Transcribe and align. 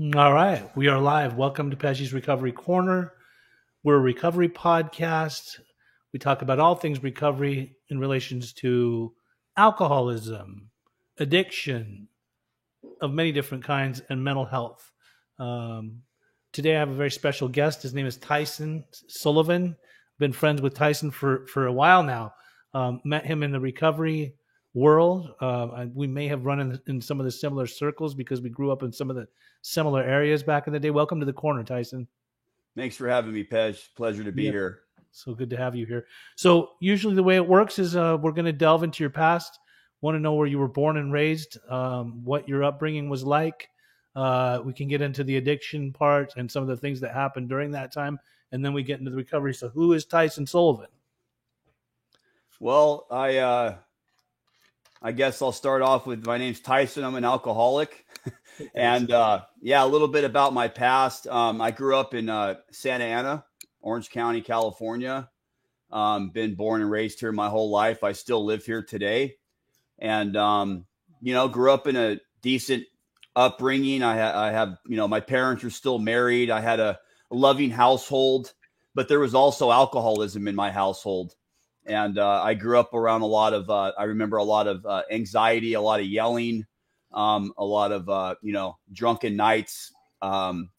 All 0.00 0.32
right, 0.32 0.64
we 0.76 0.86
are 0.86 1.00
live. 1.00 1.34
Welcome 1.34 1.70
to 1.70 1.76
Pej's 1.76 2.12
Recovery 2.12 2.52
Corner. 2.52 3.14
We're 3.82 3.96
a 3.96 4.00
recovery 4.00 4.48
podcast. 4.48 5.58
We 6.12 6.20
talk 6.20 6.40
about 6.40 6.60
all 6.60 6.76
things 6.76 7.02
recovery 7.02 7.74
in 7.88 7.98
relations 7.98 8.52
to 8.60 9.12
alcoholism, 9.56 10.70
addiction 11.18 12.06
of 13.00 13.10
many 13.10 13.32
different 13.32 13.64
kinds, 13.64 14.00
and 14.08 14.22
mental 14.22 14.44
health. 14.44 14.88
Um, 15.40 16.02
today, 16.52 16.76
I 16.76 16.78
have 16.78 16.90
a 16.90 16.94
very 16.94 17.10
special 17.10 17.48
guest. 17.48 17.82
His 17.82 17.92
name 17.92 18.06
is 18.06 18.18
Tyson 18.18 18.84
Sullivan. 18.92 19.76
Been 20.20 20.32
friends 20.32 20.62
with 20.62 20.74
Tyson 20.74 21.10
for 21.10 21.44
for 21.48 21.66
a 21.66 21.72
while 21.72 22.04
now. 22.04 22.34
Um, 22.72 23.00
met 23.04 23.26
him 23.26 23.42
in 23.42 23.50
the 23.50 23.58
recovery 23.58 24.36
world. 24.78 25.34
Uh, 25.40 25.86
we 25.94 26.06
may 26.06 26.28
have 26.28 26.46
run 26.46 26.60
in, 26.60 26.80
in, 26.86 27.00
some 27.00 27.20
of 27.20 27.24
the 27.26 27.32
similar 27.32 27.66
circles 27.66 28.14
because 28.14 28.40
we 28.40 28.48
grew 28.48 28.70
up 28.70 28.82
in 28.82 28.92
some 28.92 29.10
of 29.10 29.16
the 29.16 29.26
similar 29.62 30.02
areas 30.02 30.42
back 30.42 30.66
in 30.66 30.72
the 30.72 30.80
day. 30.80 30.90
Welcome 30.90 31.20
to 31.20 31.26
the 31.26 31.32
corner, 31.32 31.64
Tyson. 31.64 32.06
Thanks 32.76 32.96
for 32.96 33.08
having 33.08 33.32
me, 33.32 33.44
Pej. 33.44 33.88
Pleasure 33.96 34.22
to 34.24 34.32
be 34.32 34.44
yeah. 34.44 34.52
here. 34.52 34.80
So 35.10 35.34
good 35.34 35.50
to 35.50 35.56
have 35.56 35.74
you 35.74 35.84
here. 35.84 36.06
So 36.36 36.70
usually 36.80 37.14
the 37.14 37.22
way 37.22 37.36
it 37.36 37.46
works 37.46 37.78
is 37.78 37.96
uh, 37.96 38.16
we're 38.20 38.32
going 38.32 38.44
to 38.44 38.52
delve 38.52 38.84
into 38.84 39.02
your 39.02 39.10
past. 39.10 39.58
Want 40.00 40.14
to 40.14 40.20
know 40.20 40.34
where 40.34 40.46
you 40.46 40.58
were 40.58 40.68
born 40.68 40.96
and 40.96 41.12
raised, 41.12 41.58
um, 41.68 42.24
what 42.24 42.48
your 42.48 42.62
upbringing 42.62 43.08
was 43.08 43.24
like. 43.24 43.68
Uh, 44.14 44.60
we 44.64 44.72
can 44.72 44.86
get 44.86 45.02
into 45.02 45.24
the 45.24 45.36
addiction 45.36 45.92
part 45.92 46.34
and 46.36 46.50
some 46.50 46.62
of 46.62 46.68
the 46.68 46.76
things 46.76 47.00
that 47.00 47.12
happened 47.12 47.48
during 47.48 47.70
that 47.72 47.92
time, 47.92 48.18
and 48.52 48.64
then 48.64 48.72
we 48.72 48.82
get 48.82 48.98
into 48.98 49.10
the 49.10 49.16
recovery. 49.16 49.54
So, 49.54 49.68
who 49.68 49.92
is 49.92 50.04
Tyson 50.04 50.46
Sullivan? 50.46 50.88
Well, 52.60 53.06
I 53.10 53.38
uh, 53.38 53.76
I 55.00 55.12
guess 55.12 55.40
I'll 55.42 55.52
start 55.52 55.82
off 55.82 56.06
with 56.06 56.26
my 56.26 56.38
name's 56.38 56.60
Tyson. 56.60 57.04
I'm 57.04 57.14
an 57.14 57.24
alcoholic. 57.24 58.04
and 58.74 59.10
uh, 59.12 59.42
yeah, 59.62 59.84
a 59.84 59.86
little 59.86 60.08
bit 60.08 60.24
about 60.24 60.52
my 60.52 60.66
past. 60.66 61.26
Um, 61.28 61.60
I 61.60 61.70
grew 61.70 61.96
up 61.96 62.14
in 62.14 62.28
uh, 62.28 62.56
Santa 62.72 63.04
Ana, 63.04 63.44
Orange 63.80 64.10
County, 64.10 64.40
California. 64.40 65.30
Um, 65.90 66.30
been 66.30 66.54
born 66.54 66.82
and 66.82 66.90
raised 66.90 67.20
here 67.20 67.32
my 67.32 67.48
whole 67.48 67.70
life. 67.70 68.02
I 68.02 68.12
still 68.12 68.44
live 68.44 68.64
here 68.64 68.82
today. 68.82 69.36
And, 69.98 70.36
um, 70.36 70.84
you 71.20 71.32
know, 71.32 71.48
grew 71.48 71.72
up 71.72 71.86
in 71.86 71.96
a 71.96 72.20
decent 72.42 72.84
upbringing. 73.36 74.02
I, 74.02 74.18
ha- 74.18 74.38
I 74.38 74.50
have, 74.50 74.78
you 74.86 74.96
know, 74.96 75.08
my 75.08 75.20
parents 75.20 75.64
are 75.64 75.70
still 75.70 75.98
married. 75.98 76.50
I 76.50 76.60
had 76.60 76.80
a 76.80 76.98
loving 77.30 77.70
household, 77.70 78.52
but 78.94 79.08
there 79.08 79.20
was 79.20 79.34
also 79.34 79.70
alcoholism 79.70 80.48
in 80.48 80.54
my 80.54 80.70
household 80.70 81.36
and 81.88 82.18
uh, 82.18 82.42
I 82.42 82.54
grew 82.54 82.78
up 82.78 82.94
around 82.94 83.22
a 83.22 83.26
lot 83.26 83.54
of. 83.54 83.68
Uh, 83.68 83.92
I 83.98 84.04
remember 84.04 84.36
a 84.36 84.44
lot 84.44 84.66
of 84.66 84.84
uh, 84.84 85.02
anxiety, 85.10 85.74
a 85.74 85.80
lot 85.80 86.00
of 86.00 86.06
yelling, 86.06 86.66
um, 87.12 87.52
a 87.56 87.64
lot 87.64 87.92
of 87.92 88.08
uh, 88.08 88.34
you 88.42 88.52
know 88.52 88.78
drunken 88.92 89.36
nights, 89.36 89.92
um, 90.22 90.70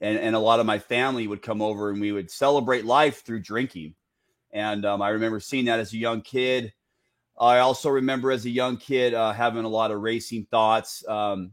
and 0.00 0.18
and 0.18 0.36
a 0.36 0.38
lot 0.38 0.60
of 0.60 0.66
my 0.66 0.78
family 0.78 1.26
would 1.26 1.42
come 1.42 1.60
over 1.60 1.90
and 1.90 2.00
we 2.00 2.12
would 2.12 2.30
celebrate 2.30 2.84
life 2.84 3.24
through 3.24 3.40
drinking. 3.40 3.94
And 4.52 4.84
um, 4.84 5.02
I 5.02 5.10
remember 5.10 5.40
seeing 5.40 5.64
that 5.66 5.80
as 5.80 5.92
a 5.92 5.98
young 5.98 6.22
kid. 6.22 6.72
I 7.38 7.58
also 7.58 7.88
remember 7.88 8.30
as 8.30 8.44
a 8.44 8.50
young 8.50 8.76
kid 8.76 9.14
uh, 9.14 9.32
having 9.32 9.64
a 9.64 9.68
lot 9.68 9.90
of 9.90 10.00
racing 10.00 10.46
thoughts, 10.50 11.02
um, 11.08 11.52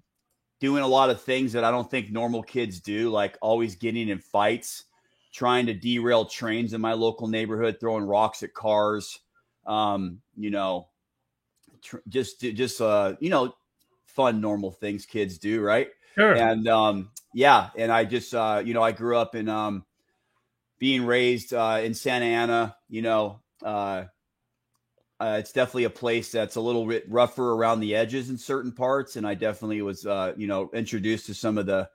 doing 0.60 0.84
a 0.84 0.88
lot 0.88 1.10
of 1.10 1.22
things 1.22 1.54
that 1.54 1.64
I 1.64 1.72
don't 1.72 1.90
think 1.90 2.12
normal 2.12 2.44
kids 2.44 2.82
do, 2.82 3.10
like 3.10 3.38
always 3.42 3.76
getting 3.76 4.10
in 4.10 4.20
fights 4.20 4.84
trying 5.32 5.66
to 5.68 5.74
derail 5.74 6.26
trains 6.26 6.74
in 6.74 6.82
my 6.82 6.94
local 6.94 7.28
neighborhood, 7.28 7.78
throwing 7.80 8.04
rocks 8.04 8.44
at 8.44 8.54
cars, 8.54 9.20
um, 9.66 10.22
you 10.36 10.50
know, 10.50 10.88
tr- 11.82 11.98
just 12.08 12.42
just 12.42 12.82
uh, 12.82 13.16
you 13.20 13.30
know, 13.30 13.54
fun 14.06 14.42
normal 14.42 14.72
things 14.72 15.06
kids 15.06 15.38
do, 15.38 15.62
right? 15.62 15.90
Sure. 16.16 16.34
And 16.34 16.68
um, 16.68 17.12
yeah, 17.34 17.70
and 17.78 17.92
I 17.92 18.06
just 18.06 18.34
uh, 18.34 18.62
you 18.66 18.74
know, 18.74 18.84
I 18.84 18.92
grew 18.92 19.18
up 19.18 19.36
in 19.36 19.50
um, 19.50 19.86
being 20.80 21.06
raised 21.06 21.54
uh, 21.54 21.82
in 21.84 21.94
Santa 21.94 22.26
Ana, 22.26 22.76
you 22.90 23.02
know, 23.02 23.42
uh, 23.64 24.06
uh, 25.20 25.36
it's 25.38 25.52
definitely 25.52 25.84
a 25.84 25.90
place 25.90 26.32
that's 26.32 26.56
a 26.56 26.62
little 26.62 26.86
bit 26.86 27.04
rougher 27.10 27.52
around 27.52 27.82
the 27.82 27.94
edges 27.94 28.30
in 28.30 28.38
certain 28.38 28.72
parts, 28.72 29.18
and 29.18 29.28
I 29.28 29.34
definitely 29.34 29.82
was, 29.82 30.06
uh, 30.06 30.34
you 30.38 30.48
know, 30.48 30.70
introduced 30.74 31.26
to 31.26 31.34
some 31.34 31.58
of 31.58 31.66
the 31.66 31.90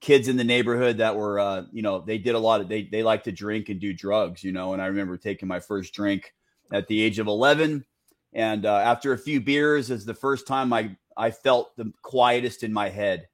kids 0.00 0.28
in 0.28 0.36
the 0.36 0.44
neighborhood 0.44 0.98
that 0.98 1.14
were 1.14 1.38
uh, 1.38 1.64
you 1.72 1.82
know 1.82 2.00
they 2.00 2.18
did 2.18 2.34
a 2.34 2.38
lot 2.38 2.60
of 2.60 2.68
they 2.68 2.82
they 2.84 3.02
like 3.02 3.24
to 3.24 3.32
drink 3.32 3.68
and 3.68 3.80
do 3.80 3.92
drugs 3.92 4.42
you 4.42 4.52
know 4.52 4.72
and 4.72 4.80
i 4.80 4.86
remember 4.86 5.16
taking 5.16 5.48
my 5.48 5.60
first 5.60 5.92
drink 5.92 6.34
at 6.72 6.86
the 6.86 7.00
age 7.00 7.18
of 7.18 7.26
11 7.26 7.84
and 8.32 8.64
uh, 8.64 8.76
after 8.76 9.12
a 9.12 9.18
few 9.18 9.40
beers 9.40 9.90
is 9.90 10.04
the 10.04 10.14
first 10.14 10.46
time 10.46 10.72
i 10.72 10.96
i 11.16 11.30
felt 11.30 11.76
the 11.76 11.92
quietest 12.02 12.62
in 12.62 12.72
my 12.72 12.88
head. 12.88 13.28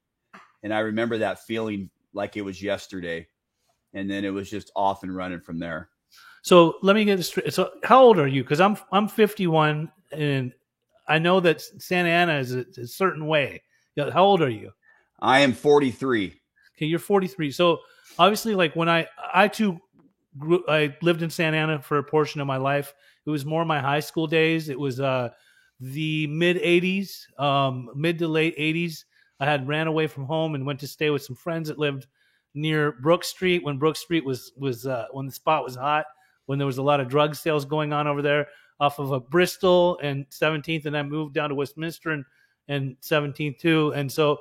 And 0.63 0.73
i 0.73 0.79
remember 0.79 1.17
that 1.19 1.43
feeling 1.43 1.89
like 2.13 2.37
it 2.37 2.41
was 2.41 2.61
yesterday. 2.61 3.27
And 3.93 4.09
then 4.09 4.25
it 4.25 4.29
was 4.29 4.49
just 4.49 4.71
off 4.75 5.03
and 5.03 5.15
running 5.15 5.39
from 5.39 5.59
there. 5.59 5.89
So 6.41 6.75
let 6.83 6.95
me 6.95 7.05
get 7.05 7.15
this 7.15 7.27
straight. 7.27 7.53
So 7.53 7.71
how 7.83 8.03
old 8.03 8.19
are 8.19 8.27
you? 8.27 8.43
Because 8.43 8.59
i'm 8.59 8.77
i'm 8.91 9.07
51 9.07 9.91
and 10.11 10.53
i 11.07 11.17
know 11.17 11.39
that 11.39 11.61
santa 11.61 12.09
ana 12.09 12.37
is 12.37 12.53
a, 12.53 12.65
a 12.77 12.87
certain 12.87 13.27
way. 13.27 13.61
How 13.97 14.23
old 14.23 14.41
are 14.41 14.49
you? 14.49 14.71
I 15.19 15.39
am 15.39 15.53
43 15.53 16.36
Okay, 16.77 16.85
you're 16.85 16.99
43. 16.99 17.51
So 17.51 17.79
obviously, 18.19 18.55
like 18.55 18.75
when 18.75 18.89
I 18.89 19.07
I 19.33 19.47
too 19.47 19.79
grew, 20.37 20.63
I 20.67 20.95
lived 21.01 21.21
in 21.21 21.29
Santa 21.29 21.57
Ana 21.57 21.81
for 21.81 21.97
a 21.97 22.03
portion 22.03 22.41
of 22.41 22.47
my 22.47 22.57
life. 22.57 22.93
It 23.25 23.29
was 23.29 23.45
more 23.45 23.65
my 23.65 23.79
high 23.79 23.99
school 23.99 24.27
days. 24.27 24.69
It 24.69 24.79
was 24.79 24.99
uh 24.99 25.29
the 25.79 26.27
mid 26.27 26.57
80s, 26.57 27.39
um, 27.39 27.89
mid 27.95 28.17
to 28.19 28.27
late 28.27 28.57
80s. 28.57 29.05
I 29.39 29.45
had 29.45 29.67
ran 29.67 29.87
away 29.87 30.07
from 30.07 30.25
home 30.25 30.55
and 30.55 30.65
went 30.65 30.79
to 30.79 30.87
stay 30.87 31.09
with 31.09 31.23
some 31.23 31.35
friends 31.35 31.67
that 31.67 31.77
lived 31.77 32.07
near 32.55 32.93
Brook 32.93 33.23
Street 33.23 33.63
when 33.63 33.77
Brook 33.77 33.95
Street 33.95 34.25
was 34.25 34.51
was 34.57 34.85
uh, 34.87 35.05
when 35.11 35.25
the 35.25 35.31
spot 35.31 35.63
was 35.63 35.75
hot, 35.75 36.05
when 36.45 36.57
there 36.57 36.65
was 36.65 36.79
a 36.79 36.83
lot 36.83 36.99
of 36.99 37.07
drug 37.07 37.35
sales 37.35 37.65
going 37.65 37.93
on 37.93 38.07
over 38.07 38.21
there 38.21 38.47
off 38.79 38.99
of 38.99 39.11
a 39.11 39.19
Bristol 39.19 39.99
and 40.03 40.29
17th, 40.29 40.85
and 40.85 40.95
I 40.95 41.01
moved 41.03 41.33
down 41.33 41.49
to 41.49 41.55
Westminster 41.55 42.11
and 42.11 42.25
and 42.67 42.97
17th 43.01 43.59
too. 43.59 43.93
And 43.95 44.11
so 44.11 44.39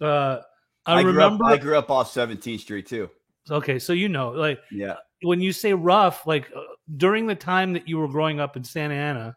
uh, 0.00 0.40
I, 0.88 1.00
I 1.00 1.02
remember. 1.02 1.44
Up, 1.44 1.50
I 1.50 1.56
grew 1.58 1.76
up 1.76 1.90
off 1.90 2.12
17th 2.12 2.60
Street 2.60 2.86
too. 2.86 3.10
Okay, 3.50 3.78
so 3.78 3.92
you 3.92 4.08
know, 4.08 4.30
like, 4.30 4.58
yeah, 4.70 4.96
when 5.22 5.40
you 5.40 5.52
say 5.52 5.74
rough, 5.74 6.26
like 6.26 6.50
uh, 6.54 6.60
during 6.96 7.26
the 7.26 7.34
time 7.34 7.74
that 7.74 7.86
you 7.86 7.98
were 7.98 8.08
growing 8.08 8.40
up 8.40 8.56
in 8.56 8.64
Santa 8.64 8.94
Ana, 8.94 9.36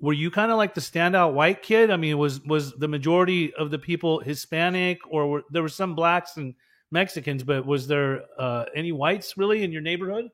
were 0.00 0.14
you 0.14 0.30
kind 0.30 0.50
of 0.50 0.56
like 0.56 0.74
the 0.74 0.80
standout 0.80 1.34
white 1.34 1.62
kid? 1.62 1.90
I 1.90 1.96
mean, 1.96 2.16
was 2.16 2.40
was 2.44 2.72
the 2.72 2.88
majority 2.88 3.52
of 3.54 3.70
the 3.70 3.78
people 3.78 4.20
Hispanic, 4.20 4.98
or 5.10 5.28
were 5.28 5.42
there 5.50 5.62
were 5.62 5.68
some 5.68 5.94
blacks 5.94 6.38
and 6.38 6.54
Mexicans, 6.90 7.42
but 7.42 7.66
was 7.66 7.86
there 7.86 8.22
uh, 8.38 8.64
any 8.74 8.92
whites 8.92 9.36
really 9.36 9.64
in 9.64 9.72
your 9.72 9.82
neighborhood? 9.82 10.30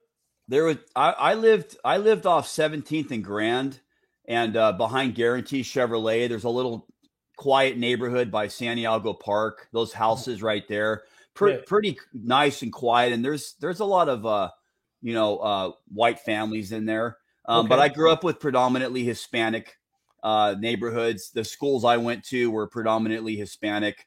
There 0.46 0.64
was. 0.64 0.76
I, 0.94 1.10
I 1.10 1.34
lived. 1.34 1.76
I 1.84 1.98
lived 1.98 2.24
off 2.24 2.46
17th 2.46 3.10
and 3.10 3.24
Grand, 3.24 3.80
and 4.26 4.56
uh, 4.56 4.72
behind 4.72 5.16
Guarantee 5.16 5.62
Chevrolet. 5.62 6.28
There's 6.28 6.44
a 6.44 6.48
little 6.48 6.86
quiet 7.38 7.78
neighborhood 7.78 8.30
by 8.30 8.48
Santiago 8.48 9.14
Park. 9.14 9.68
Those 9.72 9.94
houses 9.94 10.42
right 10.42 10.66
there, 10.68 11.04
Pre- 11.32 11.54
yeah. 11.54 11.60
pretty 11.66 11.98
nice 12.12 12.60
and 12.62 12.72
quiet. 12.72 13.14
And 13.14 13.24
there's 13.24 13.54
there's 13.60 13.80
a 13.80 13.86
lot 13.86 14.10
of 14.10 14.26
uh, 14.26 14.50
you 15.00 15.14
know 15.14 15.38
uh, 15.38 15.72
white 15.94 16.20
families 16.20 16.72
in 16.72 16.84
there. 16.84 17.16
Um, 17.46 17.60
okay. 17.60 17.68
But 17.68 17.78
I 17.78 17.88
grew 17.88 18.12
up 18.12 18.24
with 18.24 18.40
predominantly 18.40 19.04
Hispanic 19.04 19.78
uh, 20.22 20.56
neighborhoods. 20.58 21.30
The 21.30 21.44
schools 21.44 21.84
I 21.84 21.96
went 21.96 22.24
to 22.24 22.50
were 22.50 22.66
predominantly 22.66 23.36
Hispanic, 23.36 24.06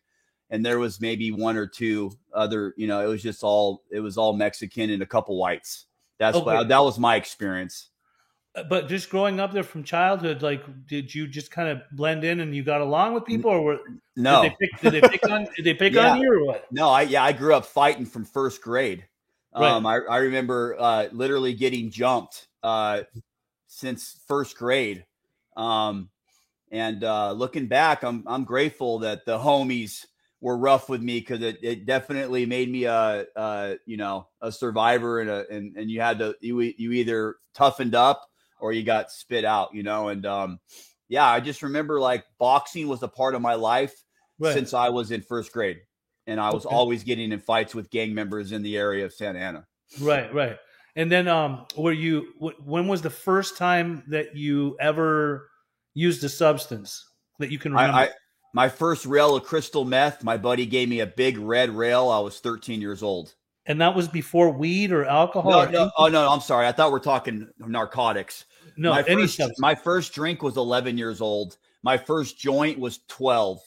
and 0.52 0.64
there 0.64 0.78
was 0.78 1.02
maybe 1.02 1.32
one 1.32 1.58
or 1.58 1.66
two 1.66 2.12
other. 2.36 2.74
You 2.78 2.88
know, 2.88 3.02
it 3.02 3.08
was 3.08 3.24
just 3.24 3.44
all 3.44 3.82
it 3.90 4.02
was 4.02 4.18
all 4.18 4.34
Mexican 4.34 4.92
and 4.92 5.02
a 5.02 5.08
couple 5.08 5.38
whites. 5.40 5.86
That's 6.20 6.38
okay. 6.38 6.46
what, 6.46 6.68
that 6.68 6.84
was 6.84 7.00
my 7.00 7.16
experience. 7.16 7.91
Uh, 8.54 8.64
but 8.64 8.90
just 8.90 9.10
growing 9.10 9.40
up 9.40 9.54
there 9.54 9.64
from 9.64 9.84
childhood, 9.84 10.42
like, 10.42 10.64
did 10.88 11.14
you 11.14 11.28
just 11.28 11.52
kind 11.52 11.70
of 11.70 11.82
blend 11.94 12.24
in 12.24 12.42
and 12.42 12.54
you 12.54 12.64
got 12.64 12.82
along 12.82 13.14
with 13.14 13.26
people, 13.26 13.52
or 13.52 13.62
were 13.62 13.80
no? 14.16 14.44
Did 14.44 14.52
they 14.52 14.56
pick, 14.60 14.82
did 14.82 14.94
they 14.94 15.10
pick 15.10 15.30
on? 15.30 15.48
Did 15.56 15.66
they 15.66 15.74
pick 15.74 15.94
yeah. 15.94 16.12
on 16.12 16.22
you 16.22 16.34
or 16.34 16.46
what? 16.46 16.72
No, 16.72 16.90
I 16.90 17.04
yeah, 17.04 17.24
I 17.24 17.32
grew 17.32 17.56
up 17.56 17.66
fighting 17.66 18.06
from 18.06 18.26
first 18.26 18.62
grade. 18.62 19.06
Right. 19.56 19.70
Um, 19.70 19.86
I, 19.86 20.00
I 20.10 20.18
remember 20.18 20.76
uh, 20.80 21.08
literally 21.12 21.54
getting 21.54 21.92
jumped 21.92 22.48
uh, 22.64 23.02
since 23.68 24.20
first 24.28 24.58
grade. 24.58 25.06
Um, 25.58 26.10
and 26.72 27.04
uh, 27.04 27.34
looking 27.34 27.68
back, 27.68 28.04
I'm 28.04 28.24
I'm 28.28 28.44
grateful 28.44 29.00
that 29.00 29.26
the 29.26 29.38
homies 29.38 30.06
were 30.42 30.58
rough 30.58 30.90
with 30.90 31.02
me 31.02 31.20
because 31.20 31.42
it, 31.42 31.60
it 31.62 31.86
definitely 31.86 32.46
made 32.46 32.70
me 32.70 32.86
a, 32.86 33.26
a 33.36 33.76
you 33.86 33.98
know 33.98 34.28
a 34.42 34.52
survivor 34.52 35.20
and 35.22 35.30
a 35.30 35.46
and, 35.50 35.76
and 35.78 35.92
you 35.92 36.02
had 36.02 36.20
to 36.20 36.36
you 36.42 36.60
you 36.60 36.92
either 36.94 37.36
toughened 37.54 37.96
up 37.96 38.31
or 38.62 38.72
you 38.74 38.84
got 38.84 39.12
spit 39.12 39.46
out, 39.46 39.74
you 39.74 39.84
know. 39.84 40.10
And 40.10 40.26
um, 40.26 40.60
yeah, 41.10 41.26
I 41.26 41.40
just 41.40 41.64
remember 41.64 42.00
like 42.00 42.26
boxing 42.40 42.88
was 42.88 43.04
a 43.04 43.08
part 43.08 43.36
of 43.36 43.42
my 43.42 43.56
life 43.56 43.94
right. 44.40 44.54
since 44.54 44.74
I 44.74 44.90
was 44.90 45.12
in 45.12 45.22
first 45.22 45.52
grade, 45.52 45.80
and 46.28 46.40
I 46.40 46.52
was 46.52 46.66
okay. 46.66 46.76
always 46.76 47.04
getting 47.04 47.32
in 47.32 47.40
fights 47.40 47.76
with 47.76 47.90
gang 47.90 48.14
members 48.14 48.52
in 48.52 48.64
the 48.64 48.78
area 48.78 49.06
of 49.06 49.14
Santa 49.14 49.40
Ana. 49.40 49.68
Right, 50.00 50.34
right. 50.34 50.58
And 50.96 51.12
then, 51.12 51.28
um, 51.28 51.66
were 51.78 51.94
you? 51.94 52.34
When 52.40 52.88
was 52.88 53.02
the 53.02 53.10
first 53.10 53.58
time 53.58 54.04
that 54.08 54.36
you 54.36 54.76
ever 54.80 55.50
used 55.94 56.24
a 56.24 56.30
substance 56.30 57.06
that 57.40 57.52
you 57.52 57.60
can 57.60 57.74
remember? 57.74 57.98
I, 57.98 58.10
My 58.54 58.68
first 58.68 59.06
rail 59.06 59.36
of 59.36 59.44
crystal 59.44 59.86
meth, 59.86 60.24
my 60.24 60.38
buddy 60.38 60.66
gave 60.66 60.90
me 60.90 61.00
a 61.00 61.08
big 61.08 61.38
red 61.38 61.70
rail. 61.70 62.10
I 62.10 62.20
was 62.20 62.40
13 62.40 62.82
years 62.82 63.02
old. 63.02 63.34
And 63.66 63.80
that 63.80 63.96
was 63.96 64.08
before 64.08 64.50
weed 64.50 64.92
or 64.92 65.06
alcohol? 65.06 65.52
No, 65.52 65.60
or 65.62 65.70
no, 65.70 65.92
oh 65.98 66.08
no, 66.08 66.30
I'm 66.30 66.42
sorry. 66.42 66.68
I 66.68 66.72
thought 66.72 66.92
we're 66.92 67.00
talking 67.00 67.48
narcotics. 67.60 68.46
No, 68.82 68.92
my 68.92 69.04
any 69.08 69.24
first, 69.24 69.38
substance. 69.38 69.60
my 69.60 69.76
first 69.76 70.14
drink 70.14 70.42
was 70.42 70.58
11 70.58 70.98
years 70.98 71.22
old. 71.22 71.58
My 71.84 71.98
first 71.98 72.38
joint 72.38 72.80
was 72.80 73.00
12. 73.10 73.60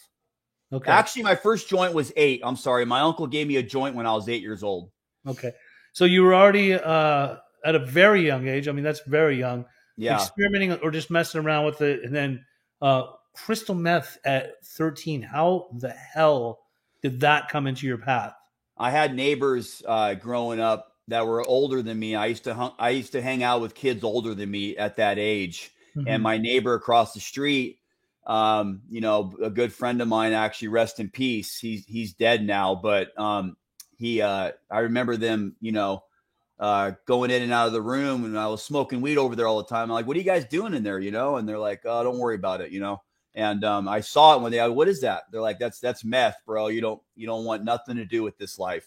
Okay. 0.73 0.91
Actually, 0.91 1.23
my 1.23 1.37
first 1.37 1.69
joint 1.69 1.95
was 1.95 2.13
eight. 2.17 2.41
I'm 2.43 2.57
sorry. 2.57 2.85
My 2.85 3.01
uncle 3.01 3.29
gave 3.29 3.47
me 3.47 3.57
a 3.57 3.63
joint 3.63 3.95
when 3.95 4.07
I 4.07 4.15
was 4.15 4.29
eight 4.29 4.43
years 4.43 4.65
old. 4.65 4.91
Okay. 5.27 5.53
So 5.93 6.05
you 6.05 6.25
were 6.25 6.35
already 6.35 6.75
uh, 6.75 7.37
at 7.65 7.75
a 7.77 7.79
very 7.79 8.27
young 8.27 8.49
age. 8.49 8.67
I 8.67 8.73
mean, 8.73 8.83
that's 8.83 9.03
very 9.07 9.39
young. 9.39 9.67
Yeah. 9.97 10.17
Experimenting 10.17 10.73
or 10.73 10.91
just 10.91 11.11
messing 11.11 11.41
around 11.43 11.67
with 11.67 11.81
it. 11.81 12.03
And 12.03 12.13
then 12.13 12.45
uh, 12.83 13.05
crystal 13.35 13.77
meth 13.77 14.19
at 14.25 14.65
13. 14.65 15.23
How 15.23 15.69
the 15.79 15.91
hell 15.91 16.59
did 17.03 17.21
that 17.21 17.49
come 17.49 17.69
into 17.69 17.87
your 17.87 17.99
path? 17.99 18.35
I 18.77 18.91
had 18.91 19.15
neighbors 19.15 19.81
uh, 19.87 20.15
growing 20.15 20.59
up 20.59 20.94
that 21.09 21.27
were 21.27 21.47
older 21.47 21.83
than 21.83 21.99
me. 21.99 22.15
I 22.15 22.27
used 22.27 22.45
to 22.45 22.55
hung, 22.55 22.73
I 22.79 22.91
used 22.91 23.13
to 23.13 23.23
hang 23.23 23.43
out 23.43 23.61
with 23.61 23.75
kids 23.75 24.05
older 24.05 24.35
than 24.35 24.51
me 24.51 24.77
at 24.77 24.97
that 24.97 25.19
age. 25.19 25.73
Mhm. 25.97 26.05
And 26.09 26.23
my 26.23 26.39
neighbor 26.39 26.75
across 26.75 27.13
the 27.15 27.21
street, 27.21 27.79
um, 28.27 28.83
you 28.91 29.01
know, 29.01 29.35
a 29.43 29.51
good 29.51 29.73
friend 29.73 30.01
of 30.01 30.09
mine, 30.09 30.33
actually, 30.33 30.69
rest 30.69 30.99
in 31.01 31.11
peace. 31.11 31.59
He's 31.59 31.85
he's 31.87 32.15
dead 32.15 32.45
now, 32.45 32.75
but 32.75 33.17
um, 33.19 33.57
he 33.97 34.23
uh, 34.23 34.53
I 34.71 34.79
remember 34.81 35.17
them, 35.17 35.57
you 35.61 35.73
know, 35.73 36.05
uh, 36.59 36.93
going 37.07 37.31
in 37.31 37.43
and 37.43 37.53
out 37.53 37.67
of 37.67 37.73
the 37.73 37.83
room, 37.83 38.25
and 38.25 38.39
I 38.39 38.47
was 38.47 38.63
smoking 38.63 39.01
weed 39.01 39.19
over 39.19 39.37
there 39.37 39.47
all 39.47 39.59
the 39.59 39.69
time. 39.69 39.85
I'm 39.85 39.95
like, 39.95 40.07
"What 40.07 40.17
are 40.17 40.21
you 40.21 40.25
guys 40.25 40.47
doing 40.47 40.75
in 40.75 40.83
there?" 40.83 40.99
You 40.99 41.11
know, 41.11 41.37
and 41.37 41.49
they're 41.49 41.59
like, 41.59 41.83
"Oh, 41.85 42.03
don't 42.03 42.19
worry 42.19 42.37
about 42.37 42.61
it," 42.61 42.71
you 42.71 42.81
know. 42.81 43.03
And 43.35 43.65
um, 43.65 43.89
I 43.89 44.01
saw 44.01 44.37
it 44.37 44.43
when 44.43 44.53
they, 44.53 44.69
what 44.69 44.89
is 44.89 45.01
that? 45.03 45.25
They're 45.31 45.41
like, 45.41 45.59
"That's 45.59 45.81
that's 45.81 46.05
meth, 46.05 46.39
bro. 46.47 46.69
You 46.69 46.81
don't 46.81 47.03
you 47.17 47.27
don't 47.27 47.45
want 47.45 47.65
nothing 47.65 47.97
to 47.97 48.05
do 48.05 48.23
with 48.23 48.39
this 48.39 48.59
life." 48.59 48.87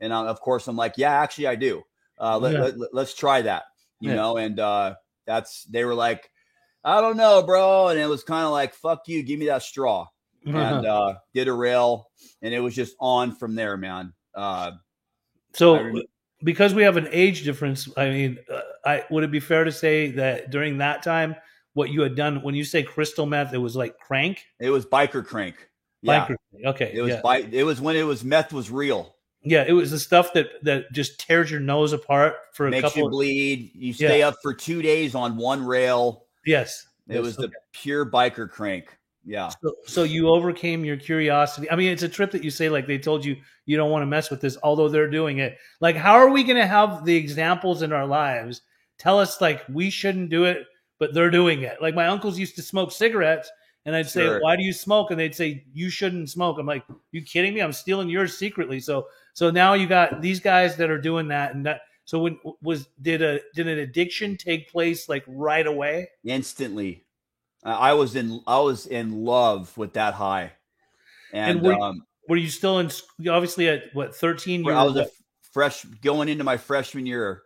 And 0.00 0.12
uh, 0.12 0.24
of 0.24 0.40
course, 0.40 0.68
I'm 0.68 0.76
like, 0.76 0.94
"Yeah, 0.96 1.12
actually, 1.12 1.46
I 1.48 1.54
do. 1.56 1.82
Uh, 2.18 2.38
let, 2.38 2.52
Yeah. 2.52 2.60
let, 2.60 2.94
let, 2.94 3.02
us 3.02 3.14
try 3.14 3.42
that," 3.42 3.64
you 4.00 4.10
Yeah. 4.10 4.16
know. 4.16 4.36
And 4.36 4.58
uh, 4.60 4.94
that's 5.26 5.64
they 5.64 5.84
were 5.84 5.94
like, 5.94 6.30
"I 6.84 7.00
don't 7.00 7.16
know, 7.16 7.42
bro," 7.42 7.88
and 7.88 7.98
it 7.98 8.06
was 8.08 8.22
kind 8.24 8.44
of 8.44 8.52
like, 8.52 8.74
"Fuck 8.74 9.08
you, 9.08 9.22
give 9.22 9.38
me 9.38 9.46
that 9.46 9.62
straw." 9.62 10.06
and 10.44 10.86
uh, 10.86 11.14
did 11.34 11.48
a 11.48 11.52
rail, 11.52 12.08
and 12.42 12.54
it 12.54 12.60
was 12.60 12.74
just 12.74 12.94
on 13.00 13.34
from 13.34 13.54
there, 13.54 13.76
man. 13.76 14.12
Uh, 14.34 14.72
so 15.52 16.00
because 16.44 16.74
we 16.74 16.84
have 16.84 16.96
an 16.96 17.08
age 17.10 17.44
difference, 17.44 17.88
I 17.96 18.08
mean, 18.10 18.38
uh, 18.52 18.60
I 18.84 19.04
would 19.10 19.24
it 19.24 19.30
be 19.30 19.40
fair 19.40 19.64
to 19.64 19.72
say 19.72 20.12
that 20.12 20.50
during 20.50 20.78
that 20.78 21.02
time, 21.02 21.34
what 21.74 21.90
you 21.90 22.02
had 22.02 22.14
done 22.14 22.42
when 22.42 22.54
you 22.54 22.64
say 22.64 22.82
crystal 22.82 23.26
meth, 23.26 23.52
it 23.52 23.58
was 23.58 23.74
like 23.76 23.98
crank? 23.98 24.44
it 24.60 24.70
was 24.70 24.86
biker 24.86 25.24
crank. 25.26 25.68
Yeah, 26.02 26.26
Biker- 26.28 26.66
Okay. 26.66 26.92
it 26.94 27.02
was 27.02 27.14
yeah. 27.14 27.20
bi- 27.22 27.48
It 27.50 27.64
was 27.64 27.80
when 27.80 27.96
it 27.96 28.04
was 28.04 28.22
meth 28.24 28.52
was 28.52 28.70
real. 28.70 29.16
Yeah, 29.42 29.64
it 29.66 29.72
was 29.72 29.90
the 29.90 29.98
stuff 29.98 30.32
that 30.34 30.62
that 30.62 30.92
just 30.92 31.20
tears 31.20 31.50
your 31.50 31.60
nose 31.60 31.92
apart 31.92 32.36
for 32.52 32.66
a 32.66 32.70
Makes 32.70 32.82
couple 32.82 33.02
you 33.04 33.10
bleed. 33.10 33.70
You 33.74 33.92
stay 33.92 34.22
up 34.22 34.36
for 34.42 34.52
two 34.54 34.82
days 34.82 35.14
on 35.14 35.36
one 35.36 35.64
rail. 35.64 36.26
Yes. 36.44 36.86
It 37.08 37.14
Yes, 37.14 37.22
was 37.22 37.36
the 37.36 37.44
okay. 37.44 37.54
pure 37.72 38.04
biker 38.04 38.50
crank. 38.50 38.96
Yeah. 39.24 39.50
So, 39.62 39.74
so 39.86 40.02
you 40.04 40.28
overcame 40.28 40.84
your 40.84 40.96
curiosity. 40.96 41.70
I 41.70 41.76
mean, 41.76 41.92
it's 41.92 42.02
a 42.02 42.08
trip 42.08 42.30
that 42.32 42.42
you 42.44 42.50
say 42.50 42.68
like 42.68 42.86
they 42.86 42.98
told 42.98 43.24
you 43.24 43.36
you 43.66 43.76
don't 43.76 43.90
want 43.90 44.02
to 44.02 44.06
mess 44.06 44.30
with 44.30 44.40
this, 44.40 44.56
although 44.62 44.88
they're 44.88 45.10
doing 45.10 45.38
it. 45.38 45.58
Like, 45.80 45.96
how 45.96 46.14
are 46.14 46.30
we 46.30 46.44
going 46.44 46.56
to 46.56 46.66
have 46.66 47.04
the 47.04 47.14
examples 47.16 47.82
in 47.82 47.92
our 47.92 48.06
lives 48.06 48.62
tell 48.98 49.18
us 49.18 49.40
like 49.40 49.62
we 49.68 49.90
shouldn't 49.90 50.30
do 50.30 50.44
it, 50.44 50.66
but 50.98 51.12
they're 51.14 51.30
doing 51.30 51.62
it? 51.62 51.80
Like 51.80 51.94
my 51.94 52.08
uncles 52.08 52.38
used 52.38 52.56
to 52.56 52.62
smoke 52.62 52.90
cigarettes, 52.92 53.50
and 53.84 53.94
I'd 53.94 54.08
say, 54.08 54.22
Sure. 54.22 54.40
"Why 54.40 54.56
do 54.56 54.62
you 54.62 54.72
smoke?" 54.72 55.10
And 55.10 55.20
they'd 55.20 55.34
say, 55.34 55.64
"You 55.72 55.90
shouldn't 55.90 56.28
smoke." 56.30 56.58
I'm 56.58 56.66
like, 56.66 56.84
"You 57.12 57.22
kidding 57.22 57.54
me? 57.54 57.60
I'm 57.60 57.72
stealing 57.72 58.08
yours 58.08 58.36
secretly." 58.36 58.80
So, 58.80 59.06
so 59.38 59.52
now 59.52 59.74
you 59.74 59.86
got 59.86 60.20
these 60.20 60.40
guys 60.40 60.74
that 60.78 60.90
are 60.90 61.00
doing 61.00 61.28
that, 61.28 61.54
and 61.54 61.64
that. 61.64 61.82
So 62.04 62.18
when 62.18 62.40
was 62.60 62.88
did 63.00 63.22
a 63.22 63.38
did 63.54 63.68
an 63.68 63.78
addiction 63.78 64.36
take 64.36 64.68
place 64.68 65.08
like 65.08 65.22
right 65.28 65.64
away? 65.64 66.08
Instantly, 66.24 67.04
Uh, 67.64 67.68
I 67.68 67.92
was 67.92 68.16
in. 68.16 68.40
I 68.48 68.58
was 68.58 68.86
in 68.86 69.24
love 69.24 69.78
with 69.78 69.92
that 69.92 70.14
high, 70.14 70.50
and, 71.32 71.58
And 71.58 71.62
were- 71.66 71.80
um, 71.80 72.04
Were 72.28 72.36
you 72.36 72.48
still 72.48 72.80
in? 72.80 72.90
Obviously, 73.28 73.68
at 73.68 73.84
what 73.92 74.12
13? 74.16 74.64
You 74.64 74.72
I 74.72 74.82
was 74.82 74.96
a 74.96 75.06
fresh 75.52 75.84
going 76.02 76.28
into 76.28 76.42
my 76.42 76.56
freshman 76.56 77.06
year 77.06 77.42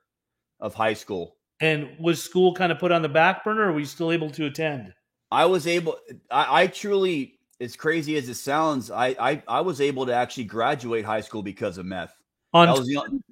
of 0.60 0.72
high 0.72 0.94
school. 0.94 1.36
And 1.60 1.90
was 2.00 2.22
school 2.22 2.54
kind 2.54 2.72
of 2.72 2.78
put 2.78 2.90
on 2.90 3.02
the 3.02 3.08
back 3.10 3.44
burner, 3.44 3.68
or 3.68 3.72
were 3.72 3.80
you 3.80 3.84
still 3.84 4.10
able 4.10 4.30
to 4.30 4.46
attend? 4.46 4.94
I 5.30 5.44
was 5.44 5.66
able. 5.66 5.98
I, 6.30 6.62
I 6.62 6.66
truly, 6.68 7.38
as 7.60 7.76
crazy 7.76 8.16
as 8.16 8.28
it 8.28 8.34
sounds, 8.34 8.90
I, 8.90 9.08
I 9.18 9.42
I 9.48 9.60
was 9.60 9.80
able 9.80 10.06
to 10.06 10.14
actually 10.14 10.44
graduate 10.44 11.04
high 11.04 11.20
school 11.20 11.42
because 11.42 11.78
of 11.78 11.86
meth. 11.86 12.14
On, 12.52 12.66
That 12.66 12.78
was 12.78 12.88
the 12.88 12.96
on- 12.96 13.22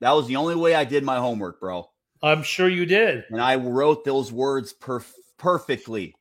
that 0.00 0.12
was 0.12 0.26
the 0.26 0.36
only 0.36 0.54
way 0.56 0.74
I 0.74 0.84
did 0.84 1.04
my 1.04 1.16
homework, 1.16 1.60
bro. 1.60 1.88
I'm 2.22 2.42
sure 2.42 2.68
you 2.68 2.84
did. 2.86 3.24
And 3.30 3.40
I 3.40 3.56
wrote 3.56 4.04
those 4.04 4.30
words 4.32 4.74
perf- 4.78 5.12
perfectly. 5.38 6.14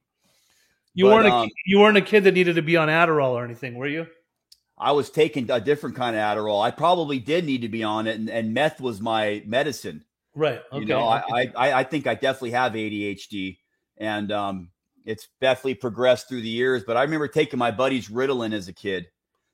You 0.94 1.06
But, 1.06 1.14
weren't 1.14 1.28
a, 1.28 1.34
um, 1.34 1.50
you 1.66 1.80
weren't 1.80 1.98
a 1.98 2.02
kid 2.02 2.24
that 2.24 2.34
needed 2.34 2.56
to 2.56 2.62
be 2.62 2.78
on 2.78 2.88
Adderall 2.88 3.32
or 3.32 3.44
anything, 3.44 3.76
were 3.76 3.88
you? 3.88 4.08
I 4.78 4.92
was 4.94 5.10
taking 5.10 5.50
a 5.52 5.60
different 5.60 5.96
kind 5.96 6.16
of 6.16 6.22
Adderall. 6.22 6.64
I 6.64 6.72
probably 6.72 7.20
did 7.20 7.46
need 7.46 7.62
to 7.62 7.70
be 7.70 7.84
on 7.84 8.08
it, 8.08 8.18
and, 8.18 8.30
and 8.30 8.54
meth 8.54 8.80
was 8.80 9.02
my 9.02 9.42
medicine. 9.46 10.04
Right. 10.36 10.62
Okay. 10.72 10.80
You 10.82 10.86
know, 10.86 11.12
okay. 11.14 11.52
I, 11.56 11.70
I 11.70 11.80
I 11.80 11.84
think 11.84 12.08
I 12.08 12.14
definitely 12.14 12.52
have 12.52 12.74
ADHD, 12.74 13.58
and 13.98 14.32
um, 14.34 14.70
it's 15.06 15.28
definitely 15.40 15.76
progressed 15.76 16.28
through 16.28 16.42
the 16.42 16.50
years. 16.50 16.84
But 16.86 16.98
I 16.98 17.04
remember 17.04 17.28
taking 17.28 17.60
my 17.60 17.72
buddy's 17.72 18.10
Ritalin 18.10 18.54
as 18.54 18.68
a 18.68 18.74
kid, 18.74 19.08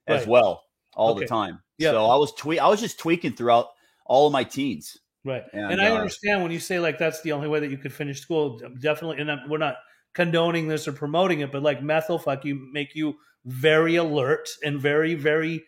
as 0.07 0.21
Right. 0.21 0.27
well, 0.27 0.63
all 0.95 1.12
Okay. 1.12 1.21
the 1.21 1.25
time. 1.27 1.62
Yeah. 1.77 1.92
So 1.92 2.06
I 2.06 2.15
was 2.15 2.33
tweak. 2.33 2.59
I 2.59 2.68
was 2.68 2.80
just 2.80 3.00
tweaking 3.00 3.33
throughout 3.33 3.68
all 4.06 4.27
of 4.27 4.33
my 4.33 4.44
teens. 4.44 4.98
right. 5.24 5.44
And, 5.53 5.74
and, 5.74 5.81
I 5.81 5.92
uh, 5.92 5.95
understand 5.95 6.42
when 6.42 6.51
you 6.51 6.59
say 6.59 6.80
like 6.80 6.98
that's 6.98 7.21
the 7.21 7.31
only 7.33 7.48
way 7.48 7.59
that 7.59 7.69
you 7.69 7.77
could 7.77 7.94
finish 7.94 8.19
school. 8.21 8.59
Definitely, 8.80 9.19
and 9.21 9.30
I'm- 9.30 9.48
we're 9.50 9.57
not 9.59 9.75
condoning 10.15 10.68
this 10.68 10.88
or 10.88 10.94
promoting 10.94 11.42
it, 11.42 11.51
but 11.51 11.62
like 11.62 11.81
meth 11.83 12.09
will 12.09 12.18
fuck 12.19 12.44
you, 12.44 12.56
make 12.74 12.95
you 12.95 13.15
very 13.45 13.95
alert 13.98 14.50
and 14.63 14.80
very 14.81 15.13
very 15.15 15.63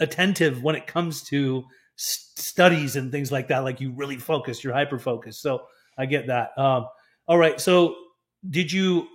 attentive 0.00 0.62
when 0.62 0.74
it 0.76 0.86
comes 0.86 1.22
to 1.24 1.64
s- 1.98 2.32
studies 2.36 2.96
and 2.96 3.10
things 3.10 3.32
like 3.32 3.48
that. 3.48 3.60
Like 3.60 3.80
you 3.80 3.92
really 3.92 4.16
focus, 4.16 4.62
you're 4.62 4.72
hyper 4.74 4.98
focused. 4.98 5.40
So 5.42 5.62
I 5.96 6.06
get 6.06 6.26
that. 6.28 6.50
Um, 6.56 6.86
all 7.26 7.38
right. 7.38 7.60
So 7.60 7.96
did 8.48 8.70
you 8.70 9.08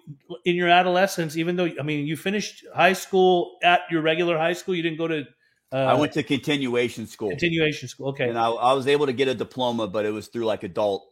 in 0.45 0.55
your 0.55 0.69
adolescence, 0.69 1.37
even 1.37 1.55
though 1.55 1.69
I 1.79 1.83
mean 1.83 2.05
you 2.07 2.17
finished 2.17 2.65
high 2.73 2.93
school 2.93 3.57
at 3.63 3.81
your 3.89 4.01
regular 4.01 4.37
high 4.37 4.53
school, 4.53 4.75
you 4.75 4.83
didn't 4.83 4.97
go 4.97 5.07
to 5.07 5.25
uh, 5.71 5.77
I 5.77 5.93
went 5.95 6.13
to 6.13 6.23
continuation 6.23 7.07
school, 7.07 7.29
continuation 7.29 7.87
school. 7.87 8.09
Okay. 8.09 8.29
and 8.29 8.37
I, 8.37 8.49
I 8.49 8.73
was 8.73 8.85
able 8.85 9.07
to 9.07 9.13
get 9.13 9.27
a 9.27 9.33
diploma, 9.33 9.87
but 9.87 10.05
it 10.05 10.11
was 10.11 10.27
through 10.27 10.45
like 10.45 10.63
adult 10.63 11.03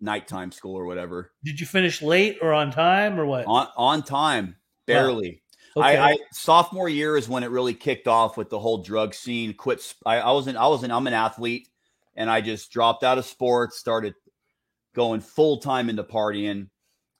nighttime 0.00 0.50
school 0.50 0.76
or 0.76 0.86
whatever. 0.86 1.30
Did 1.44 1.60
you 1.60 1.66
finish 1.66 2.02
late 2.02 2.38
or 2.42 2.52
on 2.52 2.70
time 2.72 3.18
or 3.20 3.26
what? 3.26 3.46
On 3.46 3.68
on 3.76 4.02
time, 4.02 4.56
barely. 4.86 5.42
Okay. 5.76 5.96
I, 5.96 6.10
I 6.10 6.16
sophomore 6.32 6.88
year 6.88 7.16
is 7.16 7.28
when 7.28 7.44
it 7.44 7.50
really 7.50 7.74
kicked 7.74 8.08
off 8.08 8.36
with 8.36 8.50
the 8.50 8.58
whole 8.58 8.82
drug 8.82 9.14
scene. 9.14 9.54
Quit. 9.54 9.94
I, 10.04 10.18
I 10.18 10.32
wasn't. 10.32 10.56
I 10.56 10.66
wasn't. 10.66 10.92
I'm 10.92 11.06
an 11.06 11.14
athlete, 11.14 11.68
and 12.16 12.28
I 12.28 12.40
just 12.40 12.72
dropped 12.72 13.04
out 13.04 13.18
of 13.18 13.26
sports. 13.26 13.78
Started 13.78 14.14
going 14.94 15.20
full 15.20 15.58
time 15.58 15.88
into 15.88 16.02
partying, 16.02 16.70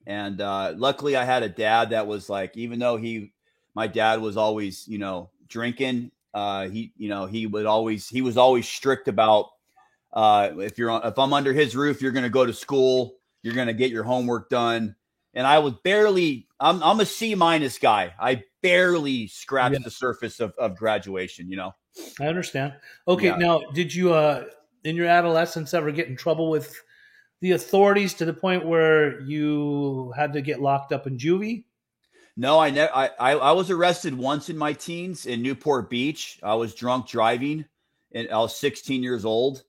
and 0.08 0.40
uh, 0.40 0.74
luckily 0.76 1.14
I 1.14 1.24
had 1.24 1.44
a 1.44 1.48
dad 1.48 1.90
that 1.90 2.08
was 2.08 2.28
like, 2.28 2.56
even 2.56 2.80
though 2.80 2.96
he, 2.96 3.32
my 3.74 3.86
dad 3.86 4.20
was 4.20 4.36
always, 4.36 4.88
you 4.88 4.98
know, 4.98 5.30
drinking. 5.46 6.10
Uh, 6.34 6.68
he, 6.68 6.92
you 6.96 7.08
know, 7.08 7.26
he 7.26 7.46
would 7.46 7.66
always. 7.66 8.08
He 8.08 8.22
was 8.22 8.36
always 8.36 8.66
strict 8.66 9.06
about. 9.06 9.50
Uh, 10.12 10.50
if 10.58 10.76
you're 10.78 10.90
on, 10.90 11.06
if 11.06 11.16
I'm 11.18 11.32
under 11.32 11.52
his 11.52 11.76
roof, 11.76 12.02
you're 12.02 12.10
going 12.12 12.24
to 12.24 12.30
go 12.30 12.44
to 12.44 12.52
school. 12.52 13.14
You're 13.42 13.54
going 13.54 13.68
to 13.68 13.74
get 13.74 13.92
your 13.92 14.02
homework 14.02 14.50
done 14.50 14.96
and 15.34 15.46
I 15.46 15.60
was 15.60 15.74
barely 15.84 16.48
I'm 16.60 16.82
I'm 16.82 17.00
a 17.00 17.06
C 17.06 17.34
minus 17.34 17.78
guy. 17.78 18.12
I 18.18 18.42
barely 18.60 19.28
scratched 19.28 19.74
Yeah. 19.74 19.84
the 19.84 19.90
surface 19.90 20.40
of, 20.40 20.52
of 20.58 20.76
graduation, 20.76 21.48
you 21.48 21.56
know. 21.56 21.74
I 22.20 22.26
understand. 22.26 22.74
Okay, 23.06 23.26
Yeah. 23.28 23.36
now 23.36 23.60
did 23.72 23.94
you 23.94 24.12
uh 24.12 24.46
in 24.84 24.96
your 24.96 25.06
adolescence 25.06 25.74
ever 25.74 25.92
get 25.92 26.08
in 26.08 26.16
trouble 26.16 26.50
with 26.50 26.82
the 27.40 27.52
authorities 27.52 28.14
to 28.14 28.24
the 28.24 28.32
point 28.32 28.66
where 28.66 29.20
you 29.22 30.12
had 30.16 30.32
to 30.32 30.40
get 30.40 30.60
locked 30.60 30.92
up 30.92 31.06
in 31.06 31.18
juvie? 31.18 31.64
No, 32.36 32.58
I 32.58 32.70
never 32.70 32.94
I, 32.94 33.10
I 33.18 33.32
I 33.32 33.52
was 33.52 33.70
arrested 33.70 34.16
once 34.16 34.48
in 34.48 34.56
my 34.56 34.72
teens 34.72 35.26
in 35.26 35.42
Newport 35.42 35.90
Beach. 35.90 36.38
I 36.42 36.54
was 36.54 36.74
drunk 36.74 37.08
driving 37.08 37.64
and 38.12 38.30
I 38.30 38.38
was 38.38 38.56
16 38.56 39.02
years 39.02 39.24
old. 39.24 39.64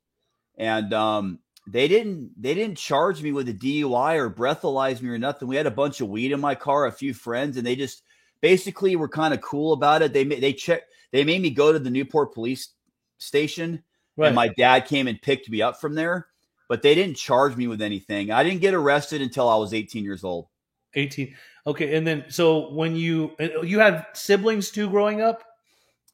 And 0.57 0.93
um 0.93 1.39
they 1.67 1.87
didn't 1.87 2.31
they 2.41 2.53
didn't 2.53 2.77
charge 2.77 3.21
me 3.21 3.31
with 3.31 3.49
a 3.49 3.53
DUI 3.53 4.17
or 4.17 4.29
breathalyze 4.29 5.01
me 5.01 5.09
or 5.09 5.17
nothing. 5.17 5.47
We 5.47 5.55
had 5.55 5.67
a 5.67 5.71
bunch 5.71 6.01
of 6.01 6.09
weed 6.09 6.31
in 6.31 6.39
my 6.39 6.55
car, 6.55 6.85
a 6.85 6.91
few 6.91 7.13
friends, 7.13 7.57
and 7.57 7.65
they 7.65 7.75
just 7.75 8.03
basically 8.41 8.95
were 8.95 9.09
kind 9.09 9.33
of 9.33 9.41
cool 9.41 9.73
about 9.73 10.01
it. 10.01 10.13
They 10.13 10.23
they 10.23 10.53
check 10.53 10.83
they 11.11 11.23
made 11.23 11.41
me 11.41 11.49
go 11.49 11.73
to 11.73 11.79
the 11.79 11.89
Newport 11.89 12.33
police 12.33 12.69
station 13.17 13.83
Right. 14.17 14.27
and 14.27 14.35
my 14.35 14.49
dad 14.49 14.85
came 14.85 15.07
and 15.07 15.21
picked 15.21 15.49
me 15.49 15.61
up 15.61 15.79
from 15.79 15.95
there 15.95 16.27
but 16.69 16.81
they 16.81 16.95
didn't 16.95 17.17
charge 17.17 17.57
me 17.57 17.67
with 17.67 17.81
anything 17.81 18.31
i 18.31 18.43
didn't 18.43 18.61
get 18.61 18.73
arrested 18.73 19.21
until 19.21 19.49
i 19.49 19.55
was 19.57 19.73
18 19.73 20.05
years 20.05 20.23
old 20.23 20.47
18. 20.95 21.35
Okay, 21.67 21.95
and 21.95 22.05
then 22.05 22.25
so 22.29 22.71
when 22.71 22.95
you 22.95 23.35
you 23.63 23.79
had 23.79 24.05
siblings 24.13 24.71
too 24.71 24.89
growing 24.89 25.21
up? 25.21 25.43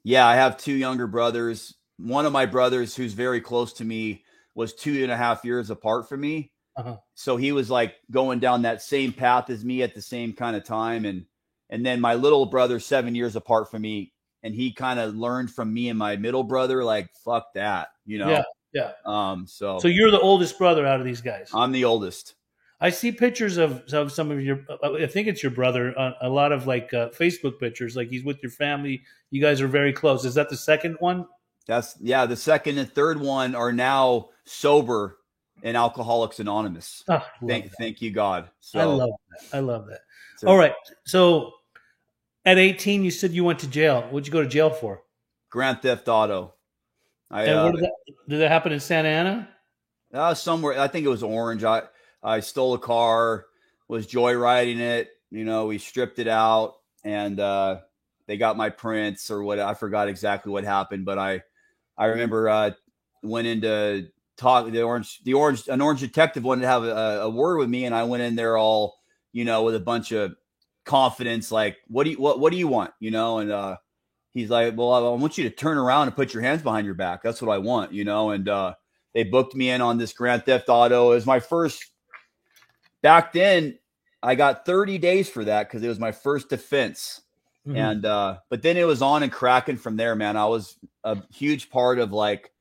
Yeah, 0.04 0.28
I 0.28 0.36
have 0.36 0.58
two 0.58 0.74
younger 0.74 1.08
brothers. 1.08 1.76
One 1.98 2.26
of 2.26 2.34
my 2.34 2.46
brothers, 2.46 2.96
who's 2.96 3.14
very 3.14 3.40
close 3.40 3.74
to 3.74 3.86
me, 3.86 4.24
was 4.54 4.74
two 4.74 5.04
and 5.04 5.12
a 5.12 5.18
half 5.18 5.46
years 5.46 5.70
apart 5.70 6.10
from 6.10 6.22
me. 6.22 6.52
Uh-huh. 6.76 6.98
So 7.14 7.38
he 7.38 7.52
was 7.54 7.70
like 7.70 7.96
going 8.12 8.40
down 8.40 8.64
that 8.64 8.82
same 8.82 9.14
path 9.14 9.50
as 9.50 9.64
me 9.64 9.82
at 9.82 9.96
the 9.96 10.02
same 10.02 10.34
kind 10.34 10.56
of 10.56 10.66
time, 10.66 11.06
and 11.06 11.26
and 11.70 11.86
then 11.86 12.02
my 12.02 12.16
little 12.16 12.46
brother, 12.46 12.80
seven 12.80 13.16
years 13.16 13.36
apart 13.36 13.72
from 13.72 13.82
me, 13.82 14.12
and 14.44 14.54
he 14.54 14.74
kind 14.74 15.00
of 15.00 15.16
learned 15.16 15.52
from 15.52 15.74
me 15.74 15.90
and 15.90 15.98
my 15.98 16.18
middle 16.18 16.44
brother, 16.44 16.84
like 16.84 17.10
fuck 17.24 17.54
that, 17.54 17.90
you 18.06 18.18
know. 18.18 18.30
Yeah, 18.30 18.44
yeah. 18.76 18.92
Um. 19.06 19.48
So 19.48 19.80
so 19.80 19.88
you're 19.88 20.12
the 20.12 20.20
oldest 20.20 20.60
brother 20.60 20.86
out 20.86 21.00
of 21.00 21.06
these 21.06 21.22
guys. 21.22 21.50
I'm 21.54 21.72
the 21.72 21.86
oldest. 21.86 22.36
I 22.82 22.90
see 22.90 23.12
pictures 23.14 23.56
of, 23.56 23.84
of 23.94 24.12
some 24.12 24.30
of 24.32 24.42
your. 24.42 24.60
I 24.84 25.08
think 25.08 25.30
it's 25.30 25.42
your 25.42 25.52
brother. 25.52 25.98
Uh, 25.98 26.12
a 26.22 26.30
lot 26.30 26.52
of 26.52 26.68
like 26.68 26.94
uh, 26.94 27.10
Facebook 27.10 27.58
pictures, 27.58 27.96
like 27.96 28.10
he's 28.10 28.26
with 28.26 28.44
your 28.44 28.52
family. 28.52 29.02
You 29.32 29.42
guys 29.42 29.62
are 29.62 29.68
very 29.68 29.94
close. 29.94 30.26
Is 30.26 30.36
that 30.36 30.50
the 30.50 30.58
second 30.58 30.98
one? 31.00 31.26
That's 31.68 31.96
yeah. 32.02 32.26
The 32.26 32.36
second 32.36 32.78
and 32.78 32.92
third 32.92 33.20
one 33.20 33.56
are 33.56 33.72
now 33.72 34.30
sober 34.44 35.18
and 35.64 35.78
Alcoholics 35.78 36.40
Anonymous. 36.40 37.04
Oh, 37.08 37.26
thank, 37.48 37.72
thank 37.80 38.02
you, 38.02 38.12
God. 38.12 38.50
So, 38.60 38.80
I 38.80 38.84
love 38.84 39.10
that. 39.30 39.58
I 39.58 39.60
love 39.60 39.88
that. 39.88 40.02
So, 40.38 40.48
All 40.48 40.58
right. 40.58 40.74
So 41.06 41.54
at 42.44 42.58
18, 42.58 43.04
you 43.04 43.12
said 43.12 43.32
you 43.32 43.44
went 43.44 43.60
to 43.60 43.68
jail. 43.68 44.02
What'd 44.10 44.28
you 44.28 44.34
go 44.34 44.44
to 44.44 44.50
jail 44.50 44.70
for? 44.70 45.04
Grand 45.50 45.82
theft 45.82 46.08
auto. 46.08 46.55
I, 47.36 47.44
and 47.44 47.60
uh, 47.60 47.72
did, 47.72 47.82
that, 47.82 47.94
did 48.30 48.40
that 48.40 48.50
happen 48.50 48.72
in 48.72 48.80
Santa 48.80 49.10
Ana? 49.10 49.50
Uh, 50.14 50.34
somewhere. 50.34 50.80
I 50.80 50.88
think 50.88 51.06
it 51.06 51.10
was 51.10 51.22
Orange. 51.22 51.66
I 51.66 51.84
I 52.24 52.40
stole 52.40 52.76
a 52.76 52.80
car, 52.80 53.48
was 53.90 54.08
joyriding 54.08 54.80
it. 54.80 55.10
You 55.32 55.44
know, 55.44 55.66
we 55.66 55.78
stripped 55.78 56.20
it 56.20 56.30
out, 56.30 56.76
and 57.04 57.38
uh, 57.38 57.80
they 58.26 58.38
got 58.38 58.56
my 58.56 58.70
prints 58.70 59.30
or 59.30 59.44
what. 59.44 59.60
I 59.60 59.74
forgot 59.74 60.08
exactly 60.08 60.50
what 60.50 60.64
happened, 60.64 61.04
but 61.04 61.20
I 61.20 61.44
I 61.98 62.06
remember 62.06 62.48
uh, 62.48 62.72
went 63.22 63.48
into 63.48 64.08
talk 64.38 64.72
the 64.72 64.82
orange 64.82 65.22
the 65.24 65.34
orange 65.34 65.68
an 65.68 65.82
orange 65.82 66.00
detective 66.00 66.44
wanted 66.44 66.62
to 66.62 66.68
have 66.68 66.84
a, 66.84 67.22
a, 67.22 67.30
word 67.30 67.58
with 67.58 67.70
me 67.70 67.86
and 67.86 67.96
i 67.96 68.04
went 68.04 68.22
in 68.22 68.36
there 68.36 68.58
all 68.58 68.98
you 69.32 69.46
know 69.46 69.64
with 69.64 69.76
a 69.76 69.80
bunch 69.80 70.12
of 70.12 70.36
confidence 70.84 71.54
like 71.54 71.78
what 71.88 72.04
do 72.04 72.10
you 72.10 72.18
what, 72.18 72.38
what 72.38 72.52
do 72.52 72.58
you 72.58 72.68
want 72.68 72.92
you 73.00 73.12
know 73.12 73.40
and 73.40 73.50
uh 73.50 73.78
he's 74.36 74.52
like 74.52 74.78
well 74.78 74.94
i 74.94 75.00
want 75.16 75.38
you 75.38 75.44
to 75.46 75.50
turn 75.50 75.80
around 75.80 76.08
and 76.08 76.16
put 76.16 76.34
your 76.34 76.44
hands 76.44 76.62
behind 76.62 76.86
your 76.86 76.94
back 76.94 77.24
that's 77.24 77.42
what 77.42 77.52
i 77.52 77.58
want 77.58 77.92
you 77.92 78.04
know 78.04 78.30
and 78.30 78.48
uh 78.48 78.74
they 79.16 79.24
booked 79.24 79.56
me 79.56 79.72
in 79.72 79.82
on 79.82 79.98
this 79.98 80.14
grand 80.14 80.46
theft 80.46 80.70
auto 80.70 81.12
it 81.12 81.16
was 81.16 81.26
my 81.26 81.40
first 81.40 81.84
back 83.02 83.34
then 83.34 83.78
i 84.22 84.36
got 84.36 84.66
30 84.68 85.00
days 85.00 85.28
for 85.28 85.44
that 85.46 85.68
because 85.68 85.82
it 85.82 85.88
was 85.88 86.00
my 86.00 86.12
first 86.12 86.50
defense 86.50 87.22
mm-hmm. 87.68 87.76
and 87.76 88.06
uh 88.06 88.38
but 88.52 88.62
then 88.62 88.78
it 88.78 88.86
was 88.86 89.02
on 89.02 89.24
and 89.24 89.32
cracking 89.32 89.78
from 89.78 89.98
there 89.98 90.16
man 90.16 90.38
i 90.38 90.46
was 90.46 90.78
a 91.04 91.18
huge 91.34 91.72
part 91.72 91.98
of 91.98 92.12
like 92.12 92.52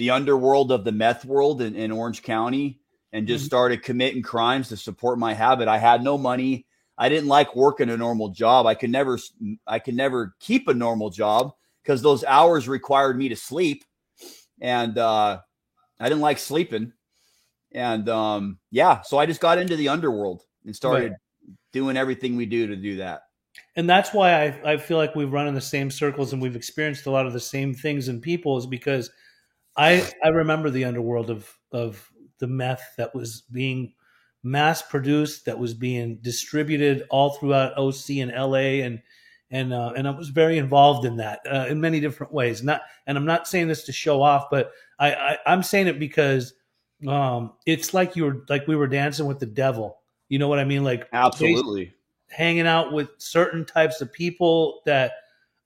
the 0.00 0.10
underworld 0.10 0.72
of 0.72 0.82
the 0.82 0.92
meth 0.92 1.26
world 1.26 1.60
in, 1.60 1.74
in 1.74 1.92
Orange 1.92 2.22
County 2.22 2.80
and 3.12 3.26
just 3.26 3.42
mm-hmm. 3.42 3.48
started 3.48 3.82
committing 3.82 4.22
crimes 4.22 4.70
to 4.70 4.76
support 4.78 5.18
my 5.18 5.34
habit. 5.34 5.68
I 5.68 5.76
had 5.76 6.02
no 6.02 6.16
money. 6.16 6.64
I 7.00 7.08
didn't 7.08 7.28
like 7.28 7.56
working 7.56 7.88
a 7.90 7.96
normal 7.96 8.28
job. 8.28 8.66
I 8.66 8.74
could 8.74 8.90
never 8.90 9.18
I 9.66 9.78
could 9.78 9.94
never 9.94 10.36
keep 10.38 10.68
a 10.68 10.74
normal 10.74 11.10
job 11.10 11.52
because 11.82 12.02
those 12.02 12.22
hours 12.24 12.68
required 12.68 13.16
me 13.16 13.30
to 13.30 13.36
sleep. 13.36 13.84
And 14.60 14.98
uh, 14.98 15.40
I 15.98 16.08
didn't 16.08 16.20
like 16.20 16.38
sleeping. 16.38 16.92
And 17.72 18.08
um, 18.08 18.58
yeah, 18.70 19.00
so 19.00 19.18
I 19.18 19.26
just 19.26 19.40
got 19.40 19.58
into 19.58 19.76
the 19.76 19.88
underworld 19.88 20.42
and 20.66 20.76
started 20.76 21.12
right. 21.12 21.18
doing 21.72 21.96
everything 21.96 22.36
we 22.36 22.44
do 22.46 22.66
to 22.66 22.76
do 22.76 22.96
that. 22.98 23.22
And 23.76 23.88
that's 23.88 24.12
why 24.12 24.44
I, 24.44 24.72
I 24.72 24.76
feel 24.76 24.98
like 24.98 25.14
we've 25.14 25.32
run 25.32 25.48
in 25.48 25.54
the 25.54 25.60
same 25.60 25.90
circles 25.90 26.32
and 26.32 26.42
we've 26.42 26.56
experienced 26.56 27.06
a 27.06 27.10
lot 27.10 27.26
of 27.26 27.32
the 27.32 27.40
same 27.40 27.72
things 27.72 28.08
and 28.08 28.20
people 28.20 28.58
is 28.58 28.66
because– 28.66 29.10
I 29.76 30.08
I 30.22 30.28
remember 30.28 30.70
the 30.70 30.84
underworld 30.84 31.30
of 31.30 31.50
of 31.72 32.10
the 32.38 32.46
meth 32.46 32.94
that 32.96 33.14
was 33.14 33.42
being 33.52 33.94
mass 34.42 34.82
produced, 34.82 35.44
that 35.46 35.58
was 35.58 35.74
being 35.74 36.16
distributed 36.22 37.06
all 37.10 37.30
throughout 37.30 37.76
OC 37.76 38.10
and 38.20 38.32
LA, 38.32 38.82
and 38.84 39.02
and 39.50 39.72
uh, 39.72 39.92
and 39.96 40.06
I 40.06 40.10
was 40.10 40.28
very 40.28 40.58
involved 40.58 41.04
in 41.04 41.16
that 41.16 41.40
uh, 41.50 41.66
in 41.68 41.80
many 41.80 42.00
different 42.00 42.32
ways. 42.32 42.62
Not 42.62 42.82
and 43.06 43.18
I'm 43.18 43.26
not 43.26 43.48
saying 43.48 43.68
this 43.68 43.84
to 43.84 43.92
show 43.92 44.22
off, 44.22 44.48
but 44.50 44.72
I, 44.98 45.12
I 45.14 45.38
I'm 45.46 45.62
saying 45.62 45.88
it 45.88 45.98
because 45.98 46.54
um, 47.06 47.52
it's 47.66 47.94
like 47.94 48.16
you 48.16 48.24
were 48.24 48.44
like 48.48 48.66
we 48.66 48.76
were 48.76 48.88
dancing 48.88 49.26
with 49.26 49.38
the 49.38 49.46
devil. 49.46 49.98
You 50.28 50.38
know 50.38 50.48
what 50.48 50.58
I 50.58 50.64
mean? 50.64 50.84
Like 50.84 51.08
absolutely 51.12 51.94
hanging 52.28 52.66
out 52.66 52.92
with 52.92 53.08
certain 53.18 53.64
types 53.64 54.00
of 54.00 54.12
people 54.12 54.82
that 54.86 55.12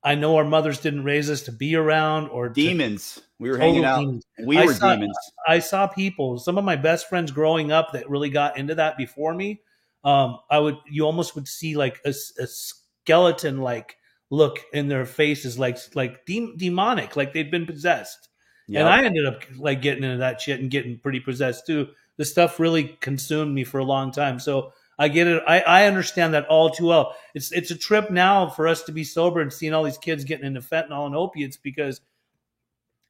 I 0.02 0.14
know 0.14 0.37
our 0.37 0.45
mothers 0.45 0.81
didn't 0.81 1.04
raise 1.04 1.31
us 1.31 1.43
to 1.43 1.52
be 1.52 1.76
around 1.76 2.28
or 2.28 2.49
demons. 2.49 3.14
To, 3.14 3.23
we 3.44 3.50
were 3.50 3.58
hanging 3.58 3.84
out. 3.84 4.00
Demons. 4.00 4.26
We 4.42 4.56
I 4.56 4.64
were 4.64 4.72
saw, 4.72 4.94
demons. 4.94 5.16
I 5.46 5.58
saw 5.58 5.86
people. 5.86 6.38
Some 6.38 6.56
of 6.56 6.64
my 6.64 6.76
best 6.76 7.10
friends 7.10 7.30
growing 7.30 7.72
up 7.72 7.92
that 7.92 8.08
really 8.08 8.30
got 8.30 8.56
into 8.56 8.74
that 8.76 8.96
before 8.96 9.34
me. 9.34 9.60
Um, 10.02 10.38
I 10.50 10.58
would. 10.58 10.78
You 10.90 11.04
almost 11.04 11.34
would 11.34 11.46
see 11.46 11.76
like 11.76 12.00
a, 12.06 12.14
a 12.38 12.46
skeleton 12.46 13.60
like 13.60 13.96
look 14.30 14.60
in 14.72 14.88
their 14.88 15.04
faces, 15.04 15.58
like 15.58 15.76
like 15.94 16.24
de- 16.24 16.56
demonic, 16.56 17.16
like 17.16 17.34
they'd 17.34 17.50
been 17.50 17.66
possessed. 17.66 18.30
Yep. 18.66 18.80
And 18.80 18.88
I 18.88 19.04
ended 19.04 19.26
up 19.26 19.42
like 19.58 19.82
getting 19.82 20.04
into 20.04 20.18
that 20.18 20.40
shit 20.40 20.60
and 20.60 20.70
getting 20.70 20.98
pretty 20.98 21.20
possessed 21.20 21.66
too. 21.66 21.88
The 22.16 22.24
stuff 22.24 22.58
really 22.58 22.96
consumed 23.00 23.54
me 23.54 23.64
for 23.64 23.78
a 23.78 23.84
long 23.84 24.10
time. 24.10 24.40
So 24.40 24.72
I 24.98 25.08
get 25.08 25.26
it. 25.26 25.42
I, 25.46 25.60
I 25.60 25.86
understand 25.86 26.32
that 26.32 26.46
all 26.46 26.70
too 26.70 26.86
well. 26.86 27.14
It's 27.34 27.52
it's 27.52 27.70
a 27.70 27.76
trip 27.76 28.10
now 28.10 28.48
for 28.48 28.66
us 28.66 28.84
to 28.84 28.92
be 28.92 29.04
sober 29.04 29.42
and 29.42 29.52
seeing 29.52 29.74
all 29.74 29.84
these 29.84 29.98
kids 29.98 30.24
getting 30.24 30.46
into 30.46 30.60
fentanyl 30.60 31.04
and 31.04 31.14
opiates 31.14 31.58
because 31.58 32.00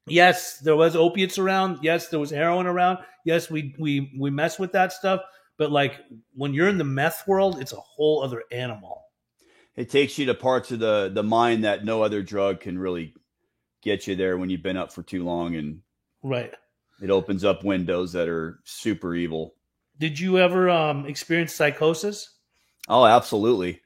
yes, 0.07 0.59
there 0.59 0.75
was 0.75 0.95
opiates 0.95 1.37
around. 1.37 1.79
Yes, 1.81 2.09
there 2.09 2.19
was 2.19 2.31
heroin 2.31 2.67
around. 2.67 2.99
Yes, 3.25 3.49
we 3.49 3.75
we 3.79 4.11
we 4.17 4.29
mess 4.29 4.59
with 4.59 4.71
that 4.73 4.93
stuff. 4.93 5.21
But 5.57 5.71
like 5.71 6.01
when 6.33 6.53
you're 6.53 6.69
in 6.69 6.77
the 6.77 6.83
meth 6.83 7.27
world, 7.27 7.59
it's 7.59 7.73
a 7.73 7.77
whole 7.77 8.23
other 8.23 8.43
animal. 8.51 9.03
It 9.75 9.89
takes 9.89 10.17
you 10.17 10.25
to 10.27 10.33
parts 10.33 10.71
of 10.71 10.79
the 10.79 11.11
the 11.13 11.23
mind 11.23 11.63
that 11.63 11.85
no 11.85 12.01
other 12.01 12.21
drug 12.21 12.59
can 12.59 12.77
really 12.77 13.13
get 13.81 14.07
you 14.07 14.15
there 14.15 14.37
when 14.37 14.49
you've 14.49 14.63
been 14.63 14.77
up 14.77 14.91
for 14.91 15.03
too 15.03 15.23
long 15.23 15.55
and 15.55 15.81
right. 16.23 16.53
It 17.01 17.09
opens 17.09 17.43
up 17.43 17.63
windows 17.63 18.13
that 18.13 18.29
are 18.29 18.59
super 18.63 19.15
evil. 19.15 19.53
Did 19.99 20.17
you 20.17 20.39
ever 20.39 20.69
um, 20.69 21.05
experience 21.05 21.53
psychosis? 21.53 22.35
Oh, 22.87 23.05
absolutely. 23.05 23.81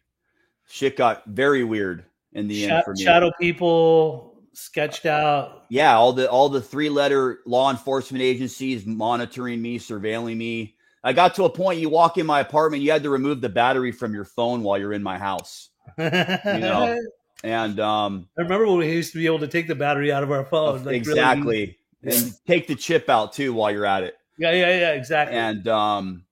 Shit 0.68 0.96
got 0.96 1.26
very 1.26 1.64
weird 1.64 2.06
in 2.34 2.48
the 2.48 2.66
Sh- 2.66 2.70
end 2.70 2.84
for 2.84 2.94
me. 2.94 3.04
Shadow 3.04 3.32
people 3.40 4.29
sketched 4.60 5.06
out. 5.06 5.66
Yeah, 5.70 5.96
all 5.96 6.13
the 6.13 6.30
all 6.30 6.50
the 6.50 6.62
three 6.62 6.89
letter 6.89 7.39
law 7.46 7.72
enforcement 7.72 8.22
agencies 8.22 8.86
monitoring 8.86 9.62
me, 9.62 9.80
surveilling 9.80 10.38
me. 10.38 10.75
I 11.04 11.13
got 11.13 11.36
to 11.36 11.46
a 11.46 11.50
point 11.50 11.80
you 11.80 11.89
walk 11.89 12.18
in 12.18 12.25
my 12.25 12.42
apartment, 12.42 12.84
you 12.84 12.92
had 12.92 13.04
to 13.04 13.10
remove 13.10 13.42
the 13.42 13.50
battery 13.50 13.92
from 13.92 14.13
your 14.13 14.25
phone 14.25 14.63
while 14.63 14.78
you're 14.78 14.94
in 14.94 15.04
my 15.04 15.18
house. 15.18 15.70
you 15.98 16.04
know. 16.10 17.00
And 17.44 17.80
um 17.80 18.28
I 18.38 18.42
remember 18.42 18.68
when 18.68 18.80
we 18.80 18.92
used 18.92 19.13
to 19.13 19.18
be 19.18 19.25
able 19.25 19.39
to 19.39 19.48
take 19.48 19.68
the 19.68 19.75
battery 19.75 20.12
out 20.12 20.24
of 20.24 20.32
our 20.32 20.46
phone. 20.46 20.84
Like 20.84 20.96
exactly. 20.96 21.78
Really, 22.01 22.18
and 22.18 22.34
take 22.48 22.68
the 22.68 22.75
chip 22.75 23.10
out 23.10 23.34
too 23.34 23.54
while 23.54 23.72
you're 23.72 23.86
at 23.86 24.04
it. 24.04 24.16
Yeah, 24.38 24.51
yeah, 24.51 24.80
yeah, 24.80 24.92
exactly. 24.92 25.38
And 25.38 25.68
um, 25.68 26.24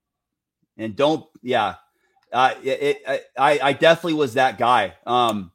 and 0.78 0.96
don't, 0.96 1.26
yeah, 1.42 1.76
uh, 2.32 2.54
it, 2.64 3.02
it 3.06 3.26
I, 3.38 3.60
I 3.62 3.74
definitely 3.74 4.14
was 4.14 4.36
that 4.36 4.58
guy. 4.58 4.94
Um, 5.06 5.52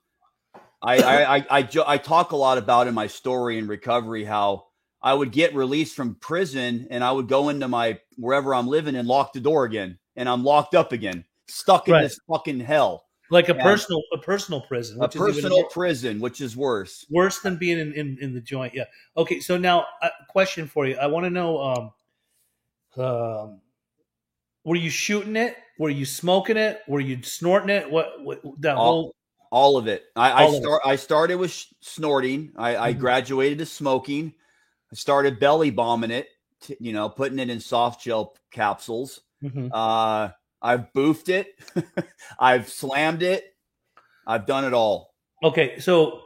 I, 0.82 0.96
I, 0.96 1.36
I, 1.36 1.44
I, 1.50 1.68
I 1.86 1.98
talk 1.98 2.32
a 2.32 2.36
lot 2.36 2.58
about 2.58 2.86
in 2.86 2.94
my 2.94 3.06
story 3.06 3.58
in 3.58 3.66
recovery 3.66 4.24
how 4.24 4.66
I 5.00 5.14
would 5.14 5.32
get 5.32 5.54
released 5.54 5.94
from 5.94 6.16
prison 6.16 6.88
and 6.90 7.04
I 7.04 7.12
would 7.12 7.28
go 7.28 7.48
into 7.48 7.68
my 7.68 7.98
wherever 8.16 8.54
I'm 8.54 8.66
living 8.66 8.96
and 8.96 9.06
lock 9.06 9.32
the 9.32 9.40
door 9.40 9.64
again, 9.64 9.98
and 10.16 10.28
I'm 10.28 10.44
locked 10.44 10.74
up 10.74 10.92
again, 10.92 11.24
stuck 11.48 11.88
in 11.88 11.94
right. 11.94 12.02
this 12.02 12.18
fucking 12.28 12.60
hell 12.60 13.04
like 13.30 13.48
a 13.48 13.54
personal 13.54 14.02
a 14.12 14.18
personal 14.18 14.60
prison 14.60 15.00
a 15.00 15.08
personal 15.08 15.64
prison 15.64 16.20
which 16.20 16.42
is 16.42 16.54
worse 16.54 17.06
worse 17.08 17.38
than 17.38 17.56
being 17.56 17.78
in, 17.78 17.94
in, 17.94 18.18
in 18.20 18.34
the 18.34 18.42
joint 18.42 18.74
yeah 18.74 18.84
okay 19.16 19.40
so 19.40 19.56
now 19.56 19.86
a 20.02 20.10
question 20.28 20.66
for 20.66 20.86
you 20.86 20.94
i 20.96 21.06
want 21.06 21.24
to 21.24 21.30
know 21.30 21.62
um 21.62 21.92
um, 22.96 23.60
were 24.64 24.76
you 24.76 24.90
shooting 24.90 25.36
it? 25.36 25.56
Were 25.78 25.90
you 25.90 26.04
smoking 26.04 26.56
it? 26.56 26.82
Were 26.86 27.00
you 27.00 27.22
snorting 27.22 27.70
it? 27.70 27.90
What, 27.90 28.22
what 28.22 28.42
that 28.60 28.76
all, 28.76 28.84
whole 28.84 29.14
all 29.52 29.76
of 29.76 29.86
it. 29.86 30.04
I, 30.16 30.46
I 30.46 30.50
start. 30.50 30.82
It. 30.84 30.88
I 30.88 30.96
started 30.96 31.34
with 31.36 31.52
sh- 31.52 31.66
snorting. 31.80 32.52
I, 32.56 32.72
mm-hmm. 32.72 32.82
I, 32.82 32.92
graduated 32.94 33.58
to 33.58 33.66
smoking. 33.66 34.32
I 34.90 34.96
started 34.96 35.38
belly 35.38 35.70
bombing 35.70 36.10
it. 36.10 36.28
To, 36.62 36.76
you 36.82 36.92
know, 36.92 37.08
putting 37.08 37.38
it 37.38 37.50
in 37.50 37.60
soft 37.60 38.02
gel 38.02 38.34
capsules. 38.50 39.20
Mm-hmm. 39.44 39.68
Uh, 39.70 40.30
I've 40.62 40.92
boofed 40.94 41.28
it. 41.28 41.48
I've 42.38 42.68
slammed 42.68 43.22
it. 43.22 43.44
I've 44.26 44.46
done 44.46 44.64
it 44.64 44.72
all. 44.72 45.14
Okay, 45.44 45.78
so 45.80 46.22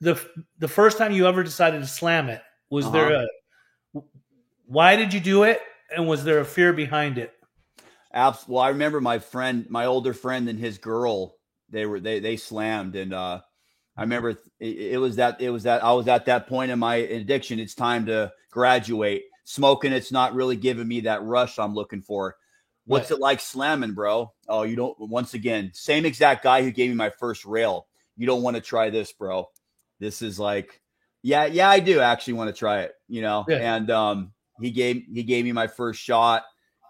the 0.00 0.20
the 0.58 0.68
first 0.68 0.98
time 0.98 1.12
you 1.12 1.26
ever 1.26 1.42
decided 1.42 1.80
to 1.80 1.86
slam 1.86 2.28
it 2.28 2.42
was 2.70 2.86
uh-huh. 2.86 2.92
there 2.92 3.12
a 3.24 3.26
why 4.66 4.94
did 4.94 5.12
you 5.12 5.20
do 5.20 5.42
it 5.42 5.60
and 5.94 6.06
was 6.06 6.22
there 6.22 6.38
a 6.38 6.44
fear 6.44 6.72
behind 6.72 7.18
it? 7.18 7.32
Abs- 8.12 8.46
well, 8.46 8.62
I 8.62 8.68
remember 8.68 9.00
my 9.00 9.18
friend, 9.18 9.66
my 9.68 9.86
older 9.86 10.14
friend, 10.14 10.48
and 10.48 10.58
his 10.58 10.78
girl. 10.78 11.37
They 11.70 11.86
were 11.86 12.00
they 12.00 12.20
they 12.20 12.36
slammed, 12.36 12.96
and 12.96 13.12
uh, 13.12 13.40
I 13.96 14.00
remember 14.02 14.30
it, 14.30 14.38
it 14.60 15.00
was 15.00 15.16
that 15.16 15.40
it 15.40 15.50
was 15.50 15.64
that 15.64 15.84
I 15.84 15.92
was 15.92 16.08
at 16.08 16.26
that 16.26 16.46
point 16.48 16.70
in 16.70 16.78
my 16.78 16.96
addiction. 16.96 17.58
It's 17.58 17.74
time 17.74 18.06
to 18.06 18.32
graduate. 18.50 19.24
Smoking, 19.44 19.92
it's 19.92 20.12
not 20.12 20.34
really 20.34 20.56
giving 20.56 20.86
me 20.86 21.00
that 21.00 21.22
rush 21.22 21.58
I'm 21.58 21.74
looking 21.74 22.02
for. 22.02 22.36
What's 22.84 23.10
right. 23.10 23.16
it 23.16 23.22
like 23.22 23.40
slamming, 23.40 23.94
bro? 23.94 24.32
Oh, 24.48 24.62
you 24.62 24.76
don't. 24.76 24.98
Once 24.98 25.34
again, 25.34 25.70
same 25.74 26.04
exact 26.04 26.42
guy 26.42 26.62
who 26.62 26.70
gave 26.70 26.90
me 26.90 26.96
my 26.96 27.10
first 27.10 27.44
rail. 27.44 27.86
You 28.16 28.26
don't 28.26 28.42
want 28.42 28.56
to 28.56 28.62
try 28.62 28.90
this, 28.90 29.12
bro. 29.12 29.48
This 30.00 30.22
is 30.22 30.38
like, 30.38 30.80
yeah, 31.22 31.46
yeah, 31.46 31.68
I 31.68 31.80
do 31.80 32.00
actually 32.00 32.34
want 32.34 32.48
to 32.48 32.58
try 32.58 32.80
it. 32.80 32.92
You 33.08 33.22
know, 33.22 33.44
yeah. 33.48 33.76
and 33.76 33.90
um, 33.90 34.32
he 34.60 34.70
gave 34.70 35.04
he 35.12 35.22
gave 35.22 35.44
me 35.44 35.52
my 35.52 35.66
first 35.66 36.00
shot 36.00 36.44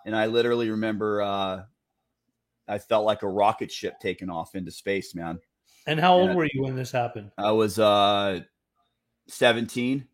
and 0.09 0.17
I 0.17 0.25
literally 0.25 0.71
remember 0.71 1.21
uh, 1.21 1.63
I 2.69 2.79
felt 2.79 3.05
like 3.05 3.23
a 3.23 3.29
rocket 3.29 3.73
ship 3.73 3.95
taking 4.01 4.31
off 4.31 4.55
into 4.55 4.71
space, 4.71 5.15
man. 5.15 5.39
And 5.87 5.99
how 5.99 6.17
old 6.17 6.31
and 6.31 6.37
were 6.37 6.49
you 6.53 6.63
when 6.63 6.77
this 6.77 6.93
happened? 6.93 7.31
I 7.39 7.53
was 7.53 7.79
uh, 7.79 8.41
17. 9.29 10.07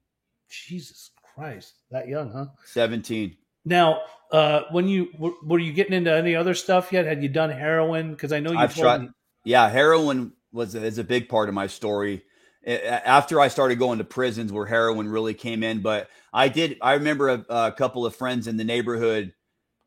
Jesus 0.49 1.11
Christ, 1.35 1.75
that 1.91 2.07
young, 2.07 2.31
huh? 2.31 2.47
17. 2.67 3.37
Now, 3.65 4.03
uh, 4.31 4.63
when 4.71 4.89
you 4.89 5.09
were, 5.19 5.33
were, 5.43 5.59
you 5.59 5.73
getting 5.73 5.95
into 5.95 6.13
any 6.13 6.37
other 6.37 6.55
stuff 6.55 6.93
yet? 6.93 7.07
Had 7.07 7.23
you 7.23 7.29
done 7.29 7.51
heroin? 7.51 8.13
Because 8.13 8.33
I 8.33 8.41
know 8.41 8.53
you. 8.53 8.59
I've 8.59 8.75
tried. 8.75 9.03
Me- 9.03 9.09
yeah, 9.45 9.69
heroin 9.69 10.33
was 10.53 10.75
is 10.75 10.99
a 10.99 11.05
big 11.05 11.29
part 11.29 11.49
of 11.49 11.55
my 11.55 11.67
story. 11.67 12.23
After 12.67 13.41
I 13.41 13.49
started 13.49 13.79
going 13.79 13.99
to 13.99 14.05
prisons, 14.05 14.53
where 14.53 14.65
heroin 14.67 15.09
really 15.09 15.35
came 15.35 15.63
in, 15.63 15.83
but 15.83 16.09
I 16.33 16.49
did. 16.49 16.79
I 16.81 16.95
remember 16.95 17.29
a, 17.29 17.45
a 17.49 17.73
couple 17.73 18.07
of 18.07 18.17
friends 18.17 18.47
in 18.47 18.57
the 18.57 18.65
neighborhood 18.65 19.33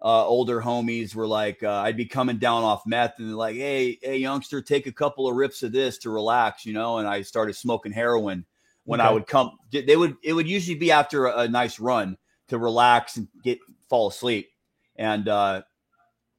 uh, 0.02 0.26
older 0.28 0.62
homies 0.62 1.16
were 1.16 1.28
like, 1.28 1.64
uh, 1.64 1.72
I'd 1.72 1.98
be 1.98 2.06
coming 2.06 2.38
down 2.38 2.64
off 2.64 2.86
meth 2.86 3.18
and 3.18 3.30
they're 3.30 3.36
like, 3.36 3.56
Hey, 3.56 3.98
hey, 4.02 4.18
youngster, 4.18 4.62
take 4.62 4.88
a 4.88 4.92
couple 4.92 5.28
of 5.28 5.36
rips 5.36 5.64
of 5.64 5.72
this 5.72 5.98
to 6.00 6.10
relax, 6.10 6.66
you 6.66 6.74
know? 6.74 7.00
And 7.00 7.08
I 7.08 7.24
started 7.24 7.56
smoking 7.56 7.92
heroin 7.92 8.46
when 8.84 9.02
okay. 9.02 9.10
I 9.10 9.12
would 9.12 9.28
come, 9.28 9.58
they 9.72 9.98
would, 9.98 10.18
it 10.24 10.34
would 10.34 10.48
usually 10.48 10.78
be 10.78 10.92
after 10.92 11.26
a, 11.26 11.40
a, 11.40 11.48
nice 11.48 11.80
run 11.80 12.18
to 12.50 12.58
relax 12.58 13.18
and 13.18 13.28
get, 13.44 13.60
fall 13.90 14.08
asleep. 14.08 14.50
And, 14.96 15.28
uh, 15.28 15.64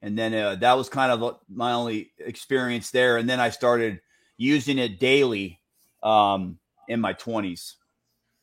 and 0.01 0.17
then 0.17 0.33
uh, 0.33 0.55
that 0.55 0.73
was 0.77 0.87
kind 0.87 1.11
of 1.11 1.39
my 1.49 1.73
only 1.73 2.11
experience 2.17 2.91
there. 2.91 3.17
And 3.17 3.29
then 3.29 3.39
I 3.39 3.49
started 3.49 3.99
using 4.37 4.77
it 4.77 4.99
daily 4.99 5.59
um, 6.01 6.57
in 6.87 7.01
my 7.01 7.13
20s. 7.13 7.75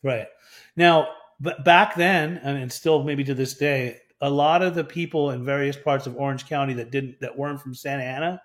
Right. 0.02 0.28
Now, 0.76 1.08
but 1.40 1.64
back 1.64 1.96
then, 1.96 2.36
and 2.42 2.70
still 2.70 3.02
maybe 3.02 3.24
to 3.24 3.34
this 3.34 3.54
day, 3.54 4.00
a 4.20 4.30
lot 4.30 4.62
of 4.62 4.74
the 4.74 4.84
people 4.84 5.30
in 5.30 5.44
various 5.44 5.76
parts 5.76 6.06
of 6.06 6.16
Orange 6.16 6.46
County 6.46 6.74
that 6.74 6.90
didn't 6.90 7.20
that 7.20 7.36
weren't 7.36 7.60
from 7.60 7.74
Santa 7.74 8.04
Ana, 8.04 8.42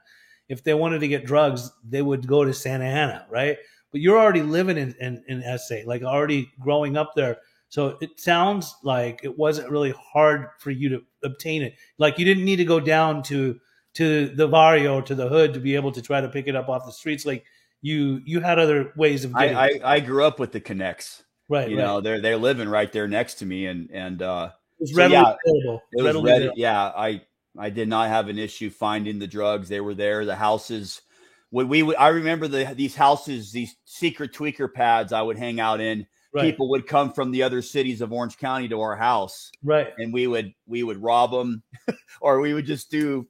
if 0.49 0.63
they 0.63 0.73
wanted 0.73 0.99
to 0.99 1.07
get 1.07 1.25
drugs, 1.25 1.71
they 1.87 2.01
would 2.01 2.27
go 2.27 2.43
to 2.43 2.53
Santa 2.53 2.85
Ana, 2.85 3.25
right? 3.29 3.57
But 3.91 4.01
you're 4.01 4.19
already 4.19 4.41
living 4.41 4.77
in, 4.77 4.95
in, 4.99 5.23
in 5.27 5.57
SA, 5.57 5.77
like 5.85 6.03
already 6.03 6.51
growing 6.59 6.97
up 6.97 7.13
there. 7.15 7.37
So 7.69 7.97
it 8.01 8.19
sounds 8.19 8.75
like 8.83 9.21
it 9.23 9.37
wasn't 9.37 9.69
really 9.69 9.93
hard 9.97 10.47
for 10.59 10.71
you 10.71 10.89
to 10.89 11.01
obtain 11.23 11.61
it. 11.61 11.75
Like 11.97 12.19
you 12.19 12.25
didn't 12.25 12.43
need 12.43 12.57
to 12.57 12.65
go 12.65 12.79
down 12.79 13.23
to 13.23 13.59
to 13.93 14.29
the 14.29 14.47
barrio 14.47 15.01
to 15.01 15.15
the 15.15 15.27
hood 15.27 15.53
to 15.53 15.59
be 15.59 15.75
able 15.75 15.91
to 15.93 16.01
try 16.01 16.19
to 16.19 16.29
pick 16.29 16.47
it 16.47 16.55
up 16.55 16.67
off 16.67 16.85
the 16.85 16.91
streets. 16.91 17.25
Like 17.25 17.45
you 17.81 18.21
you 18.25 18.41
had 18.41 18.59
other 18.59 18.91
ways 18.97 19.23
of 19.23 19.33
getting. 19.33 19.55
I 19.55 19.79
I, 19.83 19.95
I 19.95 19.99
grew 20.01 20.25
up 20.25 20.37
with 20.37 20.51
the 20.51 20.59
connects. 20.59 21.23
Right. 21.47 21.69
You 21.69 21.77
right. 21.77 21.83
know, 21.83 22.01
they're 22.01 22.19
they're 22.19 22.37
living 22.37 22.67
right 22.67 22.91
there 22.91 23.07
next 23.07 23.35
to 23.35 23.45
me, 23.45 23.67
and 23.67 23.89
and 23.91 24.21
uh, 24.21 24.51
was 24.81 24.93
readily 24.93 25.17
so, 25.17 25.21
yeah, 25.21 25.35
available. 25.45 25.83
It 25.91 25.95
was 25.97 26.05
readily 26.05 26.31
ready, 26.31 26.51
yeah, 26.55 26.83
I 26.95 27.21
I 27.57 27.69
did 27.69 27.87
not 27.87 28.09
have 28.09 28.27
an 28.27 28.37
issue 28.37 28.69
finding 28.69 29.19
the 29.19 29.27
drugs. 29.27 29.69
They 29.69 29.81
were 29.81 29.93
there. 29.93 30.25
The 30.25 30.35
houses. 30.35 31.01
When 31.49 31.67
we, 31.67 31.95
I 31.95 32.09
remember 32.09 32.47
the 32.47 32.73
these 32.75 32.95
houses, 32.95 33.51
these 33.51 33.75
secret 33.85 34.33
tweaker 34.33 34.71
pads 34.71 35.11
I 35.13 35.21
would 35.21 35.37
hang 35.37 35.59
out 35.59 35.81
in. 35.81 36.07
Right. 36.33 36.43
People 36.43 36.69
would 36.69 36.87
come 36.87 37.11
from 37.11 37.31
the 37.31 37.43
other 37.43 37.61
cities 37.61 37.99
of 37.99 38.13
Orange 38.13 38.37
County 38.37 38.69
to 38.69 38.79
our 38.79 38.95
house, 38.95 39.51
right? 39.63 39.89
And 39.97 40.13
we 40.13 40.27
would 40.27 40.53
we 40.65 40.81
would 40.81 41.01
rob 41.01 41.31
them, 41.31 41.61
or 42.21 42.39
we 42.39 42.53
would 42.53 42.65
just 42.65 42.89
do 42.89 43.27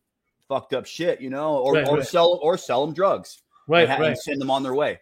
fucked 0.48 0.74
up 0.74 0.86
shit, 0.86 1.20
you 1.20 1.32
know, 1.32 1.58
or 1.58 1.74
right, 1.74 1.88
or 1.88 1.98
right. 1.98 2.06
sell 2.06 2.40
or 2.44 2.58
sell 2.58 2.86
them 2.86 2.94
drugs, 2.94 3.42
right? 3.68 3.90
And, 3.90 4.00
right. 4.00 4.08
and 4.10 4.18
send 4.20 4.40
them 4.40 4.52
on 4.52 4.62
their 4.62 4.76
way. 4.76 5.00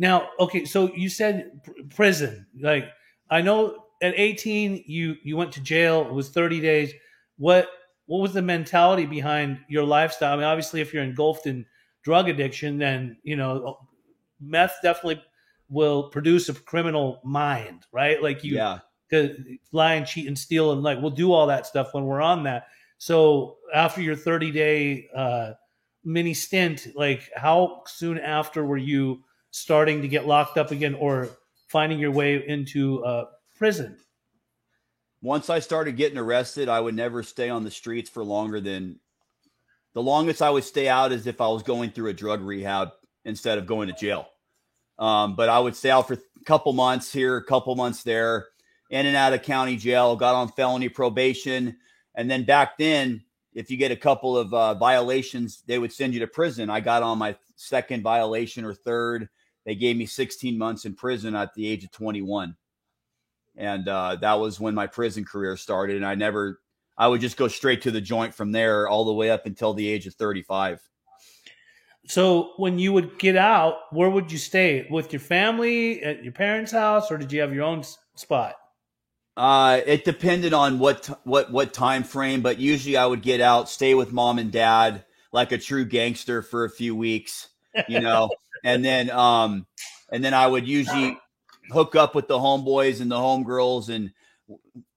Now, 0.00 0.30
okay, 0.40 0.64
so 0.64 0.92
you 0.96 1.08
said 1.08 1.60
prison. 1.94 2.46
Like 2.60 2.86
I 3.30 3.42
know 3.42 3.84
at 4.02 4.14
18 4.16 4.84
you 4.86 5.16
you 5.22 5.36
went 5.36 5.52
to 5.52 5.60
jail. 5.60 6.02
It 6.02 6.12
was 6.12 6.30
30 6.30 6.60
days. 6.60 6.92
What 7.36 7.68
what 8.06 8.20
was 8.20 8.32
the 8.32 8.42
mentality 8.42 9.06
behind 9.06 9.60
your 9.68 9.84
lifestyle? 9.84 10.34
I 10.34 10.36
mean 10.36 10.44
obviously 10.44 10.80
if 10.80 10.92
you're 10.92 11.04
engulfed 11.04 11.46
in 11.46 11.66
drug 12.02 12.28
addiction 12.28 12.78
then 12.78 13.18
you 13.22 13.36
know 13.36 13.78
meth 14.40 14.76
definitely 14.82 15.22
will 15.68 16.10
produce 16.10 16.48
a 16.48 16.54
criminal 16.54 17.20
mind 17.24 17.86
right? 17.92 18.22
Like 18.22 18.42
you 18.44 18.56
yeah. 18.56 18.78
lie 19.72 19.94
and 19.94 20.06
cheat 20.06 20.26
and 20.26 20.38
steal 20.38 20.72
and 20.72 20.82
like 20.82 21.00
we'll 21.00 21.10
do 21.10 21.32
all 21.32 21.46
that 21.48 21.66
stuff 21.66 21.94
when 21.94 22.04
we're 22.04 22.22
on 22.22 22.44
that. 22.44 22.68
So 22.98 23.56
after 23.74 24.00
your 24.00 24.16
30 24.16 24.50
day 24.50 25.08
uh 25.14 25.52
mini 26.02 26.32
stint 26.32 26.88
like 26.96 27.28
how 27.36 27.82
soon 27.86 28.18
after 28.18 28.64
were 28.64 28.78
you 28.78 29.22
starting 29.50 30.00
to 30.00 30.08
get 30.08 30.26
locked 30.26 30.56
up 30.56 30.70
again 30.70 30.94
or 30.94 31.28
finding 31.68 31.98
your 31.98 32.10
way 32.10 32.42
into 32.46 33.04
uh 33.04 33.26
prison. 33.60 33.94
Once 35.20 35.50
I 35.50 35.58
started 35.58 35.98
getting 35.98 36.16
arrested, 36.16 36.70
I 36.70 36.80
would 36.80 36.96
never 36.96 37.22
stay 37.22 37.50
on 37.50 37.62
the 37.62 37.70
streets 37.70 38.08
for 38.08 38.24
longer 38.24 38.58
than 38.58 38.98
the 39.92 40.02
longest 40.02 40.40
I 40.40 40.48
would 40.48 40.64
stay 40.64 40.88
out 40.88 41.12
is 41.12 41.26
if 41.26 41.42
I 41.42 41.48
was 41.48 41.62
going 41.62 41.90
through 41.90 42.08
a 42.08 42.14
drug 42.14 42.40
rehab 42.40 42.92
instead 43.26 43.58
of 43.58 43.66
going 43.66 43.88
to 43.88 43.94
jail. 43.94 44.26
Um, 44.98 45.36
but 45.36 45.50
I 45.50 45.58
would 45.58 45.76
stay 45.76 45.90
out 45.90 46.08
for 46.08 46.14
a 46.14 46.44
couple 46.46 46.72
months 46.72 47.12
here, 47.12 47.36
a 47.36 47.44
couple 47.44 47.74
months 47.76 48.02
there, 48.02 48.46
in 48.88 49.04
and 49.04 49.14
out 49.14 49.34
of 49.34 49.42
county 49.42 49.76
jail, 49.76 50.16
got 50.16 50.34
on 50.34 50.48
felony 50.52 50.88
probation. 50.88 51.76
And 52.14 52.30
then 52.30 52.44
back 52.44 52.78
then, 52.78 53.22
if 53.52 53.70
you 53.70 53.76
get 53.76 53.90
a 53.90 53.96
couple 53.96 54.38
of 54.38 54.54
uh, 54.54 54.72
violations, 54.72 55.62
they 55.66 55.78
would 55.78 55.92
send 55.92 56.14
you 56.14 56.20
to 56.20 56.26
prison. 56.26 56.70
I 56.70 56.80
got 56.80 57.02
on 57.02 57.18
my 57.18 57.36
second 57.56 58.02
violation 58.02 58.64
or 58.64 58.72
third. 58.72 59.28
They 59.66 59.74
gave 59.74 59.98
me 59.98 60.06
16 60.06 60.56
months 60.56 60.86
in 60.86 60.94
prison 60.94 61.34
at 61.34 61.52
the 61.52 61.66
age 61.66 61.84
of 61.84 61.90
21 61.90 62.56
and 63.60 63.86
uh, 63.86 64.16
that 64.16 64.40
was 64.40 64.58
when 64.58 64.74
my 64.74 64.86
prison 64.86 65.24
career 65.24 65.56
started. 65.56 65.96
And 65.96 66.06
I 66.06 66.14
never, 66.14 66.60
I 66.96 67.06
would 67.06 67.20
just 67.20 67.36
go 67.36 67.46
straight 67.46 67.82
to 67.82 67.90
the 67.90 68.00
joint 68.00 68.34
from 68.34 68.52
there, 68.52 68.88
all 68.88 69.04
the 69.04 69.12
way 69.12 69.30
up 69.30 69.46
until 69.46 69.74
the 69.74 69.86
age 69.86 70.06
of 70.06 70.14
thirty-five. 70.14 70.80
So 72.06 72.54
when 72.56 72.78
you 72.78 72.92
would 72.92 73.18
get 73.18 73.36
out, 73.36 73.76
where 73.90 74.10
would 74.10 74.32
you 74.32 74.38
stay? 74.38 74.86
With 74.90 75.12
your 75.12 75.20
family 75.20 76.02
at 76.02 76.24
your 76.24 76.32
parents' 76.32 76.72
house, 76.72 77.10
or 77.10 77.18
did 77.18 77.30
you 77.30 77.40
have 77.42 77.54
your 77.54 77.64
own 77.64 77.84
spot? 78.16 78.56
Uh, 79.36 79.80
it 79.86 80.04
depended 80.04 80.52
on 80.52 80.78
what 80.78 81.06
what 81.24 81.52
what 81.52 81.72
time 81.72 82.02
frame, 82.02 82.40
but 82.40 82.58
usually 82.58 82.96
I 82.96 83.06
would 83.06 83.22
get 83.22 83.40
out, 83.40 83.68
stay 83.68 83.94
with 83.94 84.12
mom 84.12 84.38
and 84.38 84.50
dad, 84.50 85.04
like 85.32 85.52
a 85.52 85.58
true 85.58 85.84
gangster 85.84 86.42
for 86.42 86.64
a 86.64 86.70
few 86.70 86.96
weeks, 86.96 87.48
you 87.88 88.00
know, 88.00 88.30
and 88.64 88.84
then 88.84 89.10
um, 89.10 89.66
and 90.10 90.24
then 90.24 90.34
I 90.34 90.46
would 90.46 90.66
usually 90.66 91.18
hook 91.72 91.96
up 91.96 92.14
with 92.14 92.28
the 92.28 92.38
homeboys 92.38 93.00
and 93.00 93.10
the 93.10 93.16
homegirls 93.16 93.88
and 93.88 94.12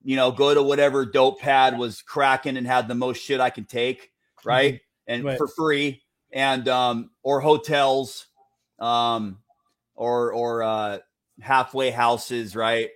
you 0.04 0.16
know 0.16 0.32
go 0.32 0.54
to 0.54 0.64
whatever 0.64 1.06
dope 1.06 1.40
pad 1.40 1.78
was 1.78 2.02
cracking 2.02 2.58
and 2.58 2.68
had 2.68 2.88
the 2.88 2.96
most 2.96 3.22
shit 3.22 3.40
I 3.40 3.50
can 3.50 3.66
take, 3.66 4.12
right? 4.44 4.76
Mm-hmm. 4.76 5.14
And 5.14 5.24
right. 5.26 5.38
for 5.38 5.48
free 5.48 6.02
and 6.32 6.68
um 6.68 7.12
or 7.24 7.40
hotels 7.42 8.28
um 8.80 9.40
or 9.96 10.34
or 10.34 10.64
uh 10.64 11.00
halfway 11.42 11.92
houses, 11.92 12.56
right? 12.56 12.90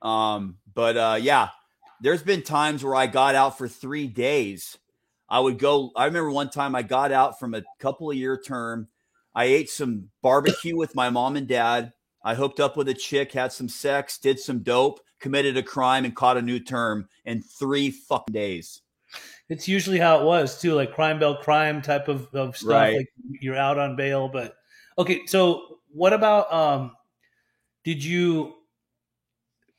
Um 0.00 0.58
but 0.72 0.96
uh 0.96 1.18
yeah, 1.20 1.48
there's 2.00 2.22
been 2.22 2.42
times 2.42 2.84
where 2.84 2.94
I 2.94 3.06
got 3.06 3.34
out 3.34 3.58
for 3.58 3.68
3 3.68 4.08
days. 4.08 4.78
I 5.28 5.40
would 5.40 5.58
go 5.58 5.92
I 5.96 6.06
remember 6.06 6.30
one 6.30 6.50
time 6.50 6.74
I 6.74 6.82
got 6.82 7.12
out 7.12 7.38
from 7.38 7.54
a 7.54 7.62
couple 7.78 8.10
of 8.10 8.16
year 8.16 8.36
term. 8.36 8.88
I 9.34 9.44
ate 9.44 9.70
some 9.70 10.10
barbecue 10.20 10.76
with 10.76 10.94
my 10.94 11.08
mom 11.08 11.36
and 11.36 11.48
dad 11.48 11.92
I 12.24 12.34
hooked 12.34 12.60
up 12.60 12.76
with 12.76 12.88
a 12.88 12.94
chick, 12.94 13.32
had 13.32 13.52
some 13.52 13.68
sex, 13.68 14.18
did 14.18 14.38
some 14.38 14.60
dope, 14.60 15.00
committed 15.20 15.56
a 15.56 15.62
crime, 15.62 16.04
and 16.04 16.14
caught 16.14 16.36
a 16.36 16.42
new 16.42 16.60
term 16.60 17.08
in 17.24 17.42
three 17.42 17.90
fucking 17.90 18.32
days. 18.32 18.80
It's 19.48 19.68
usually 19.68 19.98
how 19.98 20.20
it 20.20 20.24
was 20.24 20.60
too, 20.60 20.74
like 20.74 20.94
crime 20.94 21.18
bell 21.18 21.36
crime 21.36 21.82
type 21.82 22.08
of, 22.08 22.28
of 22.34 22.56
stuff. 22.56 22.70
Right. 22.70 22.96
Like 22.96 23.08
you're 23.40 23.56
out 23.56 23.78
on 23.78 23.96
bail, 23.96 24.28
but 24.28 24.54
okay. 24.98 25.26
So 25.26 25.78
what 25.92 26.12
about 26.12 26.52
um? 26.52 26.92
Did 27.84 28.04
you 28.04 28.54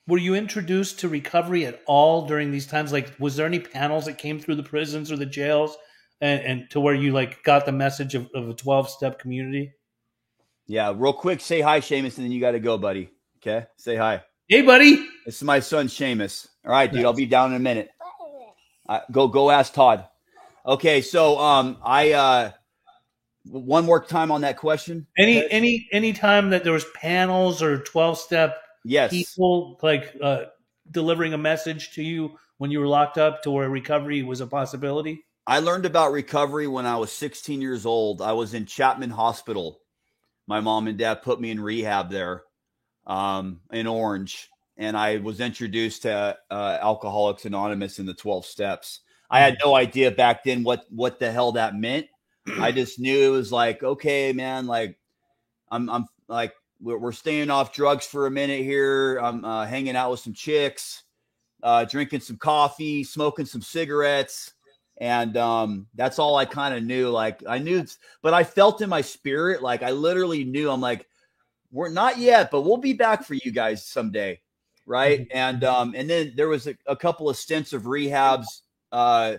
were 0.08 0.18
you 0.18 0.36
introduced 0.36 1.00
to 1.00 1.10
recovery 1.10 1.66
at 1.66 1.82
all 1.88 2.28
during 2.28 2.52
these 2.52 2.68
times? 2.68 2.92
Like, 2.92 3.14
was 3.20 3.36
there 3.36 3.46
any 3.46 3.60
panels 3.60 4.06
that 4.06 4.18
came 4.18 4.40
through 4.40 4.56
the 4.56 4.64
prisons 4.64 5.12
or 5.12 5.16
the 5.16 5.26
jails, 5.26 5.78
and, 6.20 6.42
and 6.42 6.70
to 6.72 6.82
where 6.82 6.94
you 6.94 7.14
like 7.14 7.42
got 7.44 7.66
the 7.66 7.72
message 7.72 8.14
of, 8.14 8.30
of 8.36 8.50
a 8.50 8.54
twelve 8.54 8.90
step 8.90 9.18
community? 9.18 9.72
Yeah, 10.68 10.94
real 10.96 11.14
quick, 11.14 11.42
say 11.42 11.62
hi, 11.62 11.80
Seamus, 11.80 12.18
and 12.18 12.26
then 12.26 12.32
you 12.32 12.40
got 12.40 12.52
to 12.52 12.60
go, 12.60 12.78
buddy. 12.78 13.10
Okay, 13.38 13.66
say 13.78 13.96
hi. 13.96 14.24
Hey, 14.48 14.62
buddy. 14.62 14.96
This 15.26 15.38
is 15.38 15.44
my 15.44 15.60
son, 15.60 15.88
Seamus. 15.88 16.48
All 16.66 16.72
right, 16.72 16.90
dude. 16.90 17.02
Nice. 17.02 17.06
I'll 17.06 17.14
be 17.14 17.26
down 17.26 17.52
in 17.52 17.58
a 17.58 17.60
minute. 17.60 17.90
Uh, 18.88 19.00
go, 19.12 19.28
go. 19.28 19.50
Ask 19.50 19.74
Todd. 19.74 20.08
Okay, 20.66 21.02
so 21.02 21.38
um, 21.40 21.78
I 21.84 22.14
uh, 22.14 22.52
one 23.46 23.86
more 23.86 24.04
time 24.04 24.32
on 24.32 24.42
that 24.42 24.58
question. 24.58 25.08
Any 25.18 25.50
any 25.52 25.88
any 25.92 26.14
time 26.14 26.52
that 26.52 26.64
there 26.64 26.74
was 26.74 26.86
panels 26.96 27.62
or 27.62 27.80
twelve 27.80 28.18
step 28.18 28.58
Yes. 28.86 29.12
people 29.12 29.80
like 29.82 30.16
uh, 30.22 30.46
delivering 30.92 31.34
a 31.34 31.38
message 31.38 31.92
to 31.94 32.04
you 32.04 32.38
when 32.58 32.72
you 32.72 32.80
were 32.80 32.88
locked 32.88 33.18
up 33.18 33.44
to 33.44 33.52
where 33.52 33.70
recovery 33.70 34.24
was 34.24 34.42
a 34.42 34.48
possibility? 34.48 35.26
I 35.46 35.60
learned 35.60 35.86
about 35.86 36.12
recovery 36.12 36.68
when 36.68 36.86
I 36.86 36.98
was 36.98 37.12
16 37.12 37.62
years 37.62 37.86
old. 37.86 38.22
I 38.22 38.32
was 38.34 38.54
in 38.54 38.66
Chapman 38.66 39.10
Hospital. 39.10 39.80
My 40.48 40.60
mom 40.60 40.88
and 40.88 40.98
dad 40.98 41.22
put 41.22 41.40
me 41.40 41.52
in 41.52 41.60
rehab 41.60 42.10
there 42.10 42.44
um, 43.08 43.62
in 43.72 43.88
Orange, 43.88 44.50
and 44.78 44.98
I 44.98 45.18
was 45.18 45.40
introduced 45.40 46.04
to 46.04 46.38
uh, 46.52 46.78
Alcoholics 46.82 47.46
Anonymous 47.46 48.00
in 48.00 48.06
the 48.06 48.14
12 48.14 48.46
steps. 48.46 49.02
I 49.30 49.40
had 49.40 49.58
no 49.64 49.76
idea 49.76 50.12
back 50.12 50.44
then 50.44 50.64
what 50.64 50.86
what 50.90 51.20
the 51.20 51.32
hell 51.32 51.54
that 51.54 51.76
meant. 51.76 52.08
I 52.60 52.72
just 52.74 53.00
knew 53.00 53.34
it 53.34 53.38
was 53.38 53.52
like, 53.52 53.84
okay, 53.84 54.34
man, 54.34 54.68
like 54.68 55.00
I'm 55.72 55.90
I'm 55.90 56.06
like 56.28 56.54
we're, 56.82 56.98
we're 56.98 57.12
staying 57.14 57.50
off 57.50 57.74
drugs 57.74 58.06
for 58.06 58.28
a 58.28 58.32
minute 58.32 58.64
here. 58.64 59.18
I'm 59.18 59.44
uh, 59.44 59.66
hanging 59.66 59.96
out 59.96 60.12
with 60.12 60.20
some 60.20 60.34
chicks, 60.34 61.04
uh, 61.64 61.86
drinking 61.86 62.20
some 62.20 62.38
coffee, 62.38 63.04
smoking 63.04 63.46
some 63.46 63.62
cigarettes 63.62 64.54
and 64.98 65.36
um, 65.38 65.88
that's 65.96 66.20
all 66.20 66.36
I 66.36 66.46
kind 66.46 66.74
of 66.74 66.84
knew. 66.84 67.10
Like 67.10 67.44
I 67.48 67.58
knew, 67.58 67.86
but 68.22 68.34
I 68.34 68.44
felt 68.44 68.82
in 68.82 68.90
my 68.90 69.02
spirit, 69.02 69.62
like 69.62 69.84
I 69.84 69.92
literally 69.92 70.44
knew. 70.44 70.70
I'm 70.70 70.82
like, 70.82 71.08
we're 71.72 71.90
not 71.90 72.18
yet, 72.18 72.52
but 72.52 72.62
we'll 72.62 72.78
be 72.78 72.94
back 72.94 73.24
for 73.24 73.34
you 73.34 73.52
guys 73.52 73.86
someday, 73.86 74.40
right? 74.86 75.22
Mhm. 75.22 75.28
And 75.34 75.64
um, 75.64 75.94
and 75.96 76.10
then 76.10 76.34
there 76.36 76.48
was 76.48 76.68
a, 76.68 76.76
a 76.86 76.96
couple 76.96 77.30
of 77.30 77.38
stints 77.38 77.74
of 77.74 77.84
rehabs, 77.84 78.46
uh, 78.92 79.38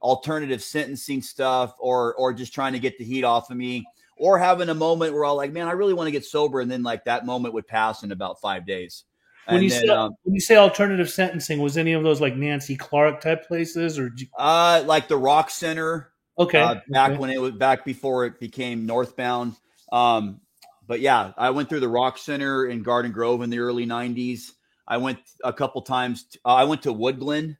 alternative 0.00 0.62
sentencing 0.62 1.22
stuff, 1.22 1.74
or 1.78 2.14
or 2.14 2.32
just 2.32 2.54
trying 2.54 2.72
to 2.72 2.78
get 2.78 2.98
the 2.98 3.04
heat 3.04 3.24
off 3.24 3.50
of 3.50 3.56
me, 3.56 3.84
or 4.16 4.38
having 4.38 4.70
a 4.70 4.74
moment 4.74 5.12
where 5.12 5.26
I'm 5.26 5.36
like, 5.36 5.52
man, 5.52 5.68
I 5.68 5.72
really 5.72 5.94
want 5.94 6.06
to 6.06 6.12
get 6.12 6.24
sober, 6.24 6.60
and 6.60 6.70
then 6.70 6.82
like 6.82 7.04
that 7.04 7.26
moment 7.26 7.54
would 7.54 7.66
pass 7.66 8.02
in 8.02 8.12
about 8.12 8.40
five 8.40 8.66
days. 8.66 9.04
When 9.46 9.60
And 9.60 9.64
you 9.64 9.70
then, 9.70 9.86
say 9.86 9.88
um, 9.88 10.16
when 10.22 10.34
you 10.34 10.40
say 10.40 10.56
alternative 10.56 11.10
sentencing, 11.10 11.60
was 11.60 11.76
any 11.76 11.92
of 11.92 12.02
those 12.02 12.20
like 12.20 12.36
Nancy 12.36 12.76
Clark 12.76 13.20
type 13.20 13.46
places 13.46 13.98
or? 13.98 14.10
uh, 14.38 14.82
like 14.86 15.08
the 15.08 15.16
Rock 15.16 15.50
Center, 15.50 16.12
Okay, 16.38 16.60
uh, 16.60 16.76
back 16.88 17.12
okay. 17.12 17.18
when 17.18 17.30
it 17.30 17.40
was 17.40 17.52
back 17.52 17.84
before 17.84 18.24
it 18.26 18.40
became 18.40 18.86
northbound. 18.86 19.54
Um, 19.92 20.40
but 20.86 21.00
yeah, 21.00 21.32
I 21.36 21.50
went 21.50 21.68
through 21.68 21.80
the 21.80 21.88
Rock 21.88 22.18
Center 22.18 22.66
in 22.66 22.82
Garden 22.82 23.12
Grove 23.12 23.42
in 23.42 23.50
the 23.50 23.58
early 23.60 23.86
'90s. 23.86 24.52
I 24.86 24.96
went 24.98 25.18
a 25.44 25.52
couple 25.52 25.80
times. 25.82 26.26
uh, 26.44 26.48
I 26.54 26.64
went 26.64 26.82
to 26.82 26.92
Woodglen 26.92 27.56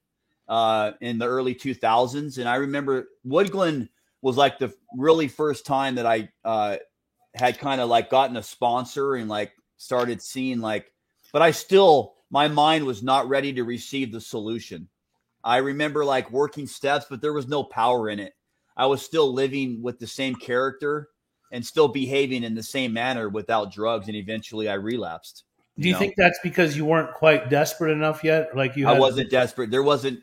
uh, 0.48 0.92
in 1.00 1.18
the 1.18 1.26
early 1.26 1.54
2000s, 1.54 2.38
and 2.38 2.48
I 2.48 2.56
remember 2.56 3.08
Woodglen 3.26 3.88
was 4.22 4.36
like 4.36 4.58
the 4.58 4.74
really 4.96 5.28
first 5.28 5.64
time 5.66 5.94
that 5.96 6.06
I 6.06 6.28
uh, 6.44 6.76
had 7.34 7.58
kind 7.58 7.80
of 7.80 7.88
like 7.88 8.10
gotten 8.10 8.36
a 8.36 8.42
sponsor 8.42 9.14
and 9.14 9.28
like 9.28 9.52
started 9.76 10.20
seeing 10.20 10.60
like, 10.60 10.90
but 11.34 11.42
I 11.42 11.50
still 11.50 12.14
my 12.30 12.46
mind 12.46 12.84
was 12.84 13.02
not 13.02 13.28
ready 13.28 13.52
to 13.54 13.64
receive 13.64 14.12
the 14.12 14.20
solution. 14.20 14.88
I 15.42 15.56
remember 15.58 16.04
like 16.04 16.30
working 16.30 16.68
steps, 16.68 17.06
but 17.10 17.20
there 17.20 17.32
was 17.32 17.48
no 17.48 17.64
power 17.64 18.08
in 18.08 18.20
it. 18.20 18.34
I 18.76 18.86
was 18.86 19.02
still 19.02 19.34
living 19.34 19.82
with 19.82 19.98
the 19.98 20.06
same 20.06 20.36
character 20.36 21.08
and 21.50 21.66
still 21.66 21.88
behaving 21.88 22.44
in 22.44 22.54
the 22.54 22.62
same 22.62 22.92
manner 22.92 23.28
without 23.28 23.72
drugs, 23.72 24.06
and 24.06 24.16
eventually 24.16 24.68
I 24.68 24.74
relapsed. 24.74 25.42
Do 25.76 25.88
you 25.88 25.94
know? 25.94 25.98
think 25.98 26.14
that's 26.16 26.38
because 26.40 26.76
you 26.76 26.84
weren't 26.84 27.12
quite 27.14 27.50
desperate 27.50 27.90
enough 27.90 28.22
yet? 28.22 28.56
Like 28.56 28.76
you, 28.76 28.86
I 28.86 28.96
wasn't 28.96 29.28
desperate. 29.28 29.72
There 29.72 29.82
wasn't 29.82 30.20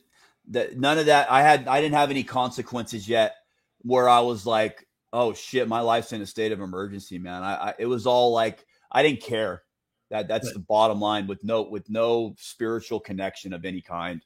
that 0.48 0.80
none 0.80 0.98
of 0.98 1.08
that. 1.08 1.30
I 1.30 1.42
had 1.42 1.68
I 1.68 1.82
didn't 1.82 1.96
have 1.96 2.10
any 2.10 2.24
consequences 2.24 3.08
yet 3.10 3.36
where 3.82 4.08
I 4.08 4.22
was 4.22 4.46
like, 4.46 4.88
oh 5.12 5.34
shit, 5.34 5.68
my 5.68 5.82
life's 5.82 6.14
in 6.14 6.22
a 6.22 6.26
state 6.26 6.54
of 6.54 6.62
emergency, 6.62 7.20
man. 7.20 7.44
I, 7.44 7.56
I 7.56 7.74
it 7.80 7.88
was 7.88 8.08
all 8.08 8.32
like 8.32 8.66
I 8.90 9.04
didn't 9.04 9.24
care. 9.24 9.64
That 10.12 10.28
that's 10.28 10.48
Right. 10.48 10.54
the 10.54 10.60
bottom 10.60 11.00
line 11.02 11.26
with 11.26 11.44
no 11.44 11.64
with 11.64 11.90
no 11.90 12.36
spiritual 12.38 13.00
connection 13.00 13.54
of 13.54 13.66
any 13.66 13.82
kind. 13.82 14.24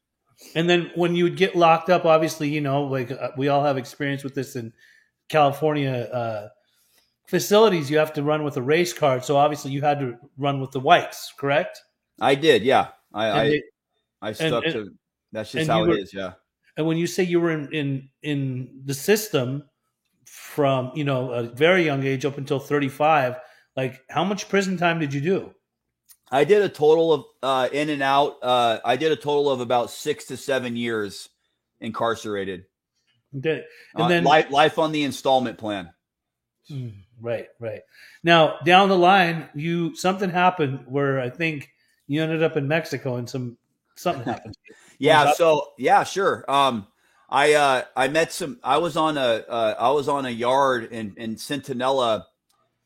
And 0.54 0.70
then 0.70 0.92
when 0.96 1.16
you 1.16 1.24
would 1.24 1.38
get 1.38 1.56
locked 1.56 1.90
up, 1.90 2.04
obviously, 2.04 2.50
you 2.50 2.60
know, 2.60 2.84
like 2.84 3.10
uh, 3.12 3.30
we 3.38 3.48
all 3.48 3.64
have 3.64 3.78
experience 3.78 4.22
with 4.24 4.36
this 4.36 4.56
in 4.58 4.74
California 5.30 5.92
uh, 6.12 6.50
facilities. 7.28 7.90
You 7.90 7.98
have 8.00 8.14
to 8.14 8.24
run 8.24 8.44
with 8.44 8.58
a 8.58 8.62
race 8.62 8.94
card, 8.94 9.24
so 9.24 9.38
obviously 9.38 9.72
you 9.72 9.82
had 9.82 10.00
to 10.00 10.18
run 10.38 10.60
with 10.60 10.72
the 10.72 10.80
whites, 10.80 11.32
correct? 11.38 11.82
I 12.20 12.36
did, 12.36 12.64
yeah. 12.64 12.88
I 13.14 13.30
I, 13.42 13.48
they- 13.50 13.64
I 14.22 14.32
stuck 14.34 14.64
and- 14.66 14.74
to 14.74 14.90
that's 15.32 15.52
just 15.52 15.70
how 15.70 15.84
it 15.84 15.88
were- 15.88 15.98
is, 15.98 16.14
yeah. 16.14 16.34
and 16.78 16.86
when 16.88 16.98
you 16.98 17.08
say 17.08 17.24
you 17.24 17.40
were 17.40 17.52
in 17.52 17.72
in 17.74 18.10
in 18.24 18.82
the 18.86 18.94
system 18.94 19.64
from 20.26 20.92
you 20.96 21.04
know 21.04 21.32
a 21.32 21.44
very 21.44 21.84
young 21.86 22.04
age 22.04 22.26
up 22.26 22.38
until 22.38 22.60
thirty 22.60 22.90
five, 22.90 23.38
like 23.76 24.02
how 24.10 24.24
much 24.24 24.50
prison 24.50 24.78
time 24.78 25.00
did 25.00 25.14
you 25.14 25.22
do? 25.22 25.54
I 26.32 26.44
did 26.44 26.62
a 26.62 26.70
total 26.70 27.14
of 27.14 27.26
uh, 27.44 27.70
in 27.72 27.90
and 27.90 28.02
out. 28.02 28.38
Uh, 28.42 28.80
I 28.84 28.98
did 28.98 29.12
a 29.12 29.16
total 29.16 29.50
of 29.50 29.62
about 29.62 29.92
six 29.92 30.26
to 30.26 30.38
seven 30.38 30.76
years 30.76 31.30
incarcerated. 31.80 32.66
Okay. 33.38 33.64
And 33.94 34.04
Uh, 34.04 34.08
then 34.08 34.24
life, 34.24 34.50
life 34.50 34.80
on 34.80 34.92
the 34.92 35.04
installment 35.04 35.58
plan. 35.58 35.92
Mm, 36.70 36.94
right, 37.22 37.48
right. 37.60 37.82
Now 38.24 38.58
down 38.66 38.90
the 38.90 38.98
line, 38.98 39.50
you 39.54 39.96
something 39.96 40.30
happened 40.30 40.86
where 40.88 41.20
I 41.20 41.30
think 41.30 41.70
you 42.08 42.24
ended 42.24 42.44
up 42.44 42.58
in 42.58 42.68
Mexico 42.68 43.18
and 43.18 43.30
some 43.30 43.58
something 43.96 44.24
happened. 44.34 44.56
Yeah. 44.98 45.34
So 45.34 45.74
yeah, 45.78 46.04
sure. 46.04 46.44
Um, 46.50 46.88
I 47.30 47.54
uh, 47.54 47.84
I 47.96 48.08
met 48.08 48.32
some. 48.32 48.60
I 48.64 48.78
was 48.78 48.98
on 48.98 49.18
a 49.18 49.44
uh, 49.48 49.76
I 49.80 49.92
was 49.92 50.08
on 50.08 50.26
a 50.26 50.30
yard 50.30 50.92
in 50.92 51.16
in 51.18 51.36
Centinela 51.36 52.26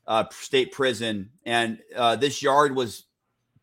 uh, 0.06 0.24
State 0.30 0.72
Prison, 0.72 1.30
and 1.44 1.78
uh, 1.94 2.16
this 2.16 2.42
yard 2.42 2.74
was 2.74 3.04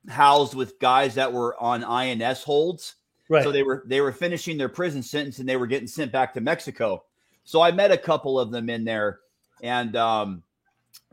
housed 0.08 0.56
with 0.56 0.80
guys 0.80 1.16
that 1.16 1.34
were 1.34 1.62
on 1.62 1.84
INS 1.84 2.44
holds. 2.44 2.96
Right. 3.30 3.44
So 3.44 3.52
they 3.52 3.64
were 3.64 3.84
they 3.86 4.00
were 4.02 4.12
finishing 4.14 4.58
their 4.58 4.70
prison 4.70 5.04
sentence 5.04 5.40
and 5.40 5.48
they 5.50 5.58
were 5.58 5.68
getting 5.68 5.88
sent 5.88 6.12
back 6.12 6.34
to 6.34 6.42
Mexico. 6.42 7.04
So 7.44 7.62
I 7.62 7.72
met 7.72 7.92
a 7.92 7.98
couple 7.98 8.40
of 8.40 8.52
them 8.52 8.70
in 8.70 8.86
there, 8.86 9.20
and 9.62 9.96
um, 9.96 10.44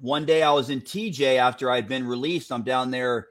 one 0.00 0.24
day 0.24 0.42
I 0.42 0.50
was 0.52 0.70
in 0.70 0.80
TJ 0.80 1.36
after 1.36 1.70
I'd 1.70 1.88
been 1.88 2.06
released. 2.06 2.52
I'm 2.52 2.62
down 2.62 2.90
there 2.90 3.28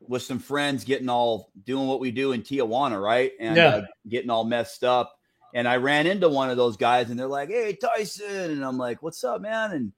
with 0.00 0.22
some 0.22 0.38
friends, 0.38 0.84
getting 0.84 1.08
all 1.08 1.50
doing 1.64 1.86
what 1.88 2.00
we 2.00 2.10
do 2.10 2.32
in 2.32 2.42
Tijuana, 2.42 3.02
right? 3.02 3.32
And 3.40 3.56
Yeah. 3.56 3.68
uh, 3.68 3.82
getting 4.08 4.30
all 4.30 4.44
messed 4.44 4.84
up. 4.84 5.18
And 5.54 5.66
I 5.66 5.76
ran 5.76 6.06
into 6.06 6.28
one 6.28 6.50
of 6.50 6.58
those 6.58 6.76
guys, 6.76 7.08
and 7.08 7.18
they're 7.18 7.26
like, 7.26 7.48
"Hey, 7.48 7.74
Tyson," 7.74 8.50
and 8.50 8.64
I'm 8.64 8.76
like, 8.76 9.02
"What's 9.02 9.24
up, 9.24 9.40
man?" 9.40 9.72
And 9.72 9.92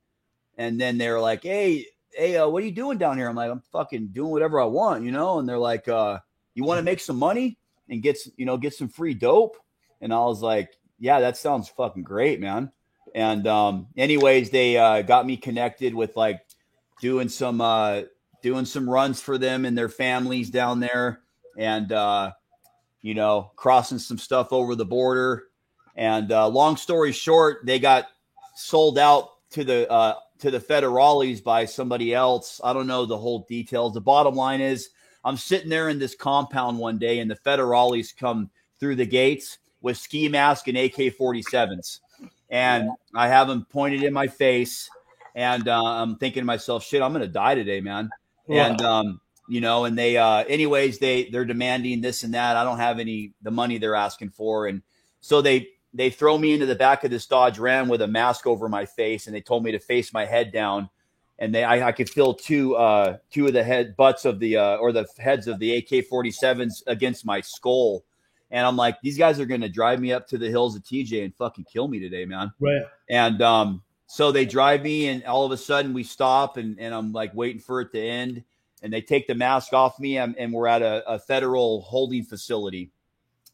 and 0.56 0.80
then 0.80 0.98
they're 0.98 1.20
like, 1.20 1.42
"Hey, 1.42 1.86
hey, 2.14 2.36
uh, 2.36 2.48
what 2.48 2.62
are 2.62 2.66
you 2.66 2.72
doing 2.72 2.98
down 2.98 3.16
here?" 3.16 3.28
I'm 3.28 3.36
like, 3.36 3.50
"I'm 3.50 3.62
fucking 3.72 4.08
doing 4.08 4.30
whatever 4.30 4.60
I 4.60 4.66
want, 4.66 5.04
you 5.04 5.12
know." 5.12 5.38
And 5.38 5.48
they're 5.48 5.58
like, 5.58 5.88
uh, 5.88 6.18
"You 6.54 6.64
want 6.64 6.78
to 6.78 6.84
make 6.84 7.00
some 7.00 7.18
money 7.18 7.58
and 7.88 8.02
get 8.02 8.18
you 8.36 8.46
know 8.46 8.56
get 8.56 8.74
some 8.74 8.88
free 8.88 9.14
dope?" 9.14 9.56
And 10.00 10.12
I 10.12 10.20
was 10.20 10.42
like, 10.42 10.70
"Yeah, 10.98 11.20
that 11.20 11.36
sounds 11.36 11.68
fucking 11.68 12.02
great, 12.02 12.40
man." 12.40 12.72
And 13.14 13.46
um, 13.46 13.88
anyways, 13.96 14.50
they 14.50 14.76
uh, 14.76 15.02
got 15.02 15.26
me 15.26 15.36
connected 15.36 15.94
with 15.94 16.16
like 16.16 16.40
doing 17.00 17.28
some 17.28 17.60
uh, 17.60 18.02
doing 18.42 18.64
some 18.64 18.88
runs 18.88 19.20
for 19.20 19.38
them 19.38 19.64
and 19.64 19.76
their 19.76 19.88
families 19.88 20.50
down 20.50 20.80
there, 20.80 21.20
and 21.56 21.90
uh, 21.92 22.32
you 23.02 23.14
know 23.14 23.50
crossing 23.56 23.98
some 23.98 24.18
stuff 24.18 24.52
over 24.52 24.74
the 24.74 24.84
border. 24.84 25.44
And 25.96 26.30
uh, 26.30 26.46
long 26.48 26.76
story 26.76 27.12
short, 27.12 27.66
they 27.66 27.80
got 27.80 28.06
sold 28.54 28.98
out 28.98 29.30
to 29.50 29.64
the 29.64 29.90
uh, 29.90 30.14
to 30.40 30.50
the 30.50 30.60
federales 30.60 31.42
by 31.42 31.64
somebody 31.64 32.14
else. 32.14 32.60
I 32.62 32.72
don't 32.72 32.86
know 32.86 33.04
the 33.04 33.18
whole 33.18 33.46
details. 33.48 33.94
The 33.94 34.00
bottom 34.00 34.34
line 34.34 34.60
is, 34.60 34.90
I'm 35.24 35.36
sitting 35.36 35.68
there 35.68 35.88
in 35.88 35.98
this 35.98 36.14
compound 36.14 36.78
one 36.78 36.98
day, 36.98 37.18
and 37.18 37.30
the 37.30 37.36
federales 37.36 38.16
come 38.16 38.50
through 38.80 38.96
the 38.96 39.06
gates 39.06 39.58
with 39.80 39.96
ski 39.96 40.28
mask 40.28 40.68
and 40.68 40.76
AK-47s, 40.76 42.00
and 42.50 42.90
I 43.14 43.28
have 43.28 43.48
them 43.48 43.66
pointed 43.70 44.02
in 44.02 44.12
my 44.12 44.26
face, 44.26 44.88
and 45.34 45.68
uh, 45.68 45.82
I'm 45.84 46.16
thinking 46.16 46.42
to 46.42 46.46
myself, 46.46 46.84
"Shit, 46.84 47.02
I'm 47.02 47.12
gonna 47.12 47.26
die 47.26 47.54
today, 47.54 47.80
man." 47.80 48.10
And 48.48 48.80
um, 48.82 49.20
you 49.48 49.60
know, 49.60 49.84
and 49.84 49.98
they, 49.98 50.16
uh, 50.16 50.44
anyways, 50.44 50.98
they 50.98 51.28
they're 51.30 51.44
demanding 51.44 52.00
this 52.00 52.22
and 52.22 52.34
that. 52.34 52.56
I 52.56 52.64
don't 52.64 52.78
have 52.78 52.98
any 52.98 53.32
the 53.42 53.50
money 53.50 53.78
they're 53.78 53.94
asking 53.94 54.30
for, 54.30 54.66
and 54.66 54.82
so 55.20 55.42
they 55.42 55.68
they 55.94 56.10
throw 56.10 56.36
me 56.36 56.52
into 56.52 56.66
the 56.66 56.74
back 56.74 57.04
of 57.04 57.10
this 57.10 57.26
Dodge 57.26 57.58
Ram 57.58 57.88
with 57.88 58.02
a 58.02 58.06
mask 58.06 58.46
over 58.46 58.68
my 58.68 58.84
face, 58.84 59.26
and 59.26 59.34
they 59.34 59.40
told 59.40 59.64
me 59.64 59.72
to 59.72 59.78
face 59.78 60.12
my 60.12 60.24
head 60.24 60.52
down. 60.52 60.90
And 61.38 61.54
they, 61.54 61.64
I, 61.64 61.88
I 61.88 61.92
could 61.92 62.10
feel 62.10 62.34
two, 62.34 62.74
uh, 62.74 63.18
two 63.30 63.46
of 63.46 63.52
the 63.52 63.62
head 63.62 63.96
butts 63.96 64.24
of 64.24 64.40
the, 64.40 64.56
uh, 64.56 64.76
or 64.76 64.92
the 64.92 65.06
heads 65.18 65.46
of 65.46 65.58
the 65.60 65.76
AK-47s 65.76 66.82
against 66.86 67.24
my 67.24 67.40
skull. 67.40 68.04
And 68.50 68.66
I'm 68.66 68.76
like, 68.76 69.00
these 69.02 69.16
guys 69.16 69.38
are 69.38 69.46
going 69.46 69.60
to 69.60 69.68
drive 69.68 70.00
me 70.00 70.12
up 70.12 70.26
to 70.28 70.38
the 70.38 70.48
hills 70.48 70.74
of 70.74 70.82
TJ 70.82 71.24
and 71.24 71.34
fucking 71.34 71.66
kill 71.72 71.86
me 71.86 72.00
today, 72.00 72.24
man. 72.24 72.52
right. 72.60 72.82
And 73.08 73.40
um, 73.40 73.82
so 74.06 74.32
they 74.32 74.46
drive 74.46 74.82
me, 74.82 75.08
and 75.08 75.22
all 75.24 75.44
of 75.44 75.52
a 75.52 75.56
sudden 75.56 75.92
we 75.92 76.02
stop, 76.02 76.56
and, 76.56 76.78
and 76.80 76.94
I'm 76.94 77.12
like 77.12 77.34
waiting 77.34 77.60
for 77.60 77.80
it 77.80 77.92
to 77.92 78.00
end. 78.00 78.42
And 78.82 78.92
they 78.92 79.00
take 79.00 79.26
the 79.26 79.34
mask 79.34 79.72
off 79.72 79.98
me, 79.98 80.18
and, 80.18 80.36
and 80.38 80.52
we're 80.52 80.66
at 80.66 80.82
a, 80.82 81.08
a 81.08 81.18
federal 81.18 81.82
holding 81.82 82.24
facility. 82.24 82.90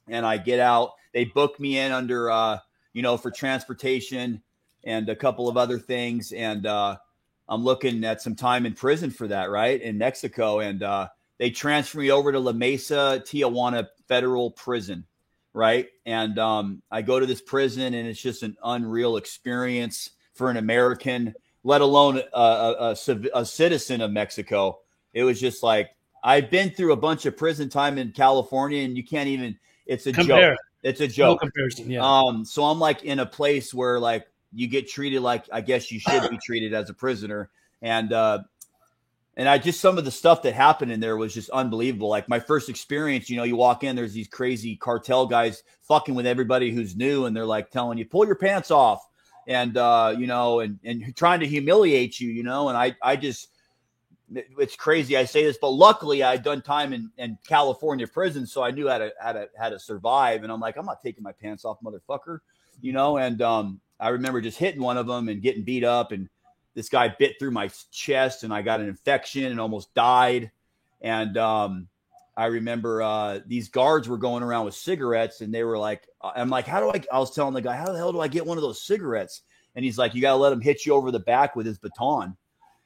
And 0.09 0.25
I 0.25 0.37
get 0.37 0.61
out. 0.61 0.93
They 1.15 1.25
booked 1.25 1.59
me 1.59 1.79
in 1.79 1.93
under 1.93 2.31
uh, 2.31 2.59
you 2.95 3.03
know, 3.03 3.19
for 3.19 3.31
transportation 3.31 4.41
and 4.85 5.09
a 5.11 5.17
couple 5.17 5.49
of 5.49 5.59
other 5.59 5.79
things. 5.79 6.33
And 6.33 6.65
uh, 6.65 6.97
I'm 7.49 7.63
looking 7.63 8.03
at 8.05 8.23
some 8.23 8.35
time 8.35 8.65
in 8.65 8.73
prison 8.73 9.11
for 9.11 9.29
that, 9.29 9.51
right, 9.51 9.81
in 9.83 9.99
Mexico. 9.99 10.61
And 10.61 10.83
uh, 10.83 11.09
they 11.39 11.51
transfer 11.51 11.99
me 11.99 12.11
over 12.11 12.33
to 12.33 12.39
La 12.39 12.53
Mesa, 12.53 13.23
Tijuana 13.27 13.89
Federal 14.09 14.53
Prison, 14.53 15.05
right? 15.53 15.89
And 16.07 16.39
um, 16.39 16.83
I 16.91 17.03
go 17.03 17.21
to 17.21 17.27
this 17.27 17.43
prison, 17.43 17.93
and 17.95 18.09
it's 18.09 18.23
just 18.23 18.43
an 18.43 18.57
unreal 18.65 19.17
experience 19.17 20.11
for 20.35 20.51
an 20.51 20.57
American, 20.57 21.35
let 21.65 21.81
alone 21.81 22.23
a, 22.33 22.41
a, 22.41 22.97
a, 23.07 23.19
a 23.35 23.45
citizen 23.45 24.01
of 24.01 24.11
Mexico. 24.13 24.79
It 25.13 25.25
was 25.25 25.41
just 25.41 25.63
like 25.63 25.91
I've 26.23 26.51
been 26.51 26.71
through 26.71 26.93
a 26.93 26.97
bunch 26.97 27.27
of 27.27 27.37
prison 27.37 27.69
time 27.69 27.99
in 27.99 28.13
California, 28.13 28.83
and 28.83 28.97
you 28.97 29.05
can't 29.05 29.29
even. 29.29 29.59
It's 29.87 30.07
a 30.07 30.13
Compare. 30.13 30.53
joke. 30.53 30.61
It's 30.85 31.01
a 31.01 31.09
joke. 31.09 31.37
No 31.37 31.39
comparison. 31.39 31.91
Yeah. 31.91 32.03
Um. 32.03 32.45
So 32.45 32.65
I'm 32.65 32.79
like 32.79 33.05
in 33.05 33.19
a 33.19 33.27
place 33.27 33.73
where 33.73 33.99
like 33.99 34.27
you 34.53 34.69
get 34.69 34.89
treated 34.89 35.23
like 35.23 35.47
I 35.51 35.63
guess 35.63 35.91
you 35.91 35.99
should 35.99 36.31
be 36.31 36.39
treated 36.39 36.75
as 36.75 36.91
a 36.91 36.95
prisoner, 36.95 37.51
and 37.81 38.13
uh, 38.13 38.41
and 39.37 39.49
I 39.49 39.57
just 39.57 39.81
some 39.81 39.97
of 39.97 40.05
the 40.05 40.11
stuff 40.11 40.43
that 40.43 40.53
happened 40.53 40.93
in 40.93 41.01
there 41.01 41.17
was 41.17 41.33
just 41.33 41.49
unbelievable. 41.51 42.09
Like 42.09 42.29
my 42.29 42.39
first 42.39 42.69
experience, 42.69 43.31
you 43.31 43.39
know, 43.39 43.45
you 43.45 43.57
walk 43.57 43.83
in, 43.83 43.97
there's 43.97 44.13
these 44.13 44.29
crazy 44.29 44.77
cartel 44.77 45.27
guys 45.27 45.63
fucking 45.83 46.15
with 46.15 46.27
everybody 46.27 46.71
who's 46.71 46.95
new, 46.95 47.25
and 47.25 47.35
they're 47.35 47.47
like 47.47 47.71
telling 47.71 47.97
you 47.97 48.05
pull 48.05 48.27
your 48.27 48.37
pants 48.37 48.71
off, 48.71 49.09
and 49.49 49.79
uh, 49.79 50.15
you 50.17 50.27
know, 50.27 50.61
and 50.61 50.79
and 50.85 51.17
trying 51.17 51.41
to 51.41 51.47
humiliate 51.47 52.21
you, 52.21 52.29
you 52.29 52.43
know, 52.43 52.69
and 52.69 52.77
I 52.77 52.95
I 53.03 53.17
just 53.17 53.49
it's 54.59 54.77
crazy 54.77 55.17
I 55.17 55.25
say 55.25 55.45
this, 55.45 55.59
but 55.61 55.71
luckily 55.71 56.23
I 56.23 56.33
had 56.33 56.43
done 56.43 56.63
time 56.63 56.93
in, 56.93 57.11
in 57.19 57.39
California 57.47 58.07
prison, 58.07 58.47
so 58.47 58.63
I 58.63 58.71
knew 58.71 58.89
how 58.89 58.99
to 58.99 59.13
how 59.21 59.33
to 59.33 59.49
how 59.59 59.69
to 59.69 59.79
survive. 59.79 60.43
And 60.43 60.53
I'm 60.53 60.61
like, 60.61 60.77
I'm 60.77 60.87
not 60.87 61.03
taking 61.03 61.23
my 61.23 61.33
pants 61.33 61.65
off, 61.65 61.79
motherfucker, 61.83 62.41
you 62.81 62.93
know. 62.93 63.19
And 63.19 63.41
um, 63.43 63.81
I 63.99 64.09
remember 64.11 64.41
just 64.41 64.59
hitting 64.59 64.81
one 64.81 64.97
of 64.97 65.07
them 65.07 65.29
and 65.29 65.43
getting 65.43 65.63
beat 65.63 65.85
up, 65.85 66.13
and 66.13 66.29
this 66.75 66.89
guy 66.89 67.09
bit 67.09 67.39
through 67.39 67.53
my 67.53 67.71
chest, 67.91 68.45
and 68.45 68.53
I 68.53 68.63
got 68.63 68.81
an 68.81 68.89
infection 68.89 69.45
and 69.45 69.61
almost 69.61 69.95
died. 69.95 70.51
And 71.01 71.37
um, 71.37 71.89
I 72.37 72.47
remember 72.47 73.03
uh, 73.03 73.41
these 73.47 73.69
guards 73.69 74.09
were 74.09 74.19
going 74.19 74.43
around 74.43 74.65
with 74.65 74.75
cigarettes, 74.75 75.41
and 75.41 75.55
they 75.55 75.65
were 75.65 75.79
like, 75.79 76.09
uh, 76.21 76.33
I'm 76.35 76.51
like, 76.51 76.67
how 76.67 76.81
do 76.81 76.91
I? 76.91 77.03
I 77.13 77.19
was 77.19 77.35
telling 77.35 77.55
the 77.55 77.63
guy, 77.63 77.77
how 77.77 77.93
the 77.93 77.99
hell 77.99 78.13
do 78.13 78.21
I 78.21 78.29
get 78.29 78.47
one 78.47 78.59
of 78.59 78.63
those 78.63 78.83
cigarettes? 78.83 79.43
And 79.77 79.85
he's 79.85 79.99
like, 79.99 80.15
you 80.15 80.21
got 80.21 80.33
to 80.33 80.37
let 80.37 80.53
him 80.53 80.61
hit 80.61 80.87
you 80.87 80.95
over 80.95 81.11
the 81.11 81.19
back 81.19 81.57
with 81.57 81.67
his 81.67 81.79
baton. 81.79 82.37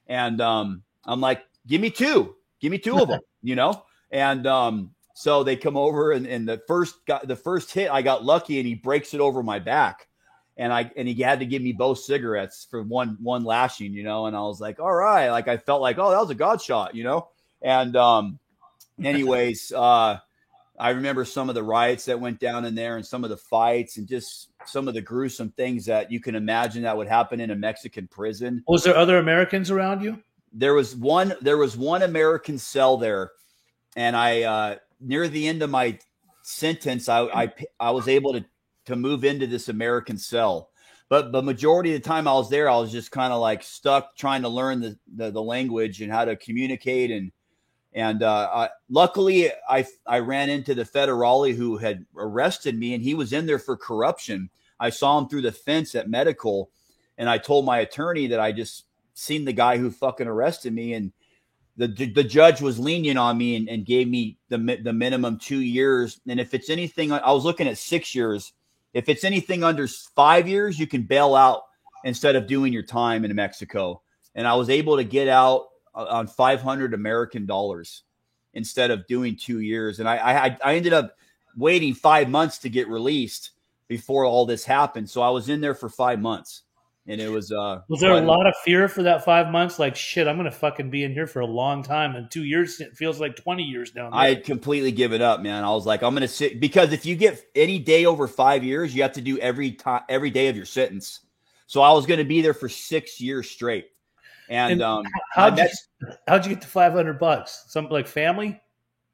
And 0.07 0.41
um, 0.41 0.83
I'm 1.09 1.21
like, 1.21 1.43
give 1.67 1.81
me 1.81 1.91
two, 1.91 2.37
give 2.61 2.71
me 2.71 2.79
two 2.79 2.99
of 2.99 3.09
them, 3.09 3.21
you 3.43 3.57
know? 3.57 3.83
And 4.11 4.47
um, 4.47 4.91
so 5.15 5.43
they 5.43 5.57
come 5.57 5.77
over 5.77 6.13
and, 6.13 6.27
and 6.27 6.49
the 6.49 6.63
first 6.69 7.05
got 7.07 7.27
the 7.27 7.37
first 7.37 7.73
hit, 7.73 7.91
I 7.91 8.03
got 8.03 8.25
lucky 8.25 8.59
and 8.59 8.67
he 8.67 8.75
breaks 8.75 9.15
it 9.15 9.21
over 9.21 9.43
my 9.43 9.59
back. 9.59 10.07
And 10.57 10.73
I 10.73 10.91
and 10.97 11.07
he 11.07 11.15
had 11.23 11.39
to 11.39 11.47
give 11.47 11.63
me 11.63 11.73
both 11.73 12.01
cigarettes 12.01 12.67
for 12.69 12.83
one 12.83 13.17
one 13.21 13.45
lashing, 13.45 13.93
you 13.93 14.03
know. 14.03 14.27
And 14.27 14.37
I 14.37 14.41
was 14.41 14.61
like, 14.61 14.81
all 14.81 14.93
right, 14.93 15.31
like 15.31 15.47
I 15.47 15.57
felt 15.57 15.81
like, 15.81 15.99
oh, 15.99 16.11
that 16.11 16.21
was 16.21 16.31
a 16.31 16.35
god 16.35 16.61
shot, 16.61 16.97
you 16.97 17.05
know. 17.05 17.29
And 17.63 17.95
um, 17.95 18.41
anyways, 19.05 19.73
uh, 19.73 20.19
I 20.79 20.91
remember 20.91 21.25
some 21.25 21.49
of 21.49 21.55
the 21.55 21.63
riots 21.63 22.05
that 22.05 22.21
went 22.21 22.39
down 22.39 22.65
in 22.65 22.75
there 22.75 22.97
and 22.97 23.07
some 23.07 23.25
of 23.25 23.31
the 23.31 23.37
fights 23.37 23.99
and 23.99 24.07
just 24.07 24.49
some 24.65 24.89
of 24.89 24.95
the 24.95 25.01
gruesome 25.01 25.51
things 25.51 25.87
that 25.87 26.11
you 26.11 26.21
can 26.21 26.35
imagine 26.35 26.83
that 26.83 26.97
would 26.97 27.09
happen 27.09 27.41
in 27.41 27.51
a 27.51 27.57
Mexican 27.57 28.07
prison. 28.07 28.63
Was 28.69 28.85
there 28.85 28.97
other 28.97 29.19
Americans 29.19 29.71
around 29.71 30.03
you? 30.03 30.23
There 30.53 30.75
was 30.75 30.95
one 30.95 31.35
there 31.41 31.59
was 31.59 31.77
one 31.77 32.03
American 32.03 32.59
cell 32.59 32.97
there, 32.97 33.33
and 33.97 34.17
I 34.17 34.43
uh, 34.43 34.77
near 35.01 35.29
the 35.29 35.49
end 35.49 35.63
of 35.63 35.71
my 35.71 35.99
sentence, 36.43 37.09
I, 37.09 37.23
I 37.25 37.53
I 37.79 37.91
was 37.91 38.09
able 38.09 38.33
to 38.33 38.45
to 38.87 38.97
move 38.97 39.25
into 39.25 39.47
this 39.47 39.69
American 39.69 40.19
cell. 40.19 40.71
But 41.11 41.33
the 41.33 41.43
majority 41.43 41.95
of 41.95 42.03
the 42.03 42.09
time 42.09 42.29
I 42.29 42.35
was 42.35 42.51
there, 42.51 42.69
I 42.69 42.79
was 42.79 42.93
just 42.93 43.11
kind 43.11 43.33
of 43.33 43.41
like 43.41 43.63
stuck 43.63 44.15
trying 44.17 44.43
to 44.43 44.49
learn 44.49 44.81
the, 44.81 44.99
the, 45.15 45.31
the 45.31 45.43
language 45.43 46.03
and 46.03 46.13
how 46.13 46.25
to 46.25 46.37
communicate 46.37 47.11
and 47.11 47.33
and 47.95 48.23
uh, 48.23 48.51
I, 48.53 48.69
luckily 48.91 49.51
I 49.69 49.87
I 50.07 50.19
ran 50.19 50.51
into 50.51 50.75
the 50.75 50.85
federale 50.85 51.55
who 51.55 51.79
had 51.79 52.05
arrested 52.17 52.79
me 52.79 52.95
and 52.95 53.03
he 53.03 53.15
was 53.15 53.33
in 53.33 53.47
there 53.47 53.59
for 53.59 53.77
corruption. 53.77 54.51
I 54.81 54.91
saw 54.91 55.19
him 55.19 55.29
through 55.29 55.43
the 55.43 55.53
fence 55.53 55.95
at 55.95 56.09
medical, 56.09 56.71
and 57.17 57.29
I 57.29 57.39
told 57.39 57.65
my 57.65 57.79
attorney 57.81 58.29
that 58.29 58.41
I 58.41 58.53
just 58.53 58.85
seen 59.19 59.45
the 59.45 59.53
guy 59.53 59.77
who 59.77 59.91
fucking 59.91 60.27
arrested 60.27 60.73
me 60.73 60.95
and 60.95 61.13
the 61.77 61.87
the 61.87 62.25
judge 62.25 62.61
was 62.61 62.79
lenient 62.79 63.19
on 63.19 63.39
me 63.39 63.55
and, 63.55 63.69
and 63.69 63.87
gave 63.87 64.09
me 64.09 64.37
the 64.49 64.59
the 64.83 64.93
minimum 64.93 65.39
two 65.39 65.61
years. 65.61 66.21
And 66.27 66.41
if 66.41 66.53
it's 66.53 66.71
anything, 66.71 67.13
I 67.13 67.31
was 67.31 67.45
looking 67.45 67.69
at 67.69 67.79
six 67.79 68.15
years. 68.15 68.53
If 68.95 69.09
it's 69.09 69.23
anything 69.23 69.63
under 69.63 69.87
five 69.87 70.49
years, 70.49 70.79
you 70.79 70.89
can 70.89 71.03
bail 71.03 71.37
out 71.37 71.63
instead 72.05 72.35
of 72.35 72.49
doing 72.49 72.73
your 72.73 72.83
time 72.83 73.25
in 73.25 73.35
Mexico. 73.35 74.03
And 74.35 74.47
I 74.47 74.55
was 74.55 74.71
able 74.71 74.97
to 74.97 75.05
get 75.05 75.29
out 75.29 75.67
uh, 75.95 76.07
on 76.09 76.27
500 76.27 76.95
American 76.95 77.47
dollars 77.47 78.03
instead 78.55 78.91
of 78.91 79.07
doing 79.07 79.37
two 79.37 79.61
years. 79.61 80.01
And 80.01 80.09
I, 80.09 80.17
I 80.17 80.59
I 80.65 80.75
ended 80.75 80.93
up 80.93 81.15
waiting 81.57 81.95
five 81.95 82.29
months 82.29 82.59
to 82.59 82.69
get 82.69 82.89
released 82.89 83.53
before 83.87 84.25
all 84.25 84.47
this 84.47 84.65
happened. 84.65 85.09
So 85.09 85.23
I 85.23 85.31
was 85.31 85.49
in 85.49 85.61
there 85.61 85.75
for 85.75 85.89
five 85.89 86.21
months 86.21 86.63
and 87.09 87.21
it 87.21 87.31
was 87.31 87.51
uh 87.51 87.81
was 87.89 88.01
there 88.01 88.13
a 88.13 88.21
lot 88.21 88.47
of 88.47 88.55
fear 88.65 88.87
for 88.87 89.03
that 89.03 89.25
five 89.25 89.51
months? 89.51 89.79
Like 89.79 89.97
shit 89.97 90.29
i'm 90.29 90.37
gonna 90.37 90.51
fucking 90.51 90.91
be 90.91 91.03
in 91.03 91.13
here 91.13 91.27
for 91.27 91.41
a 91.41 91.47
long 91.47 91.83
time 91.83 92.15
and 92.15 92.31
two 92.31 92.45
years 92.45 92.81
it 92.81 92.97
feels 92.97 93.19
like 93.19 93.35
20 93.35 93.63
years 93.63 93.91
down 93.91 94.11
there. 94.11 94.21
i 94.21 94.35
completely 94.35 94.93
give 94.93 95.13
it 95.13 95.23
up 95.23 95.41
man. 95.41 95.65
I 95.65 95.71
was 95.71 95.87
like 95.87 96.03
i'm 96.03 96.15
gonna 96.15 96.29
sit 96.29 96.61
because 96.61 96.93
if 96.93 97.07
you 97.07 97.17
get 97.17 97.43
any 97.55 97.79
day 97.79 98.05
over 98.07 98.29
five 98.29 98.63
years 98.63 98.95
you 98.95 99.03
have 99.03 99.13
to 99.15 99.21
do 99.21 99.39
every 99.39 99.73
time 99.73 100.03
every 100.09 100.31
day 100.31 100.49
of 100.49 100.57
your 100.57 100.67
sentence. 100.67 101.21
So 101.67 101.81
i 101.81 101.93
was 101.93 102.07
gonna 102.07 102.25
be 102.25 102.43
there 102.43 102.55
for 102.55 102.69
six 102.69 103.21
years 103.21 103.51
straight. 103.51 103.87
And, 104.51 104.75
and 104.75 104.83
um 104.83 105.05
how'd 105.33 105.59
you, 105.59 105.69
how'd 106.29 106.47
you 106.47 106.55
get 106.55 106.63
to 106.63 106.69
500 106.69 107.19
bucks? 107.19 107.65
Some 107.69 107.89
like 107.89 108.07
family? 108.07 108.61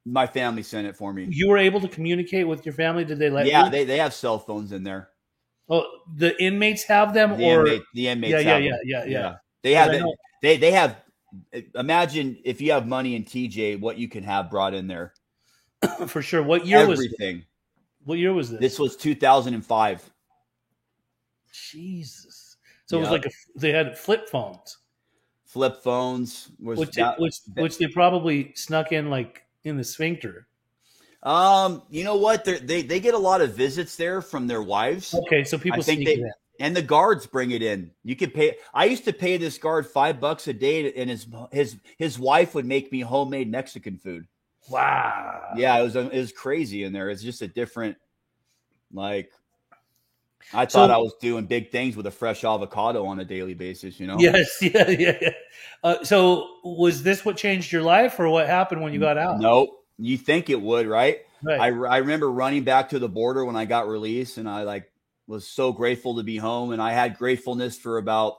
My 0.07 0.26
family 0.26 0.62
sent 0.62 0.87
it 0.87 0.96
for 0.96 1.14
me. 1.14 1.26
You 1.30 1.48
were 1.48 1.57
able 1.57 1.80
to 1.80 1.88
communicate 1.88 2.46
with 2.46 2.66
your 2.66 2.74
family? 2.74 3.04
Did 3.07 3.18
they 3.18 3.30
let 3.30 3.46
yeah 3.46 3.64
you? 3.64 3.70
they, 3.70 3.85
they 3.85 3.98
have 3.98 4.12
cell 4.12 4.38
phones 4.38 4.72
in 4.72 4.83
there 4.85 5.09
Oh, 5.68 5.87
the 6.14 6.40
inmates 6.42 6.85
have 6.85 7.14
them, 7.14 7.37
the 7.37 7.44
or 7.44 7.66
inmate, 7.66 7.83
the 7.94 8.09
inmates. 8.09 8.33
Yeah, 8.33 8.38
yeah, 8.40 8.59
yeah, 8.59 8.77
yeah, 8.85 9.05
yeah, 9.05 9.05
yeah, 9.07 9.35
They 9.62 9.74
have. 9.74 10.03
They, 10.42 10.57
they 10.59 10.72
have. 10.72 10.96
Imagine 11.74 12.38
if 12.44 12.61
you 12.61 12.72
have 12.72 12.87
money 12.87 13.16
in 13.16 13.24
TJ, 13.24 13.81
what 13.81 13.98
you 13.98 14.09
can 14.09 14.22
have 14.22 14.50
brought 14.50 14.74
in 14.74 14.87
there. 14.87 15.14
For 16.07 16.22
sure. 16.22 16.42
What 16.42 16.66
year 16.66 16.87
was 16.87 17.00
everything? 17.00 17.44
What 18.05 18.18
year 18.18 18.33
was 18.33 18.50
this? 18.50 18.61
This 18.61 18.79
was 18.79 18.96
2005. 18.96 20.11
Jesus. 21.53 22.57
So 22.87 22.98
it 22.98 23.00
was 23.00 23.11
like 23.11 23.27
a, 23.27 23.31
they 23.57 23.72
had 23.72 23.96
flip 23.96 24.29
phones. 24.29 24.79
Flip 25.46 25.83
phones 25.83 26.50
was 26.61 26.79
which, 26.79 26.90
that, 26.92 27.18
which, 27.18 27.37
which 27.55 27.79
they 27.79 27.87
probably 27.88 28.53
snuck 28.55 28.92
in 28.92 29.09
like 29.09 29.42
in 29.62 29.77
the 29.77 29.85
sphincter. 29.85 30.46
Um, 31.25 31.83
you 31.89 32.05
know 32.05 32.17
what? 32.17 32.45
They're, 32.45 32.59
they 32.59 32.83
they 32.83 33.01
get 33.01 33.15
a 33.15 33.19
lot 33.19 33.41
of 33.41 33.55
visits 33.55 33.97
there 33.97 34.21
from 34.21 34.47
their 34.47 34.63
wives. 34.63 35.15
Okay, 35.15 35.43
so 35.43 35.57
people 35.57 35.81
I 35.81 35.83
think 35.83 36.05
they, 36.05 36.23
and 36.61 36.77
the 36.77 36.83
guards 36.83 37.27
bring 37.27 37.51
it 37.51 37.63
in. 37.63 37.91
You 38.05 38.15
can 38.15 38.31
pay. 38.31 38.57
I 38.75 38.85
used 38.85 39.05
to 39.07 39.13
pay 39.13 39.39
this 39.39 39.57
guard 39.57 39.87
five 39.87 40.21
bucks 40.21 40.47
a 40.49 40.53
day, 40.53 40.93
and 40.93 41.09
his 41.09 41.27
his 41.51 41.77
his 41.97 42.19
wife 42.19 42.55
would 42.55 42.67
make 42.67 42.93
me 42.93 43.01
homemade 43.01 43.51
Mexican 43.51 43.97
food. 43.97 44.27
Wow. 44.69 45.53
Yeah, 45.57 45.79
it 45.79 45.83
was 45.83 45.97
it 45.97 46.13
was 46.13 46.33
crazy 46.33 46.85
in 46.85 46.93
there. 46.93 47.09
It's 47.09 47.23
just 47.23 47.41
a 47.41 47.49
different, 47.49 47.97
like, 48.93 49.31
I 50.53 50.67
thought 50.67 50.91
so, 50.91 50.95
I 50.95 50.99
was 50.99 51.15
doing 51.23 51.47
big 51.47 51.71
things 51.71 51.97
with 51.97 52.07
a 52.07 52.11
fresh 52.11 52.45
avocado 52.45 53.07
on 53.07 53.19
a 53.19 53.25
daily 53.25 53.55
basis. 53.55 53.99
You 53.99 54.09
know. 54.09 54.19
Yes. 54.19 54.59
Yeah. 54.61 54.91
Yeah. 54.91 55.19
yeah. 55.23 55.31
Uh, 55.83 56.05
so 56.05 56.59
was 56.65 57.03
this 57.03 57.25
what 57.25 57.39
changed 57.39 57.73
your 57.73 57.83
life, 57.83 58.21
or 58.21 58.29
what 58.29 58.47
happened 58.47 58.83
when 58.83 58.93
you 58.93 59.01
got 59.01 59.17
out? 59.17 59.41
Nope 59.41 59.84
you 59.98 60.16
think 60.16 60.50
it 60.50 60.61
would, 60.61 60.87
right? 60.87 61.20
right? 61.42 61.61
I, 61.61 61.66
I 61.66 61.96
remember 61.98 62.30
running 62.30 62.64
back 62.64 62.90
to 62.90 62.98
the 62.98 63.09
border 63.09 63.44
when 63.44 63.57
I 63.57 63.64
got 63.64 63.88
released, 63.88 64.38
and 64.38 64.48
I 64.48 64.62
like 64.62 64.90
was 65.26 65.46
so 65.46 65.72
grateful 65.72 66.16
to 66.16 66.22
be 66.22 66.37
home, 66.37 66.72
and 66.72 66.83
I 66.83 66.92
had 66.92 67.18
gratefulness 67.18 67.78
for 67.78 67.98
about 67.98 68.38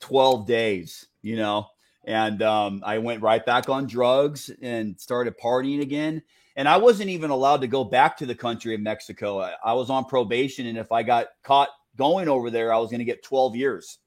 twelve 0.00 0.46
days, 0.46 1.06
you 1.22 1.36
know. 1.36 1.68
And 2.04 2.42
um, 2.42 2.82
I 2.86 2.98
went 2.98 3.22
right 3.22 3.44
back 3.44 3.68
on 3.68 3.86
drugs 3.86 4.50
and 4.62 4.98
started 4.98 5.38
partying 5.38 5.82
again. 5.82 6.22
And 6.56 6.68
I 6.68 6.78
wasn't 6.78 7.10
even 7.10 7.30
allowed 7.30 7.60
to 7.60 7.68
go 7.68 7.84
back 7.84 8.16
to 8.16 8.26
the 8.26 8.34
country 8.34 8.74
of 8.74 8.80
Mexico. 8.80 9.40
I, 9.40 9.54
I 9.62 9.74
was 9.74 9.90
on 9.90 10.06
probation, 10.06 10.66
and 10.66 10.76
if 10.76 10.90
I 10.90 11.04
got 11.04 11.28
caught 11.44 11.68
going 11.96 12.28
over 12.28 12.50
there, 12.50 12.72
I 12.72 12.78
was 12.78 12.90
going 12.90 12.98
to 12.98 13.04
get 13.04 13.22
twelve 13.22 13.54
years. 13.54 13.98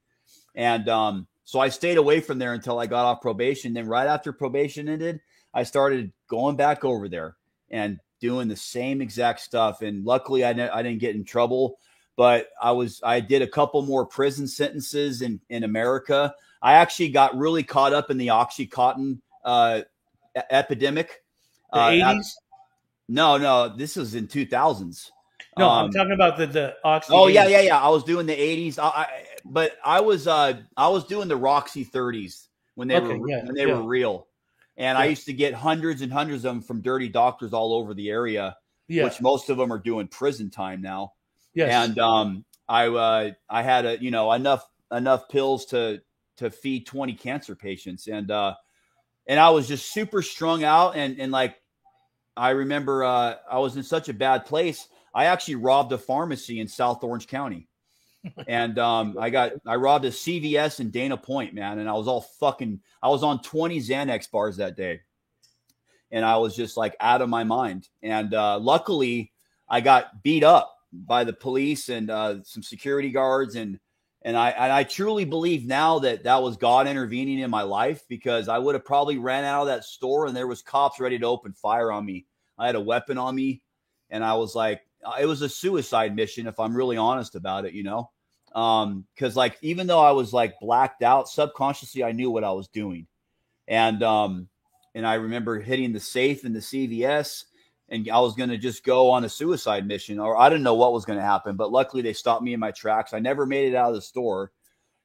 And 0.54 0.90
um, 0.90 1.28
so 1.46 1.60
I 1.60 1.70
stayed 1.70 1.98
away 1.98 2.20
from 2.20 2.40
there 2.40 2.54
until 2.54 2.78
I 2.78 2.88
got 2.88 3.06
off 3.06 3.22
probation. 3.22 3.74
Then 3.74 3.88
right 3.88 4.08
after 4.08 4.34
probation 4.34 4.90
ended, 4.90 5.22
I 5.54 5.64
started 5.64 6.12
going 6.28 6.56
back 6.56 6.84
over 6.84 7.10
there 7.10 7.36
and 7.70 8.00
doing 8.20 8.48
the 8.48 8.56
same 8.56 9.02
exact 9.02 9.42
stuff. 9.42 9.82
And 9.82 10.06
luckily, 10.06 10.46
I, 10.46 10.50
I 10.50 10.84
didn't 10.84 11.00
get 11.00 11.16
in 11.16 11.24
trouble. 11.24 11.78
But 12.18 12.50
I 12.62 12.72
was 12.72 13.02
I 13.04 13.20
did 13.20 13.42
a 13.42 13.48
couple 13.48 13.82
more 13.84 14.06
prison 14.06 14.48
sentences 14.48 15.22
in 15.22 15.40
in 15.50 15.64
America. 15.64 16.34
I 16.62 16.74
actually 16.74 17.10
got 17.10 17.36
really 17.36 17.64
caught 17.64 17.94
up 17.94 18.12
in 18.12 18.18
the 18.18 18.28
OxyContin 18.28 19.20
uh, 19.44 19.82
epidemic. 20.50 21.24
The 21.74 21.80
uh, 21.80 21.90
80s? 21.92 22.34
no, 23.08 23.38
no, 23.38 23.70
this 23.70 23.96
was 23.96 24.14
in 24.14 24.28
2000s. 24.28 25.10
No, 25.58 25.70
um, 25.70 25.86
I'm 25.86 25.92
talking 25.92 26.14
about 26.14 26.38
the 26.38 26.48
the 26.48 26.76
Oxy. 26.84 27.14
Oh 27.14 27.28
yeah, 27.28 27.48
yeah, 27.48 27.62
yeah. 27.62 27.80
I 27.80 27.90
was 27.90 28.04
doing 28.04 28.26
the 28.26 28.36
80s. 28.36 28.78
I, 28.78 28.88
I, 28.88 29.08
but 29.46 29.78
I 29.84 30.02
was 30.02 30.28
uh 30.28 30.54
I 30.78 30.88
was 30.90 31.06
doing 31.06 31.28
the 31.28 31.36
Roxy 31.36 31.84
30s 31.86 32.48
when 32.76 32.88
they 32.88 32.98
okay, 32.98 33.18
were 33.18 33.30
yeah, 33.30 33.46
when 33.46 33.56
they 33.56 33.68
yeah. 33.68 33.74
were 33.74 33.84
real, 33.84 34.28
and 34.78 34.98
yeah. 34.98 35.02
I 35.04 35.06
used 35.06 35.26
to 35.26 35.34
get 35.34 35.54
hundreds 35.54 36.02
and 36.02 36.12
hundreds 36.12 36.46
of 36.46 36.54
them 36.54 36.62
from 36.62 36.82
dirty 36.82 37.10
doctors 37.10 37.54
all 37.54 37.74
over 37.74 37.94
the 37.94 38.10
area. 38.10 38.56
Yeah. 38.88 39.06
which 39.06 39.22
most 39.22 39.50
of 39.50 39.56
them 39.56 39.72
are 39.72 39.80
doing 39.80 40.10
prison 40.10 40.50
time 40.50 40.82
now. 40.82 41.14
Yes. 41.54 41.72
And 41.72 41.98
um, 41.98 42.46
I 42.68 42.88
uh, 42.88 43.32
I 43.50 43.62
had 43.62 43.86
a 43.86 44.02
you 44.02 44.12
know 44.12 44.32
enough 44.32 44.68
enough 44.92 45.30
pills 45.30 45.66
to 45.68 46.02
to 46.38 46.50
feed 46.50 46.86
20 46.86 47.14
cancer 47.14 47.56
patients 47.56 48.08
and 48.08 48.32
uh 48.32 48.56
and 49.28 49.40
I 49.40 49.52
was 49.52 49.68
just 49.68 49.92
super 49.92 50.22
strung 50.22 50.64
out 50.64 50.96
and 50.96 51.20
and 51.20 51.32
like 51.32 51.56
I 52.36 52.52
remember 52.52 53.04
uh 53.04 53.36
I 53.50 53.60
was 53.60 53.78
in 53.78 53.84
such 53.84 54.10
a 54.10 54.14
bad 54.14 54.46
place. 54.46 54.88
I 55.14 55.26
actually 55.26 55.56
robbed 55.56 55.92
a 55.92 55.98
pharmacy 55.98 56.60
in 56.60 56.68
South 56.68 57.04
Orange 57.04 57.28
County. 57.28 57.68
And 58.48 58.78
um 58.80 59.18
I 59.20 59.30
got 59.30 59.54
I 59.66 59.76
robbed 59.76 60.06
a 60.06 60.12
CVS 60.12 60.80
in 60.80 60.92
Dana 60.92 61.18
Point, 61.18 61.54
man, 61.54 61.80
and 61.80 61.90
I 61.90 61.94
was 61.94 62.08
all 62.08 62.22
fucking 62.22 62.80
I 63.02 63.10
was 63.10 63.24
on 63.24 63.42
20 63.42 63.80
Xanax 63.80 64.30
bars 64.30 64.58
that 64.58 64.76
day. 64.76 65.02
And 66.12 66.26
I 66.26 66.38
was 66.38 66.56
just 66.56 66.76
like 66.76 66.96
out 67.00 67.22
of 67.22 67.30
my 67.30 67.44
mind. 67.44 67.90
And 68.02 68.34
uh 68.34 68.60
luckily 68.60 69.32
I 69.70 69.82
got 69.82 70.24
beat 70.24 70.44
up 70.44 70.76
by 70.94 71.24
the 71.24 71.34
police 71.34 71.90
and 71.90 72.10
uh 72.10 72.44
some 72.44 72.64
security 72.64 73.12
guards 73.12 73.56
and 73.56 73.80
and 74.24 74.38
I 74.38 74.52
and 74.52 74.72
I 74.72 74.84
truly 74.84 75.26
believe 75.26 75.66
now 75.66 76.00
that 76.00 76.24
that 76.24 76.44
was 76.44 76.58
God 76.58 76.88
intervening 76.88 77.40
in 77.40 77.50
my 77.50 77.64
life 77.64 78.04
because 78.08 78.50
I 78.50 78.60
would 78.60 78.76
have 78.76 78.86
probably 78.86 79.18
ran 79.18 79.46
out 79.46 79.62
of 79.62 79.68
that 79.68 79.84
store 79.84 80.28
and 80.28 80.36
there 80.36 80.48
was 80.48 80.62
cops 80.62 81.00
ready 81.00 81.18
to 81.18 81.26
open 81.26 81.54
fire 81.54 81.92
on 81.92 82.06
me. 82.06 82.26
I 82.58 82.68
had 82.68 82.76
a 82.76 82.82
weapon 82.82 83.18
on 83.18 83.34
me, 83.34 83.64
and 84.12 84.24
I 84.24 84.36
was 84.36 84.54
like, 84.54 84.82
it 85.20 85.26
was 85.26 85.42
a 85.42 85.50
suicide 85.50 86.16
mission 86.16 86.48
if 86.48 86.60
I'm 86.60 86.76
really 86.76 86.98
honest 86.98 87.36
about 87.36 87.66
it, 87.66 87.74
you 87.74 87.84
know. 87.84 88.10
Um, 88.54 89.06
because 89.16 89.36
like 89.36 89.58
even 89.62 89.88
though 89.88 90.02
I 90.02 90.12
was 90.12 90.34
like 90.34 90.60
blacked 90.60 91.04
out, 91.04 91.30
subconsciously 91.30 92.04
I 92.04 92.12
knew 92.12 92.30
what 92.30 92.44
I 92.44 92.52
was 92.52 92.68
doing, 92.68 93.08
and 93.68 94.04
um, 94.04 94.50
and 94.94 95.08
I 95.08 95.16
remember 95.16 95.60
hitting 95.60 95.94
the 95.94 96.00
safe 96.00 96.44
in 96.44 96.54
the 96.54 96.60
CVS 96.60 97.46
and 97.92 98.10
I 98.10 98.20
was 98.20 98.36
going 98.36 98.50
to 98.50 98.58
just 98.58 98.86
go 98.86 99.10
on 99.10 99.26
a 99.26 99.30
suicide 99.30 99.86
mission, 99.86 100.18
or 100.18 100.38
I 100.38 100.50
didn't 100.50 100.64
know 100.64 100.76
what 100.76 100.94
was 100.94 101.04
going 101.04 101.20
to 101.20 101.26
happen. 101.26 101.58
But 101.58 101.72
luckily, 101.72 102.02
they 102.02 102.14
stopped 102.14 102.42
me 102.42 102.54
in 102.54 102.60
my 102.60 102.72
tracks. 102.72 103.14
I 103.14 103.20
never 103.20 103.46
made 103.46 103.72
it 103.72 103.76
out 103.76 103.90
of 103.90 103.96
the 103.96 104.02
store, 104.02 104.54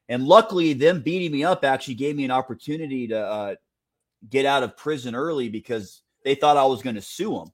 and 0.09 0.25
luckily, 0.25 0.73
them 0.73 1.03
beating 1.03 1.33
me 1.33 1.45
up 1.45 1.65
actually 1.65 1.97
gave 1.97 2.15
me 2.15 2.25
an 2.25 2.31
opportunity 2.31 3.09
to 3.09 3.19
uh, 3.19 3.55
get 4.31 4.47
out 4.47 4.63
of 4.63 4.77
prison 4.77 5.17
early 5.17 5.49
because 5.49 6.03
they 6.23 6.37
thought 6.37 6.57
I 6.57 6.65
was 6.65 6.81
going 6.81 6.95
to 6.95 7.03
sue 7.03 7.35
them, 7.35 7.53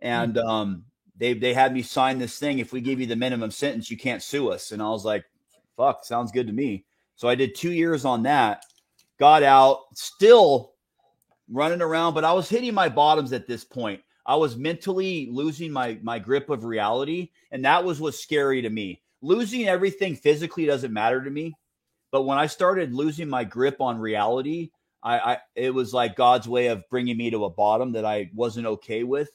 and 0.00 0.34
mm-hmm. 0.34 0.48
um, 0.48 0.84
they 1.22 1.34
they 1.34 1.54
had 1.54 1.72
me 1.72 1.82
sign 1.82 2.18
this 2.18 2.38
thing. 2.38 2.58
If 2.58 2.72
we 2.72 2.80
give 2.80 3.00
you 3.00 3.06
the 3.06 3.16
minimum 3.16 3.50
sentence, 3.50 3.90
you 3.90 3.96
can't 3.96 4.22
sue 4.22 4.50
us. 4.50 4.72
And 4.72 4.82
I 4.82 4.88
was 4.90 5.04
like, 5.04 5.24
"Fuck, 5.76 6.04
sounds 6.04 6.32
good 6.32 6.46
to 6.48 6.52
me." 6.52 6.84
So 7.16 7.28
I 7.28 7.34
did 7.34 7.54
two 7.54 7.72
years 7.72 8.04
on 8.04 8.24
that. 8.24 8.64
Got 9.18 9.42
out, 9.42 9.84
still 9.94 10.72
running 11.48 11.82
around, 11.82 12.14
but 12.14 12.24
I 12.24 12.32
was 12.32 12.48
hitting 12.48 12.74
my 12.74 12.88
bottoms 12.88 13.32
at 13.32 13.46
this 13.46 13.64
point 13.64 14.00
I 14.24 14.36
was 14.36 14.56
mentally 14.56 15.28
losing 15.30 15.72
my 15.72 15.98
my 16.02 16.18
grip 16.18 16.50
of 16.50 16.64
reality, 16.64 17.30
and 17.50 17.64
that 17.64 17.84
was 17.84 18.00
what's 18.00 18.20
scary 18.20 18.62
to 18.62 18.70
me. 18.70 19.02
Losing 19.20 19.66
everything 19.66 20.16
physically 20.16 20.66
doesn't 20.66 20.92
matter 20.92 21.22
to 21.22 21.30
me, 21.30 21.54
but 22.10 22.22
when 22.22 22.38
I 22.38 22.46
started 22.46 22.94
losing 22.94 23.28
my 23.28 23.44
grip 23.44 23.80
on 23.80 23.98
reality, 23.98 24.70
I, 25.02 25.18
I 25.18 25.38
it 25.56 25.74
was 25.74 25.92
like 25.92 26.16
God's 26.16 26.48
way 26.48 26.68
of 26.68 26.88
bringing 26.88 27.16
me 27.16 27.30
to 27.30 27.44
a 27.44 27.50
bottom 27.50 27.92
that 27.92 28.04
I 28.04 28.30
wasn't 28.34 28.66
okay 28.66 29.02
with. 29.02 29.30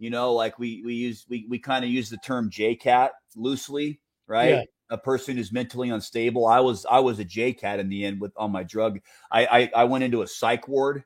You 0.00 0.10
know, 0.10 0.32
like 0.32 0.58
we 0.58 0.82
we 0.84 0.94
use 0.94 1.24
we 1.28 1.46
we 1.48 1.60
kind 1.60 1.84
of 1.84 1.90
use 1.90 2.10
the 2.10 2.16
term 2.18 2.50
JCAT 2.50 3.10
loosely, 3.36 4.00
right? 4.26 4.50
Yeah. 4.50 4.62
A 4.92 4.98
person 4.98 5.36
who's 5.36 5.52
mentally 5.52 5.90
unstable. 5.90 6.46
I 6.46 6.58
was 6.58 6.84
I 6.90 6.98
was 6.98 7.20
a 7.20 7.24
JCAT 7.24 7.78
in 7.78 7.88
the 7.88 8.04
end 8.04 8.20
with 8.20 8.32
on 8.36 8.50
my 8.50 8.64
drug. 8.64 8.98
I, 9.30 9.46
I 9.46 9.70
I 9.76 9.84
went 9.84 10.02
into 10.02 10.22
a 10.22 10.26
psych 10.26 10.66
ward 10.66 11.04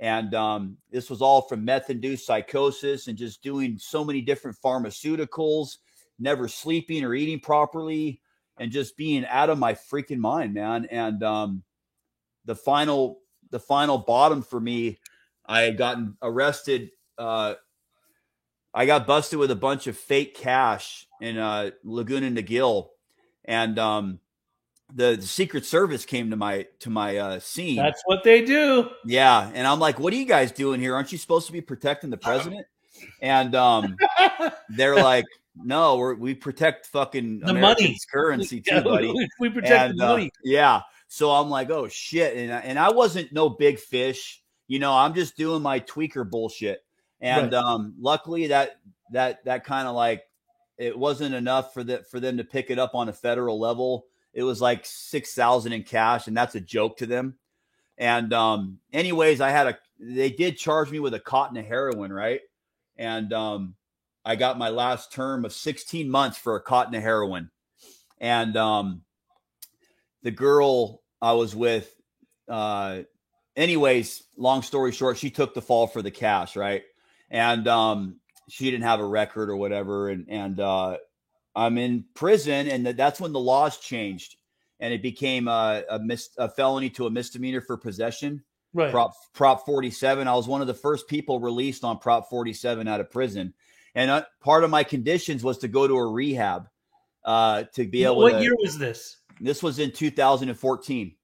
and 0.00 0.34
um, 0.34 0.78
this 0.90 1.10
was 1.10 1.20
all 1.20 1.42
from 1.42 1.64
meth 1.64 1.90
induced 1.90 2.26
psychosis 2.26 3.06
and 3.06 3.18
just 3.18 3.42
doing 3.42 3.76
so 3.78 4.02
many 4.02 4.22
different 4.22 4.56
pharmaceuticals, 4.64 5.76
never 6.18 6.48
sleeping 6.48 7.04
or 7.04 7.14
eating 7.14 7.38
properly, 7.38 8.22
and 8.58 8.72
just 8.72 8.96
being 8.96 9.26
out 9.26 9.50
of 9.50 9.58
my 9.58 9.74
freaking 9.74 10.18
mind, 10.18 10.54
man. 10.54 10.86
And 10.90 11.22
um, 11.22 11.62
the 12.46 12.54
final, 12.54 13.20
the 13.50 13.60
final 13.60 13.98
bottom 13.98 14.40
for 14.40 14.58
me, 14.58 14.98
I 15.44 15.60
had 15.62 15.76
gotten 15.76 16.16
arrested. 16.22 16.90
Uh, 17.18 17.54
I 18.72 18.86
got 18.86 19.06
busted 19.06 19.38
with 19.38 19.50
a 19.50 19.56
bunch 19.56 19.86
of 19.86 19.96
fake 19.96 20.34
cash 20.34 21.06
in 21.20 21.36
uh, 21.36 21.70
Laguna 21.82 22.30
Niguel, 22.30 22.90
and 23.44 23.78
um, 23.78 24.20
the, 24.94 25.16
the, 25.16 25.26
Secret 25.26 25.64
Service 25.64 26.04
came 26.04 26.30
to 26.30 26.36
my 26.36 26.66
to 26.80 26.90
my 26.90 27.16
uh, 27.16 27.40
scene. 27.40 27.76
That's 27.76 28.02
what 28.04 28.22
they 28.22 28.44
do. 28.44 28.88
Yeah, 29.04 29.50
and 29.54 29.66
I'm 29.66 29.80
like, 29.80 29.98
"What 29.98 30.12
are 30.12 30.16
you 30.16 30.26
guys 30.26 30.52
doing 30.52 30.80
here? 30.80 30.94
Aren't 30.94 31.10
you 31.10 31.18
supposed 31.18 31.46
to 31.46 31.52
be 31.52 31.60
protecting 31.60 32.10
the 32.10 32.16
president?" 32.16 32.66
And 33.20 33.54
um, 33.54 33.96
they're 34.68 34.96
like, 35.02 35.26
"No, 35.56 35.96
we 35.96 36.14
we 36.14 36.34
protect 36.34 36.86
fucking 36.86 37.40
the 37.40 37.54
money 37.54 37.98
currency 38.12 38.60
too, 38.60 38.82
buddy. 38.82 39.12
we 39.40 39.50
protect 39.50 39.90
and, 39.90 39.98
the 39.98 40.04
uh, 40.04 40.08
money." 40.08 40.26
Uh, 40.26 40.40
yeah. 40.44 40.80
So 41.08 41.32
I'm 41.32 41.50
like, 41.50 41.70
"Oh 41.70 41.88
shit!" 41.88 42.36
And 42.36 42.52
I, 42.52 42.58
and 42.60 42.78
I 42.78 42.90
wasn't 42.92 43.32
no 43.32 43.48
big 43.48 43.80
fish. 43.80 44.42
You 44.68 44.78
know, 44.78 44.92
I'm 44.92 45.14
just 45.14 45.36
doing 45.36 45.60
my 45.62 45.80
tweaker 45.80 46.28
bullshit. 46.28 46.84
And 47.20 47.52
right. 47.52 47.62
um, 47.62 47.94
luckily 47.98 48.48
that 48.48 48.80
that 49.12 49.44
that 49.44 49.64
kind 49.64 49.86
of 49.86 49.94
like 49.94 50.24
it 50.78 50.98
wasn't 50.98 51.34
enough 51.34 51.74
for 51.74 51.84
that 51.84 52.10
for 52.10 52.20
them 52.20 52.38
to 52.38 52.44
pick 52.44 52.70
it 52.70 52.78
up 52.78 52.94
on 52.94 53.08
a 53.08 53.12
federal 53.12 53.58
level 53.58 54.06
it 54.32 54.42
was 54.42 54.60
like 54.60 54.84
six 54.84 55.34
thousand 55.34 55.72
in 55.72 55.82
cash, 55.82 56.26
and 56.26 56.36
that's 56.36 56.54
a 56.54 56.60
joke 56.60 56.98
to 56.98 57.06
them. 57.06 57.36
And 57.98 58.32
um, 58.32 58.78
anyways, 58.92 59.40
I 59.40 59.50
had 59.50 59.66
a 59.66 59.78
they 59.98 60.30
did 60.30 60.56
charge 60.56 60.90
me 60.90 61.00
with 61.00 61.14
a 61.14 61.20
cotton 61.20 61.56
of 61.56 61.66
heroin, 61.66 62.12
right? 62.12 62.40
And 62.96 63.32
um, 63.32 63.74
I 64.24 64.36
got 64.36 64.58
my 64.58 64.68
last 64.70 65.12
term 65.12 65.44
of 65.44 65.52
16 65.52 66.08
months 66.08 66.38
for 66.38 66.56
a 66.56 66.60
cotton 66.60 66.94
of 66.94 67.02
heroin. 67.02 67.50
And 68.18 68.56
um, 68.56 69.02
the 70.22 70.30
girl 70.30 71.02
I 71.20 71.32
was 71.32 71.54
with, 71.54 71.94
uh, 72.48 73.00
anyways, 73.56 74.22
long 74.36 74.62
story 74.62 74.92
short, 74.92 75.18
she 75.18 75.30
took 75.30 75.54
the 75.54 75.62
fall 75.62 75.86
for 75.86 76.02
the 76.02 76.10
cash, 76.10 76.56
right? 76.56 76.82
And 77.30 77.68
um, 77.68 78.20
she 78.48 78.70
didn't 78.70 78.84
have 78.84 79.00
a 79.00 79.04
record 79.04 79.50
or 79.50 79.56
whatever, 79.56 80.08
and 80.08 80.26
and 80.28 80.60
uh, 80.60 80.96
I'm 81.54 81.78
in 81.78 82.04
prison, 82.14 82.68
and 82.68 82.86
that's 82.86 83.20
when 83.20 83.32
the 83.32 83.40
laws 83.40 83.78
changed, 83.78 84.36
and 84.78 84.92
it 84.92 85.02
became 85.02 85.48
a, 85.48 85.84
a, 85.88 85.98
mis- 85.98 86.30
a 86.38 86.48
felony 86.48 86.90
to 86.90 87.06
a 87.06 87.10
misdemeanor 87.10 87.60
for 87.60 87.76
possession. 87.76 88.42
Right. 88.72 88.90
Prop 88.90 89.14
Prop 89.34 89.66
47. 89.66 90.28
I 90.28 90.34
was 90.34 90.46
one 90.46 90.60
of 90.60 90.66
the 90.66 90.74
first 90.74 91.08
people 91.08 91.40
released 91.40 91.84
on 91.84 91.98
Prop 91.98 92.28
47 92.28 92.86
out 92.86 93.00
of 93.00 93.10
prison, 93.10 93.54
and 93.94 94.10
uh, 94.10 94.24
part 94.40 94.64
of 94.64 94.70
my 94.70 94.84
conditions 94.84 95.42
was 95.42 95.58
to 95.58 95.68
go 95.68 95.86
to 95.86 95.94
a 95.94 96.06
rehab 96.06 96.68
uh, 97.24 97.64
to 97.74 97.86
be 97.86 98.04
able. 98.04 98.16
To 98.16 98.20
what 98.20 98.32
to, 98.32 98.42
year 98.42 98.56
was 98.60 98.78
this? 98.78 99.18
This 99.40 99.62
was 99.62 99.78
in 99.78 99.92
2014. 99.92 101.14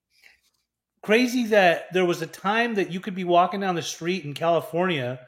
Crazy 1.02 1.46
that 1.46 1.92
there 1.92 2.04
was 2.04 2.22
a 2.22 2.26
time 2.26 2.74
that 2.74 2.90
you 2.90 2.98
could 2.98 3.14
be 3.14 3.22
walking 3.22 3.60
down 3.60 3.76
the 3.76 3.82
street 3.82 4.24
in 4.24 4.34
California 4.34 5.20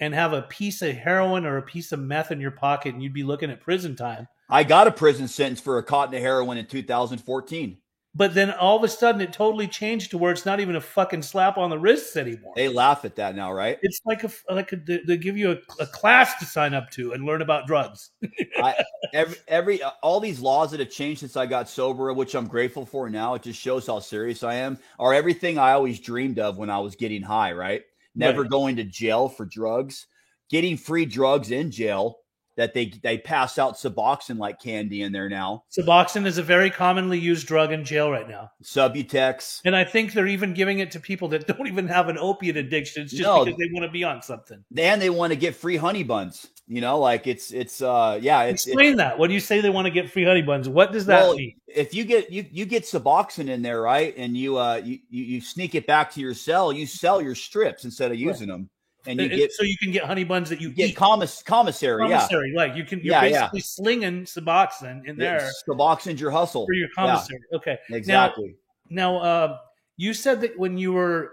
and 0.00 0.14
have 0.14 0.32
a 0.32 0.42
piece 0.42 0.82
of 0.82 0.96
heroin 0.96 1.44
or 1.46 1.56
a 1.56 1.62
piece 1.62 1.92
of 1.92 2.00
meth 2.00 2.30
in 2.30 2.40
your 2.40 2.50
pocket, 2.50 2.94
and 2.94 3.02
you'd 3.02 3.12
be 3.12 3.22
looking 3.22 3.50
at 3.50 3.60
prison 3.60 3.96
time. 3.96 4.28
I 4.48 4.64
got 4.64 4.86
a 4.86 4.92
prison 4.92 5.28
sentence 5.28 5.60
for 5.60 5.78
a 5.78 5.82
cotton 5.82 6.14
of 6.14 6.22
heroin 6.22 6.58
in 6.58 6.66
2014. 6.66 7.78
But 8.14 8.34
then 8.34 8.50
all 8.50 8.76
of 8.76 8.82
a 8.82 8.88
sudden 8.88 9.20
it 9.20 9.32
totally 9.32 9.68
changed 9.68 10.10
to 10.10 10.18
where 10.18 10.32
it's 10.32 10.46
not 10.46 10.58
even 10.58 10.74
a 10.74 10.80
fucking 10.80 11.22
slap 11.22 11.58
on 11.58 11.70
the 11.70 11.78
wrists 11.78 12.16
anymore. 12.16 12.52
They 12.56 12.68
laugh 12.68 13.04
at 13.04 13.16
that 13.16 13.36
now, 13.36 13.52
right? 13.52 13.78
It's 13.82 14.00
like 14.04 14.24
a 14.24 14.30
like 14.50 14.72
a, 14.72 14.76
they 14.76 15.18
give 15.18 15.36
you 15.36 15.52
a, 15.52 15.58
a 15.78 15.86
class 15.86 16.36
to 16.40 16.46
sign 16.46 16.74
up 16.74 16.90
to 16.92 17.12
and 17.12 17.24
learn 17.24 17.42
about 17.42 17.66
drugs. 17.66 18.10
I, 18.56 18.82
every 19.12 19.36
every 19.46 19.82
all 20.02 20.18
these 20.18 20.40
laws 20.40 20.70
that 20.70 20.80
have 20.80 20.90
changed 20.90 21.20
since 21.20 21.36
I 21.36 21.46
got 21.46 21.68
sober, 21.68 22.12
which 22.12 22.34
I'm 22.34 22.48
grateful 22.48 22.86
for 22.86 23.10
now, 23.10 23.34
it 23.34 23.42
just 23.42 23.60
shows 23.60 23.86
how 23.86 24.00
serious 24.00 24.42
I 24.42 24.54
am. 24.54 24.78
Are 24.98 25.14
everything 25.14 25.58
I 25.58 25.72
always 25.72 26.00
dreamed 26.00 26.38
of 26.38 26.58
when 26.58 26.70
I 26.70 26.78
was 26.78 26.96
getting 26.96 27.22
high, 27.22 27.52
right? 27.52 27.82
Never 28.18 28.42
right. 28.42 28.50
going 28.50 28.76
to 28.76 28.84
jail 28.84 29.28
for 29.28 29.46
drugs, 29.46 30.06
getting 30.50 30.76
free 30.76 31.06
drugs 31.06 31.50
in 31.50 31.70
jail 31.70 32.18
that 32.58 32.74
they 32.74 32.86
they 33.04 33.16
pass 33.16 33.56
out 33.56 33.74
Suboxone 33.74 34.36
like 34.36 34.60
candy 34.60 35.02
in 35.02 35.12
there 35.12 35.28
now. 35.28 35.62
Suboxone 35.70 36.26
is 36.26 36.38
a 36.38 36.42
very 36.42 36.70
commonly 36.70 37.18
used 37.18 37.46
drug 37.46 37.70
in 37.72 37.84
jail 37.84 38.10
right 38.10 38.28
now. 38.28 38.50
Subutex, 38.64 39.62
and 39.64 39.76
I 39.76 39.84
think 39.84 40.12
they're 40.12 40.26
even 40.26 40.54
giving 40.54 40.80
it 40.80 40.90
to 40.90 41.00
people 41.00 41.28
that 41.28 41.46
don't 41.46 41.68
even 41.68 41.86
have 41.86 42.08
an 42.08 42.18
opiate 42.18 42.56
addiction. 42.56 43.04
It's 43.04 43.12
just 43.12 43.22
no, 43.22 43.44
because 43.44 43.58
they 43.58 43.70
want 43.72 43.84
to 43.86 43.92
be 43.92 44.02
on 44.02 44.22
something. 44.22 44.62
And 44.76 45.00
they 45.00 45.08
want 45.08 45.32
to 45.32 45.38
get 45.38 45.54
free 45.54 45.76
honey 45.76 46.02
buns. 46.02 46.48
You 46.66 46.80
know, 46.80 46.98
like 46.98 47.28
it's 47.28 47.52
it's 47.52 47.80
uh 47.80 48.18
yeah. 48.20 48.42
It's, 48.42 48.66
Explain 48.66 48.90
it's, 48.90 48.98
that. 48.98 49.18
What 49.20 49.28
do 49.28 49.34
you 49.34 49.40
say 49.40 49.60
they 49.60 49.70
want 49.70 49.86
to 49.86 49.92
get 49.92 50.10
free 50.10 50.24
honey 50.24 50.42
buns? 50.42 50.68
What 50.68 50.90
does 50.90 51.06
that 51.06 51.22
well, 51.22 51.36
mean? 51.36 51.54
If 51.68 51.94
you 51.94 52.04
get 52.04 52.32
you 52.32 52.44
you 52.50 52.66
get 52.66 52.82
Suboxone 52.82 53.48
in 53.48 53.62
there, 53.62 53.80
right, 53.80 54.12
and 54.16 54.36
you 54.36 54.58
uh 54.58 54.82
you 54.84 54.98
you 55.08 55.40
sneak 55.40 55.76
it 55.76 55.86
back 55.86 56.12
to 56.14 56.20
your 56.20 56.34
cell, 56.34 56.72
you 56.72 56.86
sell 56.86 57.22
your 57.22 57.36
strips 57.36 57.84
instead 57.84 58.10
of 58.10 58.18
using 58.18 58.48
right. 58.48 58.56
them 58.56 58.70
and 59.08 59.18
you 59.20 59.26
It- 59.26 59.36
get 59.36 59.52
so 59.52 59.62
you 59.64 59.76
can 59.78 59.90
get 59.90 60.04
honey 60.04 60.22
buns 60.24 60.48
that 60.50 60.60
you, 60.60 60.70
get 60.70 60.90
eat. 60.90 60.96
commiss- 60.96 61.42
commissary. 61.42 62.02
Yeah, 62.08 62.18
commissary. 62.18 62.52
Like 62.54 62.76
you 62.76 62.84
can, 62.84 62.98
you're 63.00 63.14
Yeah, 63.14 63.24
yeah. 63.24 63.40
basically 63.40 63.60
slinging 63.60 64.24
Suboxone 64.24 65.06
in 65.08 65.16
there 65.16 65.50
Suboxone's 65.68 66.20
your 66.20 66.30
hustle. 66.30 66.66
for 66.66 66.74
your 66.74 66.88
Yeah, 66.96 67.06
commissary. 67.06 67.40
Okay. 67.54 67.78
exactly. 67.90 68.54
Now, 68.90 69.18
uh, 69.18 69.58
you 69.96 70.14
said 70.14 70.40
that 70.42 70.58
when 70.58 70.78
you 70.78 70.92
were 70.92 71.32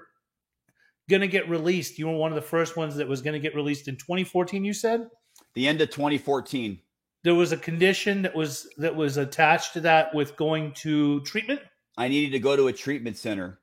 going 1.10 1.22
to 1.22 1.28
get 1.28 1.48
released, 1.50 2.00
you 2.00 2.08
were 2.08 2.16
one 2.18 2.32
of 2.32 2.36
the 2.36 2.42
first 2.42 2.76
ones 2.78 2.96
that 2.96 3.08
was 3.08 3.22
going 3.22 3.34
to 3.34 3.40
get 3.40 3.54
released 3.56 3.88
in 3.88 3.96
2014. 3.98 4.66
You 4.66 4.74
said 4.74 5.08
the 5.54 5.68
end 5.68 5.82
of 5.82 5.90
2014. 5.92 6.80
there 7.24 7.36
was 7.36 7.52
a 7.52 7.58
condition 7.58 8.22
that 8.22 8.36
was 8.36 8.68
that 8.78 8.96
was 8.96 9.18
attached 9.18 9.74
to 9.74 9.82
that 9.82 10.14
with 10.16 10.36
going 10.36 10.72
to 10.74 11.20
treatment. 11.22 11.60
I 11.98 12.08
needed 12.08 12.32
to 12.32 12.40
go 12.40 12.56
to 12.56 12.68
a 12.68 12.74
treatment 12.74 13.18
center. 13.18 13.60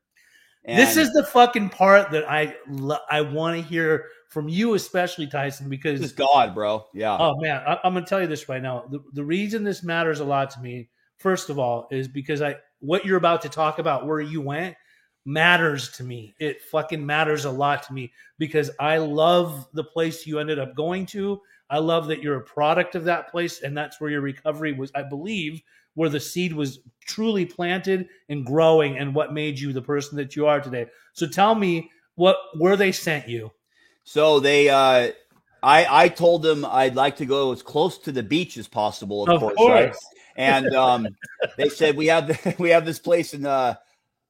This 0.65 0.97
is 0.97 1.13
the 1.13 1.25
fucking 1.25 1.71
part 1.71 2.11
that 2.13 2.31
I 2.31 2.57
lo- 2.69 2.99
I 3.11 3.23
want 3.23 3.57
to 3.57 3.63
hear 3.63 4.07
from 4.29 4.49
you, 4.49 4.75
especially 4.75 5.27
Tyson, 5.27 5.69
because 5.69 6.01
this 6.01 6.11
is 6.11 6.17
God, 6.17 6.55
bro. 6.55 6.87
Yeah. 6.95 7.17
Oh 7.19 7.35
man, 7.41 7.63
I, 7.67 7.79
I'm 7.85 7.93
going 7.93 8.05
to 8.05 8.09
tell 8.09 8.21
you 8.21 8.27
this 8.27 8.49
right 8.49 8.63
now. 8.63 8.87
The, 8.91 9.01
the 9.13 9.25
reason 9.25 9.65
this 9.65 9.83
matters 9.83 10.21
a 10.21 10.25
lot 10.25 10.51
to 10.51 10.61
me, 10.61 10.89
first 11.19 11.51
of 11.51 11.59
all, 11.59 11.89
is 11.91 12.09
because 12.09 12.43
I 12.43 12.57
what 12.81 13.05
you're 13.05 13.17
about 13.17 13.43
to 13.43 13.49
talk 13.49 13.79
about, 13.79 14.07
where 14.07 14.21
you 14.21 14.41
went, 14.41 14.77
matters 15.25 15.91
to 15.93 16.05
me. 16.05 16.35
It 16.39 16.63
fucking 16.63 17.05
matters 17.05 17.45
a 17.45 17.51
lot 17.51 17.83
to 17.85 17.93
me 17.93 18.13
because 18.39 18.71
I 18.81 18.99
love 18.99 19.69
the 19.73 19.85
place 19.85 20.27
you 20.27 20.39
ended 20.39 20.59
up 20.59 20.75
going 20.75 21.07
to. 21.07 21.41
I 21.71 21.79
love 21.79 22.09
that 22.09 22.23
you're 22.23 22.37
a 22.37 22.45
product 22.45 22.95
of 22.95 23.05
that 23.05 23.31
place, 23.31 23.63
and 23.63 23.77
that's 23.77 24.01
where 24.01 24.11
your 24.11 24.21
recovery 24.21 24.73
was. 24.73 24.93
I 24.95 25.03
believe 25.03 25.63
where 25.95 26.09
the 26.09 26.21
seed 26.21 26.53
was 26.53 26.81
truly 27.07 27.45
planted 27.45 28.09
and 28.29 28.47
growing, 28.47 28.97
and 28.97 29.15
what 29.15 29.33
made 29.33 29.59
you 29.59 29.73
the 29.73 29.83
person 29.83 30.17
that 30.17 30.37
you 30.37 30.47
are 30.47 30.61
today. 30.61 30.87
So 31.13 31.27
tell 31.27 31.55
me 31.55 31.91
what 32.15 32.37
where 32.57 32.77
they 32.77 32.93
sent 32.93 33.29
you. 33.29 33.51
So 34.05 34.41
they, 34.41 34.69
uh, 34.69 35.13
I, 35.63 36.05
I 36.05 36.09
told 36.09 36.43
them 36.43 36.65
I'd 36.65 36.97
like 36.97 37.17
to 37.17 37.27
go 37.27 37.53
as 37.53 37.63
close 37.63 37.99
to 37.99 38.13
the 38.13 38.23
beach 38.23 38.57
as 38.57 38.67
possible, 38.67 39.25
of, 39.29 39.41
course, 39.41 39.55
right? 39.59 39.95
And 40.37 40.75
um, 40.75 41.07
they 41.57 41.69
said 41.69 41.97
we 41.97 42.07
have 42.07 42.57
we 42.59 42.71
have 42.71 42.85
this 42.85 42.99
place 42.99 43.35
in 43.35 43.47
uh, 43.47 43.75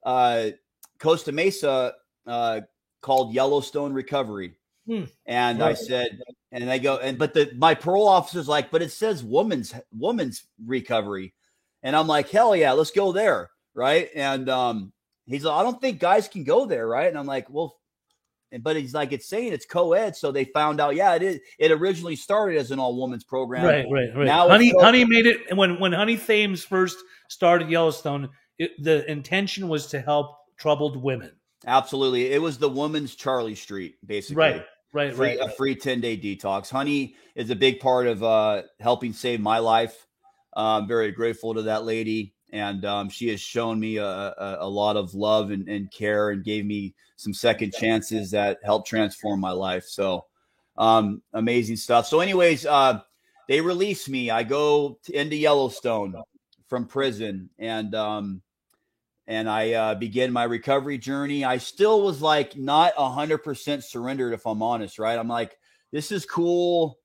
uh, 0.05 0.51
Costa 0.99 1.33
Mesa 1.33 1.95
uh, 2.27 2.61
called 3.01 3.35
Yellowstone 3.35 3.93
Recovery. 3.93 4.55
Hmm. 4.87 5.05
And 5.27 5.63
I 5.63 5.75
said, 5.75 6.21
and 6.51 6.69
they 6.69 6.81
go, 6.81 6.97
and 6.97 7.17
but 7.17 7.35
the 7.35 7.53
my 7.57 7.75
parole 7.75 8.09
officer's 8.09 8.49
like, 8.49 8.71
but 8.71 8.83
it 8.83 8.91
says 8.91 9.23
woman's 9.23 9.73
woman's 9.97 10.45
recovery, 10.65 11.35
and 11.83 11.97
I'm 11.97 12.07
like, 12.07 12.31
hell 12.31 12.55
yeah, 12.55 12.73
let's 12.73 12.91
go 12.91 13.13
there, 13.13 13.51
right? 13.75 14.09
And 14.15 14.49
um, 14.49 14.93
he's 15.27 15.45
like, 15.45 15.59
I 15.59 15.63
don't 15.63 15.81
think 15.81 15.99
guys 15.99 16.29
can 16.29 16.45
go 16.45 16.67
there, 16.67 16.87
right? 16.87 17.09
And 17.09 17.19
I'm 17.19 17.27
like, 17.27 17.49
well, 17.51 17.77
and 18.53 18.63
but 18.63 18.77
he's 18.77 18.95
like, 18.95 19.13
it's 19.13 19.29
saying 19.29 19.53
it's 19.53 19.65
co-ed, 19.65 20.15
so 20.15 20.31
they 20.31 20.45
found 20.45 20.81
out, 20.81 20.95
yeah, 20.95 21.15
it 21.15 21.23
is. 21.23 21.41
It 21.59 21.73
originally 21.73 22.17
started 22.17 22.59
as 22.59 22.71
an 22.71 22.79
all 22.79 23.01
women's 23.01 23.25
program, 23.25 23.65
Right, 23.65 23.87
right, 23.91 24.15
right. 24.15 24.27
Now 24.27 24.49
Honey, 24.49 24.73
Honey 24.79 25.05
made 25.05 25.27
it 25.27 25.41
and 25.49 25.59
when 25.59 25.81
when 25.81 25.93
Honey 25.93 26.19
Thames 26.19 26.63
first 26.63 26.99
started 27.29 27.71
Yellowstone. 27.71 28.29
It, 28.59 28.73
the 28.83 29.11
intention 29.11 29.69
was 29.69 29.87
to 29.89 30.01
help 30.01 30.37
troubled 30.59 31.03
women. 31.03 31.33
Absolutely, 31.67 32.33
it 32.33 32.43
was 32.43 32.59
the 32.59 32.69
woman's 32.69 33.15
Charlie 33.15 33.55
Street, 33.55 33.95
basically. 34.05 34.37
Right, 34.37 34.65
right, 34.93 35.15
free, 35.15 35.39
right. 35.39 35.41
a 35.41 35.53
free 35.53 35.75
10 35.75 36.01
day 36.01 36.19
detox. 36.19 36.71
Honey 36.71 37.17
is 37.35 37.49
a 37.49 37.57
big 37.57 37.81
part 37.81 38.07
of 38.07 38.23
uh, 38.23 38.63
helping 38.81 39.15
save 39.15 39.41
my 39.41 39.59
life. 39.59 40.07
I'm 40.55 40.87
very 40.87 41.13
grateful 41.13 41.55
to 41.55 41.63
that 41.63 41.85
lady. 41.85 42.35
And 42.53 42.85
um, 42.85 43.09
she 43.09 43.29
has 43.29 43.41
shown 43.41 43.81
me 43.81 43.97
a, 43.97 44.05
a, 44.07 44.57
a 44.61 44.69
lot 44.69 44.97
of 44.97 45.15
love 45.15 45.51
and, 45.51 45.67
and 45.69 45.91
care 45.91 46.31
and 46.31 46.45
gave 46.45 46.67
me 46.67 46.95
some 47.17 47.33
second 47.33 47.73
chances 47.73 48.31
that 48.33 48.59
helped 48.63 48.87
transform 48.87 49.41
my 49.41 49.53
life. 49.53 49.85
So 49.85 50.27
um, 50.77 51.23
amazing 51.33 51.77
stuff. 51.77 52.07
So, 52.07 52.21
anyways, 52.21 52.67
uh, 52.67 53.01
they 53.49 53.61
release 53.61 54.09
me. 54.09 54.31
I 54.31 54.43
go 54.43 54.99
to, 55.05 55.13
into 55.13 55.37
Yellowstone 55.37 56.15
from 56.69 56.87
prison 56.87 57.51
and 57.59 57.95
um, 57.95 58.43
and 59.27 59.49
I 59.49 59.73
uh, 59.73 59.95
begin 59.95 60.33
my 60.33 60.45
recovery 60.45 60.99
journey. 60.99 61.45
I 61.45 61.59
still 61.59 62.03
was 62.03 62.21
like 62.21 62.57
not 62.57 62.93
a 62.97 63.11
hundred 63.11 63.39
percent 63.39 63.85
surrendered, 63.85 64.33
if 64.33 64.47
I'm 64.47 64.63
honest. 64.63 64.99
Right? 64.99 65.19
I'm 65.19 65.29
like, 65.29 65.57
this 65.91 66.13
is 66.13 66.25
cool. 66.27 66.99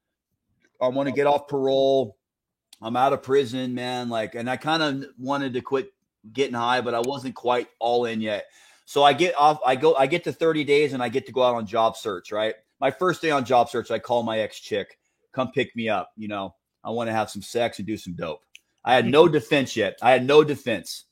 I 0.82 0.88
want 0.90 1.08
to 1.08 1.14
get 1.14 1.28
off 1.28 1.48
parole. 1.48 2.17
I'm 2.82 2.96
out 2.96 3.14
of 3.14 3.24
prison, 3.24 3.74
man. 3.74 4.10
Like, 4.10 4.36
and 4.36 4.50
I 4.50 4.58
kind 4.58 4.84
of 4.84 5.06
wanted 5.18 5.54
to 5.54 5.62
quit 5.62 5.94
getting 6.32 6.54
high, 6.54 6.82
but 6.82 6.94
I 6.94 7.00
wasn't 7.00 7.36
quite 7.36 7.68
all 7.80 8.06
in 8.06 8.22
yet. 8.22 8.46
So 8.86 9.04
I 9.04 9.14
get 9.14 9.38
off. 9.38 9.60
I 9.66 9.76
go. 9.76 9.96
I 9.96 10.08
get 10.08 10.24
to 10.26 10.34
30 10.34 10.64
days, 10.64 10.94
and 10.94 11.04
I 11.04 11.10
get 11.10 11.26
to 11.26 11.32
go 11.32 11.44
out 11.44 11.56
on 11.56 11.66
job 11.66 11.98
search. 11.98 12.32
Right? 12.32 12.56
My 12.80 12.92
first 12.92 13.22
day 13.22 13.32
on 13.32 13.44
job 13.46 13.70
search, 13.70 13.92
I 13.92 14.00
call 14.00 14.24
my 14.24 14.40
ex 14.40 14.60
chick, 14.60 14.98
come 15.34 15.52
pick 15.52 15.76
me 15.76 15.90
up. 15.90 16.12
You 16.16 16.28
know, 16.28 16.56
I 16.84 16.92
want 16.92 17.10
to 17.10 17.14
have 17.14 17.30
some 17.30 17.42
sex 17.42 17.80
and 17.80 17.88
do 17.88 17.98
some 17.98 18.14
dope. 18.14 18.42
I 18.86 18.94
had 18.94 19.06
no 19.06 19.28
defense 19.28 19.76
yet. 19.76 19.98
I 20.02 20.12
had 20.12 20.26
no 20.26 20.44
defense 20.44 21.06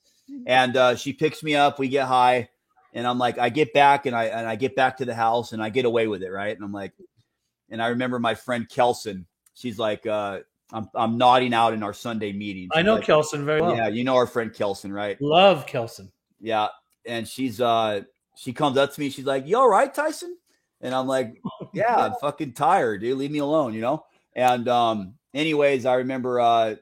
and 0.45 0.75
uh, 0.77 0.95
she 0.95 1.13
picks 1.13 1.43
me 1.43 1.55
up. 1.55 1.79
We 1.79 1.87
get 1.87 2.07
high, 2.07 2.49
and 2.93 3.05
I'm 3.05 3.17
like, 3.17 3.37
I 3.37 3.49
get 3.49 3.73
back, 3.73 4.05
and 4.05 4.15
I 4.15 4.25
and 4.25 4.47
I 4.47 4.55
get 4.55 4.75
back 4.75 4.97
to 4.97 5.05
the 5.05 5.15
house, 5.15 5.51
and 5.51 5.61
I 5.61 5.69
get 5.69 5.85
away 5.85 6.07
with 6.07 6.23
it, 6.23 6.31
right? 6.31 6.55
And 6.55 6.63
I'm 6.63 6.71
like, 6.71 6.93
and 7.69 7.81
I 7.81 7.87
remember 7.87 8.19
my 8.19 8.35
friend 8.35 8.67
Kelson. 8.67 9.25
She's 9.53 9.79
like, 9.79 10.05
uh, 10.05 10.39
I'm 10.75 10.89
I'm 10.93 11.17
nodding 11.17 11.53
out 11.53 11.73
in 11.73 11.81
our 11.83 11.93
Sunday 11.93 12.33
meeting. 12.33 12.67
I 12.73 12.81
know 12.81 12.95
like, 12.95 13.05
Kelson 13.05 13.45
very 13.45 13.61
well. 13.61 13.75
Yeah, 13.75 13.87
you 13.87 14.03
know 14.03 14.15
our 14.15 14.27
friend 14.27 14.53
Kelson, 14.53 14.91
right? 14.91 15.19
Love 15.21 15.65
Kelson. 15.65 16.11
Yeah, 16.41 16.67
and 17.05 17.25
she's 17.25 17.61
uh, 17.61 18.01
she 18.35 18.51
comes 18.51 18.77
up 18.77 18.93
to 18.93 18.99
me. 18.99 19.09
She's 19.09 19.25
like, 19.25 19.47
"You 19.47 19.57
all 19.57 19.69
right, 19.69 19.91
Tyson?" 19.93 20.37
And 20.81 20.93
I'm 20.93 21.07
like, 21.07 21.41
"Yeah, 21.73 21.95
I'm 21.95 22.13
fucking 22.19 22.53
tired, 22.53 22.99
dude. 23.01 23.17
Leave 23.17 23.31
me 23.31 23.39
alone," 23.39 23.73
you 23.73 23.79
know. 23.79 24.05
And 24.33 24.67
um, 24.67 25.13
anyways, 25.33 25.85
I 25.85 25.95
remember 25.95 26.41
uh, 26.41 26.75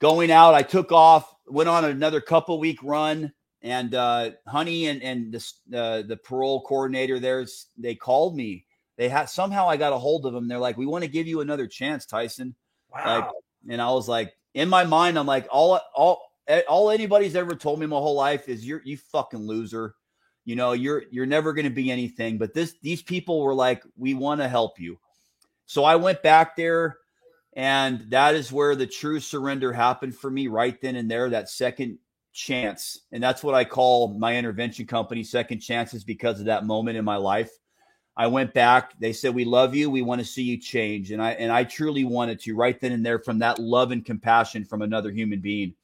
going 0.00 0.32
out. 0.32 0.54
I 0.54 0.62
took 0.62 0.90
off, 0.90 1.36
went 1.46 1.68
on 1.68 1.84
another 1.84 2.20
couple 2.20 2.58
week 2.58 2.82
run, 2.82 3.32
and 3.62 3.94
uh, 3.94 4.32
Honey 4.48 4.86
and 4.86 5.00
and 5.04 5.32
the 5.32 5.78
uh, 5.78 6.02
the 6.02 6.16
parole 6.16 6.62
coordinator 6.62 7.20
there's 7.20 7.68
they 7.78 7.94
called 7.94 8.34
me. 8.34 8.66
They 8.96 9.08
had 9.08 9.28
somehow 9.28 9.68
I 9.68 9.76
got 9.76 9.92
a 9.92 9.98
hold 9.98 10.26
of 10.26 10.32
them. 10.32 10.48
They're 10.48 10.58
like, 10.58 10.76
"We 10.76 10.86
want 10.86 11.04
to 11.04 11.10
give 11.10 11.28
you 11.28 11.42
another 11.42 11.68
chance, 11.68 12.06
Tyson." 12.06 12.56
Wow. 12.94 13.18
Like, 13.18 13.28
and 13.70 13.82
I 13.82 13.90
was 13.90 14.08
like, 14.08 14.32
in 14.54 14.68
my 14.68 14.84
mind, 14.84 15.18
I'm 15.18 15.26
like, 15.26 15.48
all 15.50 15.80
all 15.94 16.22
eh, 16.46 16.62
all 16.68 16.90
anybody's 16.90 17.36
ever 17.36 17.54
told 17.54 17.80
me 17.80 17.86
my 17.86 17.96
whole 17.96 18.14
life 18.14 18.48
is 18.48 18.66
you're 18.66 18.82
you 18.84 18.96
fucking 18.96 19.46
loser. 19.46 19.94
You 20.44 20.56
know, 20.56 20.72
you're 20.72 21.04
you're 21.10 21.26
never 21.26 21.52
going 21.52 21.64
to 21.64 21.70
be 21.70 21.90
anything. 21.90 22.38
But 22.38 22.54
this 22.54 22.74
these 22.82 23.02
people 23.02 23.42
were 23.42 23.54
like, 23.54 23.82
we 23.96 24.14
want 24.14 24.40
to 24.40 24.48
help 24.48 24.78
you. 24.78 24.98
So 25.66 25.84
I 25.84 25.96
went 25.96 26.22
back 26.22 26.56
there, 26.56 26.98
and 27.54 28.06
that 28.10 28.34
is 28.34 28.52
where 28.52 28.76
the 28.76 28.86
true 28.86 29.20
surrender 29.20 29.72
happened 29.72 30.14
for 30.14 30.30
me 30.30 30.46
right 30.46 30.80
then 30.80 30.96
and 30.96 31.10
there. 31.10 31.30
That 31.30 31.48
second 31.48 31.98
chance, 32.32 33.00
and 33.10 33.22
that's 33.22 33.42
what 33.42 33.54
I 33.54 33.64
call 33.64 34.18
my 34.18 34.36
intervention 34.36 34.86
company, 34.86 35.24
second 35.24 35.60
chances, 35.60 36.04
because 36.04 36.40
of 36.40 36.46
that 36.46 36.66
moment 36.66 36.98
in 36.98 37.04
my 37.04 37.16
life. 37.16 37.50
I 38.16 38.28
went 38.28 38.54
back. 38.54 38.98
They 39.00 39.12
said, 39.12 39.34
"We 39.34 39.44
love 39.44 39.74
you. 39.74 39.90
We 39.90 40.02
want 40.02 40.20
to 40.20 40.24
see 40.24 40.44
you 40.44 40.56
change." 40.56 41.10
And 41.10 41.20
I 41.20 41.32
and 41.32 41.50
I 41.50 41.64
truly 41.64 42.04
wanted 42.04 42.40
to 42.40 42.54
right 42.54 42.78
then 42.80 42.92
and 42.92 43.04
there 43.04 43.18
from 43.18 43.40
that 43.40 43.58
love 43.58 43.90
and 43.90 44.04
compassion 44.04 44.64
from 44.64 44.82
another 44.82 45.10
human 45.10 45.40
being. 45.40 45.74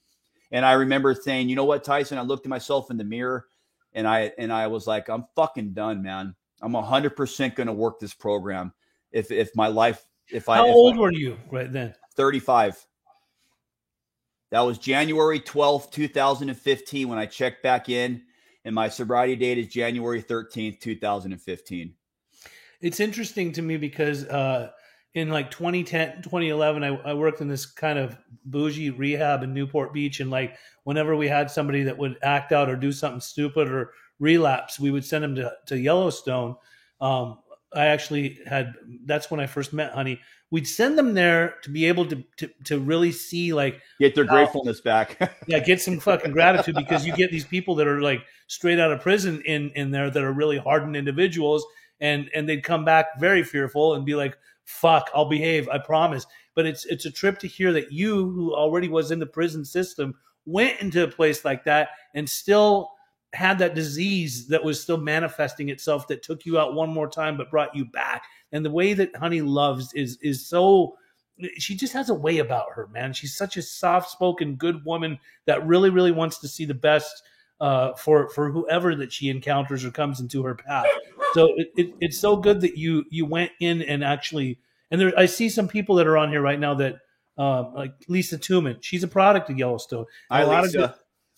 And 0.53 0.65
I 0.65 0.73
remember 0.73 1.15
saying, 1.15 1.49
"You 1.49 1.57
know 1.57 1.65
what, 1.65 1.83
Tyson?" 1.85 2.19
I 2.19 2.23
looked 2.23 2.47
at 2.47 2.51
myself 2.51 2.91
in 2.91 2.97
the 2.97 3.05
mirror, 3.05 3.47
and 3.93 4.07
I 4.07 4.33
and 4.39 4.53
I 4.53 4.69
was 4.69 4.87
like, 4.87 5.09
"I'm 5.09 5.27
fucking 5.35 5.73
done, 5.73 6.03
man. 6.03 6.35
I'm 6.63 6.73
100 6.73 7.17
percent 7.17 7.57
going 7.57 7.67
to 7.67 7.73
work 7.73 7.99
this 7.99 8.15
program. 8.15 8.73
If 9.11 9.33
if 9.33 9.55
my 9.57 9.67
life, 9.67 10.07
if 10.33 10.49
I 10.49 10.59
How 10.59 10.69
if 10.69 10.75
old 10.75 10.97
I, 10.97 10.99
were 10.99 11.13
you 11.13 11.37
right 11.51 11.73
then? 11.73 11.95
35." 12.15 12.87
That 14.51 14.61
was 14.61 14.79
January 14.79 15.39
12th, 15.39 15.93
2015, 15.93 17.09
when 17.09 17.19
I 17.19 17.27
checked 17.27 17.63
back 17.63 17.89
in, 17.89 18.23
and 18.65 18.75
my 18.75 18.89
sobriety 18.89 19.37
date 19.37 19.59
is 19.59 19.69
January 19.69 20.21
13th, 20.21 20.81
2015. 20.81 21.95
It's 22.81 23.01
interesting 23.01 23.53
to 23.53 23.63
me 23.63 23.77
because 23.77 24.25
uh, 24.25 24.71
in 25.15 25.31
like 25.31 25.51
2010, 25.51 26.23
2011, 26.23 26.85
I, 26.85 26.89
I 26.89 27.15
worked 27.15 27.41
in 27.41 27.49
this 27.49 27.67
kind 27.67 27.99
of 27.99 28.17
bougie 28.45 28.91
rehab 28.91 29.43
in 29.43 29.53
Newport 29.53 29.93
Beach. 29.93 30.21
And 30.21 30.31
like 30.31 30.57
whenever 30.85 31.17
we 31.17 31.29
had 31.29 31.51
somebody 31.51 31.83
that 31.85 31.99
would 31.99 32.17
act 32.23 32.53
out 32.53 32.71
or 32.71 32.77
do 32.77 32.93
something 32.93 33.21
stupid 33.21 33.69
or 33.69 33.93
relapse, 34.19 34.79
we 34.79 34.91
would 34.91 35.05
send 35.05 35.25
them 35.25 35.35
to, 35.35 35.53
to 35.67 35.79
Yellowstone. 35.79 36.57
Um, 37.01 37.39
I 37.75 37.87
actually 37.87 38.39
had, 38.47 38.75
that's 39.05 39.31
when 39.31 39.41
I 39.41 39.47
first 39.47 39.73
met 39.73 39.93
Honey. 39.93 40.21
We'd 40.53 40.67
send 40.67 40.99
them 40.99 41.15
there 41.15 41.57
to 41.63 41.71
be 41.71 41.87
able 41.87 42.07
to, 42.07 42.25
to, 42.39 42.51
to 42.65 42.81
really 42.81 43.13
see 43.13 43.53
like, 43.53 43.81
Get 44.01 44.17
their 44.17 44.25
gratefulness 44.25 44.81
back. 44.81 45.17
yeah, 45.47 45.61
get 45.61 45.81
some 45.81 46.01
fucking 46.01 46.33
gratitude 46.33 46.75
because 46.75 47.07
you 47.07 47.15
get 47.15 47.31
these 47.31 47.45
people 47.45 47.77
that 47.77 47.87
are 47.87 48.01
like 48.01 48.25
straight 48.49 48.81
out 48.81 48.91
of 48.91 49.01
prison 49.01 49.43
in 49.45 49.71
in 49.77 49.93
there 49.93 50.11
that 50.11 50.25
are 50.25 50.33
really 50.33 50.59
hardened 50.59 50.97
individuals, 50.97 51.65
and 52.01 52.31
and 52.35 52.49
they'd 52.49 52.65
come 52.65 52.85
back 52.85 53.19
very 53.19 53.43
fearful 53.43 53.95
and 53.95 54.05
be 54.05 54.15
like, 54.15 54.37
"Fuck, 54.65 55.11
I'll 55.15 55.29
behave, 55.29 55.69
I 55.69 55.79
promise." 55.79 56.27
But 56.55 56.67
it's 56.67 56.85
it's 56.87 57.07
a 57.07 57.11
trip 57.11 57.39
to 57.41 57.49
hear 57.49 57.73
that 57.73 57.93
you, 57.93 58.31
who 58.31 58.55
already 58.55 58.89
was 58.89 59.11
in 59.11 59.19
the 59.19 59.27
prison 59.27 59.65
system, 59.65 60.15
went 60.47 60.81
into 60.81 61.05
a 61.05 61.09
place 61.09 61.45
like 61.45 61.65
that 61.65 61.91
and 62.15 62.29
still 62.29 62.91
had 63.33 63.59
that 63.61 63.75
disease 63.75 64.49
that 64.49 64.65
was 64.65 64.83
still 64.83 64.97
manifesting 64.97 65.69
itself 65.69 66.09
that 66.09 66.23
took 66.23 66.45
you 66.45 66.59
out 66.59 66.75
one 66.75 66.91
more 66.91 67.09
time 67.09 67.37
but 67.37 67.51
brought 67.51 67.75
you 67.75 67.85
back. 67.85 68.25
And 68.51 68.65
the 68.65 68.71
way 68.71 68.93
that 68.95 69.15
Honey 69.15 69.41
loves 69.41 69.93
is 69.95 70.19
is 70.21 70.47
so 70.47 70.97
she 71.57 71.75
just 71.75 71.93
has 71.93 72.11
a 72.11 72.15
way 72.15 72.39
about 72.39 72.67
her, 72.75 72.87
man. 72.89 73.13
She's 73.13 73.37
such 73.37 73.57
a 73.57 73.63
soft 73.63 74.11
spoken, 74.11 74.57
good 74.57 74.85
woman 74.85 75.19
that 75.47 75.67
really, 75.67 75.91
really 75.91 76.13
wants 76.13 76.39
to 76.39 76.49
see 76.49 76.65
the 76.65 76.75
best 76.75 77.23
uh, 77.61 77.93
for 77.95 78.29
for 78.31 78.51
whoever 78.51 78.95
that 78.97 79.13
she 79.13 79.29
encounters 79.29 79.85
or 79.85 79.91
comes 79.91 80.21
into 80.21 80.43
her 80.45 80.55
path. 80.55 80.87
So 81.35 81.53
it, 81.57 81.71
it, 81.77 81.95
it's 82.01 82.19
so 82.19 82.37
good 82.37 82.61
that 82.63 82.77
you 82.77 83.05
you 83.11 83.25
went 83.27 83.53
in 83.61 83.83
and 83.83 84.03
actually 84.03 84.59
and 84.91 85.01
there 85.01 85.13
I 85.17 85.27
see 85.27 85.49
some 85.49 85.69
people 85.69 85.95
that 85.97 86.07
are 86.07 86.17
on 86.17 86.31
here 86.31 86.41
right 86.43 86.59
now 86.59 86.75
that 86.75 86.97
uh, 87.39 87.71
like 87.75 87.93
Lisa 88.09 88.37
Tuman. 88.39 88.79
She's 88.83 89.03
a 89.05 89.09
product 89.09 89.49
of 89.51 89.59
Yellowstone. 89.59 90.07
Hi, 90.31 90.43
a 90.43 90.47
lot 90.47 90.65
Lisa. 90.65 90.85
of 90.85 90.95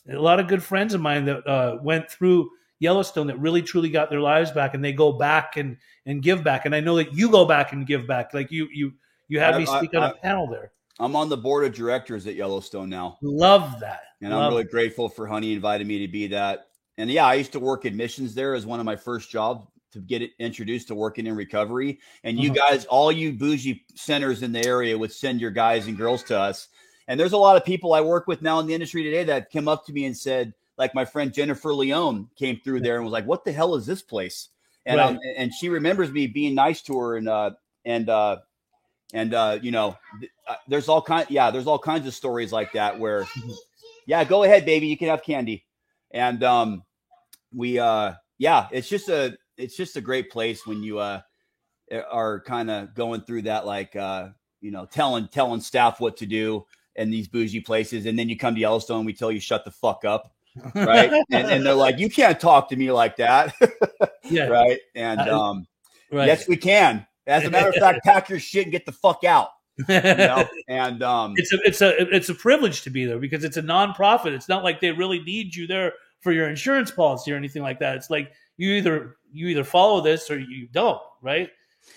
good, 0.07 0.17
a 0.17 0.21
lot 0.23 0.41
of 0.41 0.49
good 0.49 0.63
friends 0.63 0.95
of 0.95 1.01
mine 1.01 1.27
that 1.27 1.47
uh, 1.47 1.79
went 1.83 2.11
through 2.11 2.51
Yellowstone 2.81 3.29
that 3.29 3.39
really 3.39 3.63
truly 3.63 3.89
got 3.91 4.11
their 4.11 4.21
lives 4.21 4.51
back, 4.51 4.75
and 4.75 4.85
they 4.85 4.93
go 4.93 5.13
back 5.13 5.57
and 5.57 5.77
and 6.07 6.23
give 6.23 6.43
back. 6.43 6.65
And 6.67 6.75
I 6.75 6.81
know 6.81 6.97
that 6.97 7.13
you 7.15 7.31
go 7.31 7.45
back 7.45 7.73
and 7.73 7.87
give 7.87 8.07
back. 8.07 8.35
Like 8.35 8.51
you 8.51 8.69
you 8.73 8.95
you 9.29 9.39
had 9.39 9.55
I- 9.55 9.59
me 9.59 9.67
speak 9.67 9.95
I- 9.95 9.99
on 9.99 10.03
a 10.05 10.15
I- 10.15 10.19
panel 10.19 10.47
there. 10.49 10.73
I'm 10.99 11.17
on 11.17 11.29
the 11.29 11.37
board 11.37 11.65
of 11.65 11.75
directors 11.75 12.27
at 12.27 12.35
Yellowstone 12.35 12.89
now. 12.91 13.19
Love 13.23 13.81
that. 13.81 14.03
And 14.21 14.33
Love 14.33 14.45
I'm 14.45 14.49
really 14.51 14.63
it. 14.63 14.71
grateful 14.71 15.09
for 15.09 15.27
Honey 15.27 15.53
inviting 15.53 15.87
me 15.87 15.99
to 16.01 16.09
be 16.09 16.27
that. 16.29 16.69
And 16.99 17.11
yeah, 17.11 17.27
I 17.27 17.35
used 17.35 17.53
to 17.53 17.61
work 17.61 17.85
admissions 17.85 18.35
there 18.35 18.55
as 18.55 18.67
one 18.67 18.79
of 18.79 18.87
my 18.87 18.97
first 18.97 19.31
jobs 19.31 19.67
to 19.93 20.01
get 20.01 20.23
it 20.23 20.31
introduced 20.39 20.89
to 20.89 20.95
working 20.95 21.27
in 21.27 21.35
recovery. 21.35 21.99
And 22.25 22.39
you 22.39 22.51
Mhm. 22.51 22.57
guys, 22.57 22.85
all 22.87 23.11
you 23.13 23.33
bougie 23.33 23.85
centers 23.95 24.43
in 24.43 24.53
the 24.53 24.65
area 24.65 24.97
would 24.97 25.13
send 25.13 25.41
your 25.41 25.51
guys 25.51 25.87
and 25.87 25.97
girls 25.97 26.23
to 26.25 26.39
us. 26.39 26.69
And 27.09 27.19
there's 27.19 27.33
a 27.33 27.39
lot 27.39 27.57
of 27.57 27.65
people 27.65 27.95
I 27.95 28.01
work 28.01 28.27
with 28.27 28.43
now 28.43 28.61
in 28.61 28.67
the 28.67 28.75
industry 28.75 29.03
today 29.03 29.25
that 29.25 29.51
come 29.51 29.69
up 29.69 29.85
to 29.87 29.93
me 29.93 30.05
and 30.05 30.17
said, 30.17 30.55
like 30.79 30.95
my 30.95 31.05
friend 31.05 31.33
Jennifer 31.33 31.75
Leone 31.75 32.29
came 32.37 32.59
through 32.61 32.81
there 32.81 32.97
and 32.97 33.05
was 33.05 33.13
like, 33.13 33.27
"What 33.27 33.45
the 33.45 33.53
hell 33.53 33.75
is 33.75 33.85
this 33.87 34.03
place?" 34.03 34.49
And 34.87 34.99
Right. 34.99 35.11
um, 35.11 35.19
and 35.37 35.53
she 35.53 35.69
remembers 35.69 36.11
me 36.11 36.27
being 36.27 36.55
nice 36.55 36.81
to 36.83 36.97
her 36.99 37.17
and 37.17 37.29
uh 37.29 37.51
and 37.85 38.09
uh 38.09 38.39
and 39.13 39.35
uh 39.35 39.59
you 39.63 39.71
know 39.71 39.97
th- 40.21 40.33
uh, 40.49 40.55
there's 40.69 40.89
all 40.89 41.03
kind 41.03 41.27
yeah 41.29 41.51
there's 41.51 41.67
all 41.67 41.79
kinds 41.79 42.07
of 42.07 42.15
stories 42.15 42.53
like 42.53 42.73
that 42.73 42.99
where 42.99 43.27
yeah 44.07 44.25
go 44.25 44.43
ahead 44.43 44.65
baby 44.65 44.87
you 44.87 44.97
can 44.97 45.09
have 45.09 45.23
candy. 45.23 45.65
And 46.11 46.43
um 46.43 46.85
we 47.55 47.79
uh 47.79 48.15
yeah 48.39 48.69
it's 48.73 48.89
just 48.89 49.09
a 49.09 49.37
it's 49.57 49.77
just 49.77 49.97
a 49.97 50.01
great 50.01 50.31
place 50.31 50.67
when 50.67 50.83
you 50.83 50.99
uh 50.99 51.21
are 52.11 52.41
kind 52.41 52.71
of 52.71 52.95
going 52.95 53.21
through 53.23 53.43
that 53.43 53.67
like 53.67 53.95
uh 53.97 54.29
you 54.61 54.71
know 54.71 54.87
telling 54.87 55.29
telling 55.29 55.61
staff 55.61 56.01
what 56.01 56.17
to 56.19 56.27
do 56.27 56.65
in 56.97 57.11
these 57.11 57.29
bougie 57.29 57.61
places. 57.61 58.07
And 58.07 58.19
then 58.19 58.29
you 58.29 58.37
come 58.37 58.55
to 58.55 58.61
yellowstone 58.61 59.05
we 59.05 59.13
tell 59.15 59.33
you 59.33 59.41
shut 59.41 59.65
the 59.65 59.71
fuck 59.71 60.05
up 60.05 60.33
right? 60.75 61.11
And, 61.31 61.51
and 61.51 61.67
they're 61.67 61.75
like 61.75 61.99
you 61.99 62.11
can't 62.11 62.39
talk 62.39 62.69
to 62.71 62.77
me 62.77 62.93
like 62.93 63.17
that 63.17 63.55
yeah. 64.25 64.47
right? 64.49 64.79
And 64.95 65.21
Uh, 65.21 65.41
um 65.51 65.67
Right. 66.11 66.27
yes 66.27 66.47
we 66.47 66.57
can 66.57 67.07
as 67.27 67.45
a 67.45 67.51
matter 67.51 67.69
of 67.69 67.75
fact 67.77 68.05
pack 68.05 68.29
your 68.29 68.41
shit 68.41 68.65
and 68.65 68.73
get 68.73 68.87
the 68.87 68.93
fuck 68.93 69.25
out 69.25 69.49
you 69.89 70.01
know 70.01 70.45
and 70.69 71.03
um 71.03 71.35
it's 71.37 71.53
a 71.53 71.59
it's 71.65 71.81
a 71.81 72.15
it's 72.15 72.29
a 72.29 72.35
privilege 72.35 72.83
to 72.83 72.91
be 72.91 73.05
there 73.05 73.19
because 73.19 73.45
it's 73.45 73.57
a 73.57 73.63
nonprofit. 73.63 74.33
It's 74.33 74.49
not 74.49 74.65
like 74.65 74.81
they 74.81 74.93
really 74.93 75.21
need 75.21 75.55
you 75.55 75.67
there 75.67 75.95
for 76.21 76.33
your 76.33 76.49
insurance 76.49 76.91
policy 76.91 77.33
or 77.33 77.37
anything 77.37 77.63
like 77.63 77.79
that. 77.81 77.97
It's 77.97 78.11
like 78.11 78.33
you 78.57 78.73
either 78.73 79.17
you 79.33 79.49
either 79.49 79.65
follow 79.65 80.01
this 80.01 80.31
or 80.31 80.39
you 80.39 80.69
don't, 80.71 81.01
right? 81.23 81.51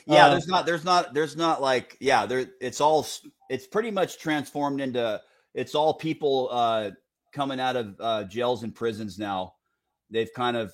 yeah 0.08 0.26
Uh, 0.26 0.30
there's 0.32 0.48
not 0.48 0.66
there's 0.66 0.84
not 0.84 1.14
there's 1.14 1.36
not 1.36 1.62
like 1.62 1.98
yeah 2.00 2.26
there 2.26 2.48
it's 2.60 2.82
all 2.82 3.06
it's 3.50 3.68
pretty 3.68 3.92
much 3.92 4.18
transformed 4.18 4.82
into 4.82 5.22
it's 5.54 5.76
all 5.76 5.94
people 5.94 6.50
uh 6.52 6.90
coming 7.34 7.60
out 7.60 7.76
of 7.76 7.96
uh 8.00 8.24
jails 8.24 8.64
and 8.64 8.74
prisons 8.74 9.20
now 9.20 9.54
they've 10.10 10.34
kind 10.34 10.58
of 10.58 10.74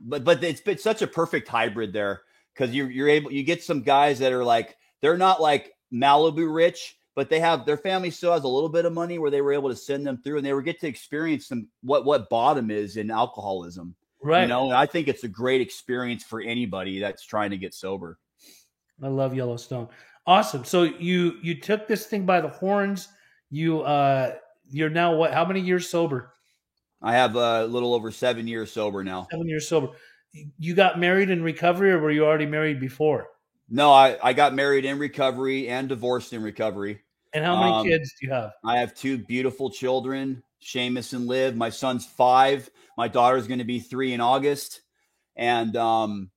but 0.00 0.24
but 0.24 0.42
it's 0.42 0.60
been 0.60 0.78
such 0.78 1.02
a 1.02 1.06
perfect 1.06 1.46
hybrid 1.46 1.92
there 1.92 2.22
because 2.60 2.74
you're 2.74 2.90
you're 2.90 3.08
able 3.08 3.32
you 3.32 3.42
get 3.42 3.62
some 3.62 3.80
guys 3.80 4.18
that 4.18 4.32
are 4.32 4.44
like 4.44 4.76
they're 5.00 5.16
not 5.16 5.40
like 5.40 5.72
malibu 5.92 6.52
rich 6.54 6.96
but 7.16 7.30
they 7.30 7.40
have 7.40 7.64
their 7.64 7.76
family 7.78 8.10
still 8.10 8.32
has 8.32 8.44
a 8.44 8.48
little 8.48 8.68
bit 8.68 8.84
of 8.84 8.92
money 8.92 9.18
where 9.18 9.30
they 9.30 9.40
were 9.40 9.52
able 9.52 9.70
to 9.70 9.76
send 9.76 10.06
them 10.06 10.20
through 10.22 10.36
and 10.36 10.44
they 10.46 10.52
were 10.52 10.62
get 10.62 10.78
to 10.78 10.86
experience 10.86 11.46
some 11.46 11.66
what 11.82 12.04
what 12.04 12.28
bottom 12.28 12.70
is 12.70 12.96
in 12.96 13.10
alcoholism 13.10 13.94
Right. 14.22 14.42
you 14.42 14.48
know 14.48 14.66
and 14.66 14.74
i 14.74 14.84
think 14.84 15.08
it's 15.08 15.24
a 15.24 15.28
great 15.28 15.62
experience 15.62 16.22
for 16.22 16.42
anybody 16.42 17.00
that's 17.00 17.24
trying 17.24 17.50
to 17.50 17.56
get 17.56 17.72
sober 17.74 18.18
I 19.02 19.08
love 19.08 19.34
Yellowstone. 19.34 19.88
Awesome. 20.26 20.62
So 20.62 20.82
you 20.82 21.38
you 21.40 21.58
took 21.58 21.88
this 21.88 22.04
thing 22.04 22.26
by 22.26 22.42
the 22.42 22.48
horns. 22.48 23.08
You 23.48 23.80
uh 23.80 24.34
you're 24.68 24.90
now 24.90 25.14
what? 25.14 25.32
How 25.32 25.46
many 25.46 25.60
years 25.60 25.88
sober? 25.88 26.34
I 27.00 27.14
have 27.14 27.34
a 27.34 27.64
little 27.64 27.94
over 27.94 28.10
seven 28.10 28.46
years 28.46 28.70
sober 28.70 29.02
now. 29.02 29.26
Seven 29.30 29.48
years 29.48 29.66
sober. 29.66 29.88
You 30.32 30.74
got 30.74 30.98
married 30.98 31.30
in 31.30 31.42
recovery, 31.42 31.90
or 31.90 31.98
were 31.98 32.10
you 32.10 32.24
already 32.24 32.46
married 32.46 32.78
before? 32.80 33.28
No, 33.68 33.92
I, 33.92 34.18
I 34.22 34.32
got 34.32 34.54
married 34.54 34.84
in 34.84 34.98
recovery 34.98 35.68
and 35.68 35.88
divorced 35.88 36.32
in 36.32 36.42
recovery. 36.42 37.00
And 37.32 37.44
how 37.44 37.56
many 37.56 37.72
Um, 37.72 37.86
kids 37.86 38.12
do 38.20 38.26
you 38.26 38.32
have? 38.32 38.52
I 38.64 38.78
have 38.78 38.94
two 38.94 39.18
beautiful 39.18 39.70
children, 39.70 40.42
Seamus 40.62 41.12
and 41.12 41.26
Liv. 41.26 41.56
My 41.56 41.70
son's 41.70 42.06
five. 42.06 42.68
My 42.96 43.08
daughter's 43.08 43.46
going 43.46 43.58
to 43.58 43.64
be 43.64 43.80
three 43.80 44.12
in 44.12 44.20
August. 44.20 44.82
And, 45.36 45.76
um, 45.76 46.30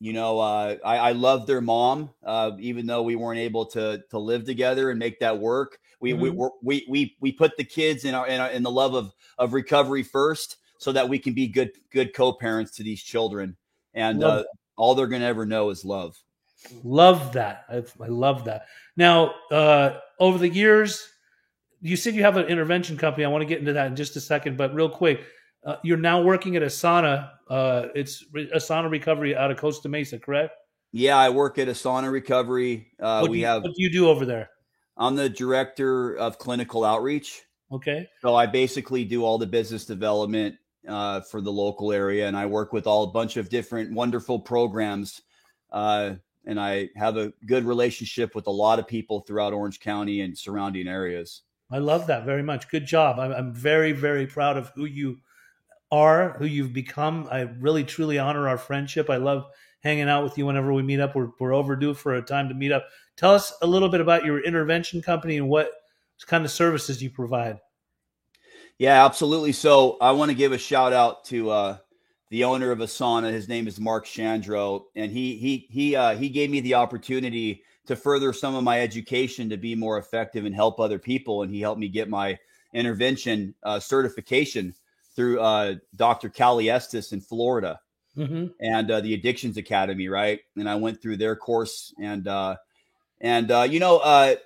you 0.00 0.12
know, 0.12 0.38
uh, 0.38 0.76
I, 0.84 0.98
I 0.98 1.12
love 1.12 1.46
their 1.46 1.62
mom, 1.62 2.10
uh, 2.24 2.52
even 2.58 2.86
though 2.86 3.02
we 3.02 3.16
weren't 3.16 3.40
able 3.40 3.66
to 3.66 4.02
to 4.10 4.18
live 4.18 4.44
together 4.44 4.90
and 4.90 4.98
make 4.98 5.20
that 5.20 5.38
work. 5.38 5.78
We 6.00 6.12
we, 6.12 6.30
Mhm. 6.30 6.36
we 6.36 6.50
we 6.62 6.86
we 6.88 7.16
we 7.20 7.32
put 7.32 7.56
the 7.56 7.64
kids 7.64 8.04
in 8.04 8.14
our, 8.14 8.26
in 8.26 8.40
our 8.40 8.50
in 8.50 8.62
the 8.62 8.70
love 8.70 8.94
of 8.94 9.12
of 9.38 9.54
recovery 9.54 10.02
first, 10.02 10.58
so 10.78 10.92
that 10.92 11.08
we 11.08 11.18
can 11.18 11.34
be 11.34 11.46
good 11.46 11.72
good 11.90 12.14
co-parents 12.14 12.72
to 12.76 12.82
these 12.82 13.02
children. 13.02 13.56
And 13.94 14.24
uh, 14.24 14.44
all 14.76 14.94
they're 14.94 15.06
going 15.06 15.22
to 15.22 15.28
ever 15.28 15.46
know 15.46 15.70
is 15.70 15.84
love. 15.84 16.16
Love 16.82 17.32
that. 17.34 17.64
I, 17.68 17.82
I 18.02 18.08
love 18.08 18.44
that. 18.44 18.66
Now, 18.96 19.34
uh, 19.50 19.98
over 20.18 20.38
the 20.38 20.48
years, 20.48 21.08
you 21.80 21.96
said 21.96 22.14
you 22.14 22.22
have 22.22 22.36
an 22.36 22.46
intervention 22.46 22.96
company. 22.96 23.24
I 23.24 23.28
want 23.28 23.42
to 23.42 23.46
get 23.46 23.58
into 23.58 23.74
that 23.74 23.86
in 23.86 23.96
just 23.96 24.16
a 24.16 24.20
second, 24.20 24.56
but 24.56 24.74
real 24.74 24.88
quick, 24.88 25.24
uh, 25.64 25.76
you're 25.82 25.96
now 25.96 26.22
working 26.22 26.56
at 26.56 26.62
Asana. 26.62 27.30
Uh, 27.48 27.86
it's 27.94 28.24
Re- 28.32 28.50
Asana 28.50 28.90
Recovery 28.90 29.36
out 29.36 29.50
of 29.50 29.58
Costa 29.58 29.88
Mesa, 29.88 30.18
correct? 30.18 30.54
Yeah, 30.92 31.16
I 31.16 31.28
work 31.30 31.58
at 31.58 31.68
Asana 31.68 32.10
Recovery. 32.10 32.88
Uh, 33.00 33.26
we 33.28 33.40
you, 33.40 33.46
have. 33.46 33.62
what 33.62 33.74
do 33.74 33.82
you 33.82 33.90
do 33.90 34.08
over 34.08 34.24
there? 34.24 34.50
I'm 34.96 35.16
the 35.16 35.28
director 35.28 36.16
of 36.16 36.38
clinical 36.38 36.84
outreach. 36.84 37.42
Okay. 37.72 38.08
So 38.22 38.34
I 38.34 38.46
basically 38.46 39.04
do 39.04 39.24
all 39.24 39.36
the 39.36 39.46
business 39.46 39.84
development 39.84 40.56
uh, 40.88 41.20
for 41.20 41.40
the 41.40 41.52
local 41.52 41.92
area, 41.92 42.26
and 42.26 42.36
I 42.36 42.46
work 42.46 42.72
with 42.72 42.86
all 42.86 43.04
a 43.04 43.10
bunch 43.10 43.36
of 43.36 43.48
different 43.48 43.92
wonderful 43.92 44.38
programs. 44.38 45.22
Uh, 45.70 46.14
and 46.46 46.60
I 46.60 46.90
have 46.96 47.16
a 47.16 47.32
good 47.46 47.64
relationship 47.64 48.34
with 48.34 48.46
a 48.46 48.50
lot 48.50 48.78
of 48.78 48.86
people 48.86 49.20
throughout 49.20 49.52
Orange 49.52 49.80
County 49.80 50.20
and 50.20 50.36
surrounding 50.36 50.88
areas. 50.88 51.42
I 51.70 51.78
love 51.78 52.06
that 52.08 52.24
very 52.24 52.42
much. 52.42 52.68
Good 52.68 52.86
job. 52.86 53.18
I'm, 53.18 53.52
very, 53.52 53.92
very 53.92 54.26
proud 54.26 54.56
of 54.56 54.70
who 54.74 54.84
you 54.84 55.18
are, 55.90 56.34
who 56.38 56.44
you've 56.44 56.72
become. 56.72 57.28
I 57.30 57.40
really, 57.40 57.84
truly 57.84 58.18
honor 58.18 58.48
our 58.48 58.58
friendship. 58.58 59.08
I 59.08 59.16
love 59.16 59.46
hanging 59.80 60.08
out 60.08 60.24
with 60.24 60.36
you 60.36 60.46
whenever 60.46 60.72
we 60.72 60.82
meet 60.82 61.00
up. 61.00 61.14
We're, 61.14 61.30
we're 61.40 61.54
overdue 61.54 61.94
for 61.94 62.14
a 62.14 62.22
time 62.22 62.48
to 62.48 62.54
meet 62.54 62.72
up. 62.72 62.86
Tell 63.16 63.32
us 63.32 63.52
a 63.62 63.66
little 63.66 63.88
bit 63.88 64.00
about 64.00 64.24
your 64.24 64.44
intervention 64.44 65.00
company 65.02 65.36
and 65.36 65.48
what 65.48 65.70
kind 66.26 66.44
of 66.44 66.50
services 66.50 67.02
you 67.02 67.10
provide. 67.10 67.58
Yeah, 68.78 69.04
absolutely. 69.04 69.52
So 69.52 69.96
I 70.00 70.12
want 70.12 70.30
to 70.30 70.36
give 70.36 70.52
a 70.52 70.58
shout 70.58 70.92
out 70.92 71.24
to 71.26 71.50
uh, 71.50 71.76
the 72.30 72.44
owner 72.44 72.70
of 72.70 72.80
Asana. 72.80 73.30
His 73.30 73.48
name 73.48 73.68
is 73.68 73.78
Mark 73.78 74.06
Shandrow, 74.06 74.84
and 74.96 75.12
he 75.12 75.36
he 75.36 75.66
he 75.70 75.96
uh, 75.96 76.16
he 76.16 76.28
gave 76.28 76.50
me 76.50 76.60
the 76.60 76.74
opportunity 76.74 77.62
to 77.86 77.94
further 77.94 78.32
some 78.32 78.54
of 78.54 78.64
my 78.64 78.80
education 78.80 79.48
to 79.50 79.56
be 79.56 79.74
more 79.74 79.98
effective 79.98 80.44
and 80.44 80.54
help 80.54 80.80
other 80.80 80.98
people. 80.98 81.42
And 81.42 81.52
he 81.52 81.60
helped 81.60 81.80
me 81.80 81.88
get 81.88 82.08
my 82.08 82.38
intervention 82.72 83.54
uh, 83.62 83.78
certification 83.78 84.74
through 85.14 85.40
uh, 85.40 85.74
Dr. 85.94 86.28
Cali 86.28 86.70
Estes 86.70 87.12
in 87.12 87.20
Florida 87.20 87.80
Mm-hmm. 88.16 88.46
and 88.60 88.90
uh, 88.92 89.00
the 89.00 89.14
Addictions 89.14 89.56
Academy, 89.56 90.08
right? 90.08 90.38
And 90.56 90.68
I 90.68 90.76
went 90.76 91.02
through 91.02 91.16
their 91.16 91.34
course, 91.34 91.92
and 92.00 92.28
uh, 92.28 92.56
and 93.20 93.50
uh, 93.50 93.66
you 93.68 93.80
know, 93.80 93.98
uh, 93.98 94.36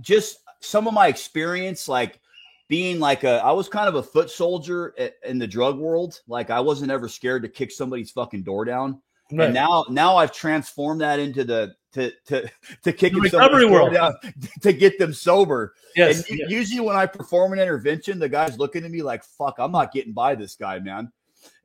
just 0.00 0.38
some 0.60 0.86
of 0.86 0.94
my 0.94 1.08
experience, 1.08 1.88
like 1.88 2.20
being 2.68 2.98
like 3.00 3.24
a, 3.24 3.42
I 3.44 3.52
was 3.52 3.68
kind 3.68 3.88
of 3.88 3.94
a 3.94 4.02
foot 4.02 4.30
soldier 4.30 4.94
in 5.24 5.38
the 5.38 5.46
drug 5.46 5.78
world. 5.78 6.20
Like 6.26 6.50
I 6.50 6.60
wasn't 6.60 6.90
ever 6.90 7.08
scared 7.08 7.42
to 7.42 7.48
kick 7.48 7.70
somebody's 7.70 8.10
fucking 8.10 8.42
door 8.42 8.64
down. 8.64 9.00
Right. 9.32 9.46
And 9.46 9.54
now, 9.54 9.84
now 9.88 10.16
I've 10.16 10.32
transformed 10.32 11.00
that 11.00 11.18
into 11.18 11.42
the 11.44 11.74
to 11.94 12.12
to 12.26 12.48
to 12.84 12.92
kick 12.92 13.12
The 13.12 13.20
recovery 13.20 13.66
world. 13.66 13.92
down 13.92 14.14
to 14.62 14.72
get 14.72 14.98
them 14.98 15.12
sober. 15.12 15.74
yes. 15.96 16.28
and 16.28 16.38
yes. 16.38 16.50
usually 16.50 16.80
when 16.80 16.96
I 16.96 17.06
perform 17.06 17.52
an 17.52 17.58
intervention, 17.58 18.18
the 18.18 18.28
guy's 18.28 18.58
looking 18.58 18.84
at 18.84 18.90
me 18.90 19.02
like, 19.02 19.24
"Fuck, 19.24 19.56
I'm 19.58 19.72
not 19.72 19.92
getting 19.92 20.12
by 20.12 20.34
this 20.36 20.54
guy, 20.54 20.78
man." 20.78 21.10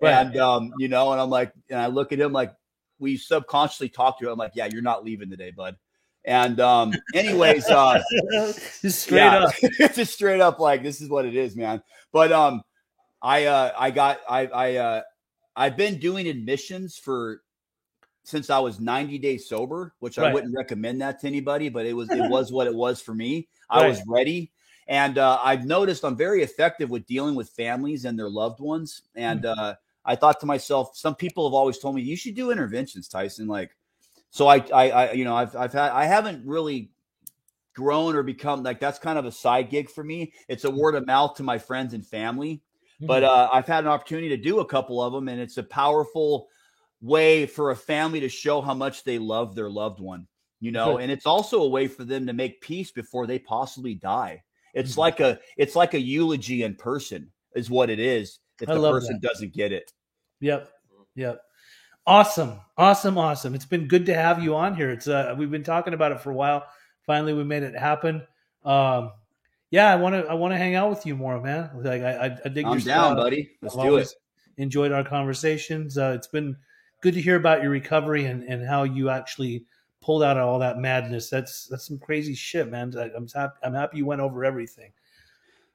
Right. 0.01 0.11
And 0.13 0.37
um, 0.37 0.71
you 0.79 0.87
know, 0.87 1.11
and 1.11 1.21
I'm 1.21 1.29
like, 1.29 1.53
and 1.69 1.79
I 1.79 1.87
look 1.87 2.11
at 2.11 2.19
him 2.19 2.31
like 2.31 2.53
we 2.97 3.17
subconsciously 3.17 3.89
talk 3.89 4.19
to 4.19 4.25
him. 4.25 4.33
I'm 4.33 4.39
like, 4.39 4.53
"Yeah, 4.55 4.67
you're 4.71 4.81
not 4.81 5.03
leaving 5.05 5.29
today, 5.29 5.51
bud." 5.51 5.75
And 6.23 6.59
um, 6.59 6.93
anyways, 7.15 7.67
uh, 7.67 8.01
Just 8.81 8.99
straight 8.99 9.19
yeah, 9.19 9.45
up. 9.45 9.53
it's 9.61 9.95
just 9.95 10.13
straight 10.13 10.39
up 10.39 10.59
like 10.59 10.83
this 10.83 11.01
is 11.01 11.09
what 11.09 11.25
it 11.25 11.35
is, 11.35 11.55
man. 11.55 11.81
But 12.11 12.31
um, 12.31 12.61
I 13.21 13.45
uh, 13.45 13.71
I 13.77 13.91
got 13.91 14.19
I 14.29 14.45
I 14.47 14.75
uh, 14.75 15.01
I've 15.55 15.77
been 15.77 15.99
doing 15.99 16.27
admissions 16.27 16.97
for 16.97 17.41
since 18.23 18.51
I 18.51 18.59
was 18.59 18.79
90 18.79 19.17
days 19.17 19.49
sober, 19.49 19.93
which 19.99 20.17
right. 20.17 20.29
I 20.29 20.33
wouldn't 20.33 20.55
recommend 20.55 21.01
that 21.01 21.19
to 21.21 21.27
anybody, 21.27 21.69
but 21.69 21.85
it 21.85 21.93
was 21.93 22.09
it 22.11 22.21
was 22.29 22.51
what 22.51 22.67
it 22.67 22.75
was 22.75 23.01
for 23.01 23.15
me. 23.15 23.47
I 23.69 23.87
was 23.87 24.01
ready. 24.07 24.51
And 24.87 25.17
uh, 25.17 25.39
I've 25.41 25.65
noticed 25.65 26.03
I'm 26.03 26.17
very 26.17 26.43
effective 26.43 26.89
with 26.89 27.05
dealing 27.05 27.35
with 27.35 27.49
families 27.49 28.05
and 28.05 28.19
their 28.19 28.29
loved 28.29 28.59
ones. 28.59 29.03
And 29.15 29.43
mm-hmm. 29.43 29.59
uh, 29.59 29.73
I 30.03 30.15
thought 30.15 30.39
to 30.41 30.45
myself, 30.45 30.97
some 30.97 31.15
people 31.15 31.47
have 31.47 31.53
always 31.53 31.77
told 31.77 31.95
me 31.95 32.01
you 32.01 32.17
should 32.17 32.35
do 32.35 32.51
interventions, 32.51 33.07
Tyson. 33.07 33.47
Like, 33.47 33.71
so 34.31 34.47
I, 34.47 34.57
I, 34.73 34.89
I, 34.89 35.11
you 35.11 35.25
know, 35.25 35.35
I've, 35.35 35.55
I've 35.55 35.73
had, 35.73 35.91
I 35.91 36.05
haven't 36.05 36.45
really 36.45 36.91
grown 37.73 38.15
or 38.15 38.23
become 38.23 38.63
like 38.63 38.79
that's 38.79 38.99
kind 38.99 39.19
of 39.19 39.25
a 39.25 39.31
side 39.31 39.69
gig 39.69 39.89
for 39.89 40.03
me. 40.03 40.33
It's 40.47 40.63
a 40.63 40.67
mm-hmm. 40.67 40.77
word 40.77 40.95
of 40.95 41.05
mouth 41.05 41.35
to 41.35 41.43
my 41.43 41.57
friends 41.57 41.93
and 41.93 42.05
family. 42.05 42.61
But 42.99 43.23
mm-hmm. 43.23 43.31
uh, 43.31 43.49
I've 43.51 43.67
had 43.67 43.83
an 43.83 43.89
opportunity 43.89 44.29
to 44.29 44.37
do 44.37 44.59
a 44.59 44.65
couple 44.65 45.01
of 45.01 45.11
them, 45.11 45.27
and 45.27 45.41
it's 45.41 45.57
a 45.57 45.63
powerful 45.63 46.47
way 47.01 47.45
for 47.45 47.71
a 47.71 47.75
family 47.75 48.19
to 48.19 48.29
show 48.29 48.61
how 48.61 48.75
much 48.75 49.03
they 49.03 49.17
love 49.17 49.55
their 49.55 49.69
loved 49.69 49.99
one, 49.99 50.27
you 50.59 50.71
know, 50.71 50.99
and 50.99 51.11
it's 51.11 51.25
also 51.25 51.63
a 51.63 51.67
way 51.67 51.87
for 51.87 52.03
them 52.03 52.27
to 52.27 52.33
make 52.33 52.61
peace 52.61 52.91
before 52.91 53.25
they 53.25 53.39
possibly 53.39 53.95
die. 53.95 54.43
It's 54.75 54.91
mm-hmm. 54.91 54.99
like 54.99 55.19
a 55.19 55.39
it's 55.57 55.75
like 55.75 55.95
a 55.95 55.99
eulogy 55.99 56.63
in 56.63 56.75
person, 56.75 57.31
is 57.55 57.69
what 57.69 57.89
it 57.89 57.99
is. 57.99 58.39
If 58.61 58.69
I 58.69 58.75
the 58.75 58.91
person 58.91 59.19
that. 59.19 59.27
doesn't 59.27 59.53
get 59.53 59.71
it. 59.71 59.91
Yep. 60.39 60.69
Yep. 61.15 61.41
Awesome. 62.05 62.59
Awesome. 62.77 63.17
Awesome. 63.17 63.53
It's 63.53 63.65
been 63.65 63.87
good 63.87 64.05
to 64.07 64.13
have 64.13 64.43
you 64.43 64.55
on 64.55 64.75
here. 64.75 64.89
It's 64.89 65.07
uh 65.07 65.35
we've 65.37 65.51
been 65.51 65.63
talking 65.63 65.93
about 65.93 66.11
it 66.11 66.21
for 66.21 66.31
a 66.31 66.35
while. 66.35 66.65
Finally 67.05 67.33
we 67.33 67.43
made 67.43 67.63
it 67.63 67.75
happen. 67.75 68.25
Um 68.65 69.11
yeah, 69.69 69.91
I 69.91 69.95
want 69.95 70.15
to 70.15 70.29
I 70.29 70.33
want 70.33 70.53
to 70.53 70.57
hang 70.57 70.75
out 70.75 70.89
with 70.89 71.05
you 71.05 71.15
more, 71.15 71.39
man. 71.39 71.69
Like 71.75 72.01
I 72.01 72.37
I, 72.43 72.49
dig 72.49 72.65
I'm 72.65 72.73
your 72.73 72.81
down, 72.81 73.15
buddy. 73.15 73.51
Let's 73.61 73.75
I've 73.75 73.83
do 73.83 73.97
it. 73.97 74.13
Enjoyed 74.57 74.91
our 74.91 75.03
conversations. 75.03 75.97
Uh, 75.97 76.13
it's 76.15 76.27
been 76.27 76.57
good 77.01 77.13
to 77.13 77.21
hear 77.21 77.37
about 77.37 77.61
your 77.61 77.71
recovery 77.71 78.25
and, 78.25 78.43
and 78.43 78.67
how 78.67 78.83
you 78.83 79.09
actually 79.09 79.65
pulled 80.01 80.23
out 80.23 80.37
of 80.37 80.47
all 80.47 80.59
that 80.59 80.77
madness. 80.77 81.29
That's 81.29 81.67
that's 81.67 81.87
some 81.87 81.99
crazy 81.99 82.35
shit, 82.35 82.69
man. 82.69 82.93
I, 82.97 83.15
am 83.15 83.27
happy. 83.33 83.53
I'm 83.63 83.73
happy 83.73 83.97
you 83.97 84.05
went 84.05 84.21
over 84.21 84.43
everything. 84.43 84.91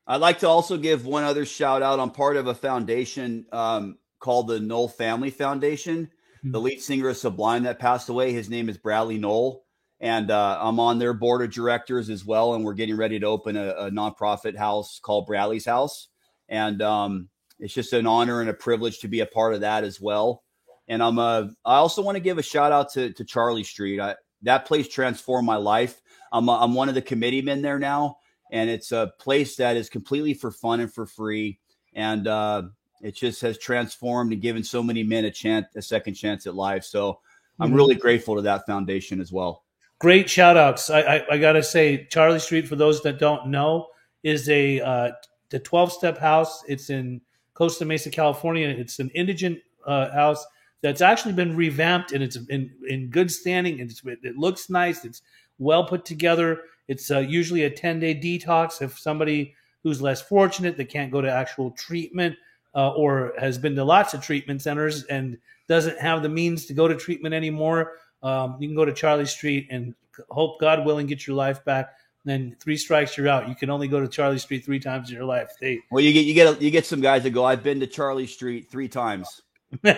I'd 0.06 0.20
like 0.20 0.40
to 0.40 0.48
also 0.48 0.76
give 0.76 1.06
one 1.06 1.24
other 1.24 1.44
shout 1.46 1.82
out. 1.82 1.98
I'm 1.98 2.10
part 2.10 2.36
of 2.36 2.46
a 2.46 2.54
foundation 2.54 3.46
um, 3.50 3.96
called 4.20 4.48
the 4.48 4.60
Nowell 4.60 4.88
Family 4.88 5.30
Foundation. 5.30 6.10
Mm-hmm. 6.46 6.52
The 6.52 6.60
lead 6.60 6.80
singer 6.80 7.08
of 7.08 7.16
Sublime 7.16 7.64
that 7.64 7.80
passed 7.80 8.08
away, 8.08 8.32
his 8.32 8.48
name 8.48 8.68
is 8.68 8.78
Bradley 8.78 9.18
Nowell, 9.18 9.64
and 9.98 10.30
uh, 10.30 10.58
I'm 10.60 10.78
on 10.78 11.00
their 11.00 11.12
board 11.12 11.42
of 11.42 11.50
directors 11.50 12.08
as 12.08 12.24
well. 12.24 12.54
And 12.54 12.64
we're 12.64 12.74
getting 12.74 12.96
ready 12.96 13.18
to 13.18 13.26
open 13.26 13.56
a, 13.56 13.70
a 13.70 13.90
nonprofit 13.90 14.56
house 14.56 15.00
called 15.02 15.26
Bradley's 15.26 15.66
House, 15.66 16.06
and 16.48 16.80
um, 16.82 17.28
it's 17.58 17.74
just 17.74 17.92
an 17.92 18.06
honor 18.06 18.40
and 18.40 18.48
a 18.48 18.54
privilege 18.54 19.00
to 19.00 19.08
be 19.08 19.20
a 19.20 19.26
part 19.26 19.54
of 19.54 19.62
that 19.62 19.82
as 19.82 20.00
well. 20.00 20.44
And 20.86 21.02
I'm 21.02 21.18
uh, 21.18 21.48
I 21.64 21.76
also 21.76 22.00
want 22.00 22.14
to 22.14 22.22
give 22.22 22.38
a 22.38 22.42
shout 22.42 22.70
out 22.70 22.92
to 22.92 23.12
to 23.14 23.24
Charlie 23.24 23.64
Street. 23.64 23.98
I, 23.98 24.14
that 24.42 24.66
place 24.66 24.86
transformed 24.86 25.46
my 25.46 25.56
life. 25.56 26.00
I'm 26.30 26.48
a, 26.48 26.52
I'm 26.52 26.74
one 26.74 26.88
of 26.88 26.94
the 26.94 27.02
committee 27.02 27.42
men 27.42 27.60
there 27.60 27.80
now, 27.80 28.18
and 28.52 28.70
it's 28.70 28.92
a 28.92 29.12
place 29.18 29.56
that 29.56 29.76
is 29.76 29.88
completely 29.88 30.34
for 30.34 30.52
fun 30.52 30.78
and 30.78 30.92
for 30.92 31.06
free. 31.06 31.58
And 31.92 32.28
uh, 32.28 32.64
it 33.06 33.14
just 33.14 33.40
has 33.40 33.56
transformed 33.56 34.32
and 34.32 34.42
given 34.42 34.64
so 34.64 34.82
many 34.82 35.04
men 35.04 35.26
a 35.26 35.30
chance, 35.30 35.66
a 35.76 35.80
second 35.80 36.14
chance 36.14 36.44
at 36.48 36.56
life. 36.56 36.82
So 36.82 37.20
I'm 37.60 37.68
mm-hmm. 37.68 37.76
really 37.76 37.94
grateful 37.94 38.34
to 38.34 38.42
that 38.42 38.66
foundation 38.66 39.20
as 39.20 39.30
well. 39.30 39.62
Great 40.00 40.28
shout 40.28 40.56
outs. 40.56 40.90
I, 40.90 41.00
I, 41.02 41.24
I 41.30 41.38
got 41.38 41.52
to 41.52 41.62
say, 41.62 42.08
Charlie 42.10 42.40
Street, 42.40 42.66
for 42.66 42.74
those 42.74 43.04
that 43.04 43.20
don't 43.20 43.46
know, 43.46 43.86
is 44.24 44.48
a 44.48 44.80
uh, 44.80 45.12
the 45.50 45.60
12 45.60 45.92
step 45.92 46.18
house. 46.18 46.64
It's 46.66 46.90
in 46.90 47.20
Costa 47.54 47.84
Mesa, 47.84 48.10
California. 48.10 48.66
It's 48.66 48.98
an 48.98 49.10
indigent 49.14 49.60
uh, 49.86 50.10
house 50.10 50.44
that's 50.82 51.00
actually 51.00 51.34
been 51.34 51.54
revamped 51.54 52.10
and 52.10 52.24
it's 52.24 52.36
in, 52.48 52.72
in 52.88 53.08
good 53.08 53.30
standing. 53.30 53.80
And 53.80 53.90
it 54.24 54.36
looks 54.36 54.68
nice. 54.68 55.04
It's 55.04 55.22
well 55.60 55.86
put 55.86 56.04
together. 56.04 56.62
It's 56.88 57.08
uh, 57.12 57.20
usually 57.20 57.62
a 57.62 57.70
10 57.70 58.00
day 58.00 58.16
detox. 58.16 58.82
If 58.82 58.98
somebody 58.98 59.54
who's 59.84 60.02
less 60.02 60.20
fortunate 60.20 60.76
that 60.76 60.88
can't 60.88 61.12
go 61.12 61.20
to 61.20 61.30
actual 61.30 61.70
treatment 61.70 62.34
uh, 62.76 62.90
or 62.90 63.32
has 63.38 63.58
been 63.58 63.74
to 63.74 63.82
lots 63.82 64.14
of 64.14 64.20
treatment 64.20 64.62
centers 64.62 65.04
and 65.04 65.38
doesn't 65.66 65.98
have 65.98 66.22
the 66.22 66.28
means 66.28 66.66
to 66.66 66.74
go 66.74 66.86
to 66.86 66.94
treatment 66.94 67.34
anymore, 67.34 67.94
um, 68.22 68.56
you 68.60 68.68
can 68.68 68.76
go 68.76 68.84
to 68.84 68.92
Charlie 68.92 69.26
Street 69.26 69.66
and 69.70 69.94
hope 70.30 70.60
God 70.60 70.84
willing 70.84 71.06
get 71.06 71.26
your 71.26 71.36
life 71.36 71.64
back. 71.64 71.94
then 72.24 72.56
three 72.60 72.76
strikes, 72.76 73.16
you're 73.16 73.28
out. 73.28 73.48
You 73.48 73.54
can 73.54 73.70
only 73.70 73.88
go 73.88 74.00
to 74.00 74.08
Charlie 74.08 74.38
Street 74.38 74.64
three 74.64 74.80
times 74.80 75.08
in 75.08 75.16
your 75.16 75.24
life. 75.24 75.50
They, 75.60 75.80
well, 75.90 76.02
you 76.02 76.12
get 76.12 76.24
you 76.24 76.34
get 76.34 76.60
you 76.60 76.70
get 76.70 76.84
some 76.84 77.00
guys 77.00 77.22
that 77.22 77.30
go. 77.30 77.44
I've 77.44 77.62
been 77.62 77.80
to 77.80 77.86
Charlie 77.86 78.26
Street 78.26 78.70
three 78.70 78.88
times. 78.88 79.42
because 79.82 79.96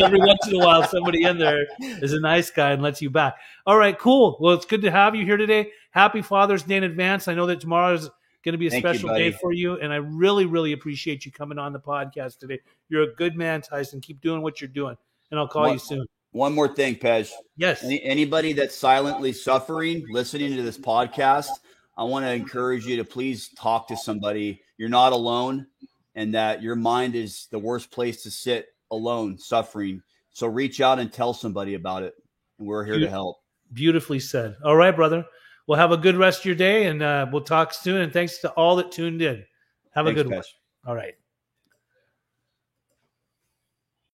every 0.00 0.18
once 0.18 0.46
in 0.48 0.54
a 0.54 0.58
while 0.58 0.86
somebody 0.86 1.22
in 1.22 1.38
there 1.38 1.66
is 1.80 2.12
a 2.12 2.20
nice 2.20 2.50
guy 2.50 2.72
and 2.72 2.82
lets 2.82 3.02
you 3.02 3.10
back. 3.10 3.36
All 3.66 3.76
right, 3.76 3.98
cool. 3.98 4.38
Well, 4.40 4.54
it's 4.54 4.66
good 4.66 4.82
to 4.82 4.90
have 4.90 5.14
you 5.14 5.24
here 5.24 5.36
today. 5.36 5.70
Happy 5.90 6.22
Father's 6.22 6.62
Day 6.62 6.76
in 6.76 6.84
advance. 6.84 7.28
I 7.28 7.34
know 7.34 7.46
that 7.46 7.60
tomorrow 7.60 7.94
is 7.94 8.08
going 8.44 8.52
to 8.52 8.58
be 8.58 8.66
a 8.66 8.70
Thank 8.70 8.82
special 8.82 9.10
you, 9.10 9.30
day 9.30 9.30
for 9.30 9.52
you, 9.52 9.74
and 9.80 9.92
I 9.92 9.96
really, 9.96 10.46
really 10.46 10.72
appreciate 10.72 11.24
you 11.24 11.32
coming 11.32 11.58
on 11.58 11.72
the 11.72 11.80
podcast 11.80 12.38
today. 12.38 12.60
You're 12.88 13.02
a 13.02 13.14
good 13.14 13.36
man, 13.36 13.62
Tyson. 13.62 14.00
Keep 14.00 14.20
doing 14.20 14.42
what 14.42 14.60
you're 14.60 14.68
doing, 14.68 14.96
and 15.30 15.40
I'll 15.40 15.48
call 15.48 15.62
one, 15.62 15.72
you 15.74 15.78
soon. 15.78 16.06
One 16.32 16.54
more 16.54 16.68
thing, 16.68 16.94
Pej. 16.94 17.30
Yes. 17.56 17.82
Any, 17.82 18.02
anybody 18.02 18.52
that's 18.52 18.76
silently 18.76 19.32
suffering, 19.32 20.04
listening 20.10 20.54
to 20.56 20.62
this 20.62 20.78
podcast, 20.78 21.50
I 21.96 22.04
want 22.04 22.24
to 22.24 22.32
encourage 22.32 22.86
you 22.86 22.96
to 22.96 23.04
please 23.04 23.50
talk 23.56 23.88
to 23.88 23.96
somebody. 23.96 24.62
You're 24.78 24.88
not 24.88 25.12
alone 25.12 25.66
and 26.14 26.34
that 26.34 26.62
your 26.62 26.76
mind 26.76 27.14
is 27.14 27.48
the 27.50 27.58
worst 27.58 27.90
place 27.90 28.22
to 28.22 28.30
sit 28.30 28.68
alone 28.90 29.38
suffering. 29.38 30.02
So 30.30 30.46
reach 30.46 30.80
out 30.80 30.98
and 30.98 31.12
tell 31.12 31.34
somebody 31.34 31.74
about 31.74 32.02
it. 32.02 32.14
And 32.58 32.66
we're 32.66 32.84
here 32.84 32.94
Be- 32.94 33.04
to 33.04 33.10
help. 33.10 33.38
Beautifully 33.72 34.18
said. 34.18 34.56
All 34.64 34.76
right, 34.76 34.94
brother. 34.94 35.24
Well, 35.70 35.78
have 35.78 35.92
a 35.92 35.96
good 35.96 36.16
rest 36.16 36.40
of 36.40 36.46
your 36.46 36.56
day 36.56 36.86
and 36.86 37.00
uh, 37.00 37.28
we'll 37.30 37.42
talk 37.42 37.72
soon. 37.72 38.00
And 38.00 38.12
thanks 38.12 38.38
to 38.38 38.50
all 38.54 38.74
that 38.74 38.90
tuned 38.90 39.22
in. 39.22 39.44
Have 39.92 40.06
thanks, 40.06 40.20
a 40.20 40.24
good 40.24 40.34
one. 40.34 40.42
All 40.84 40.96
right. 40.96 41.14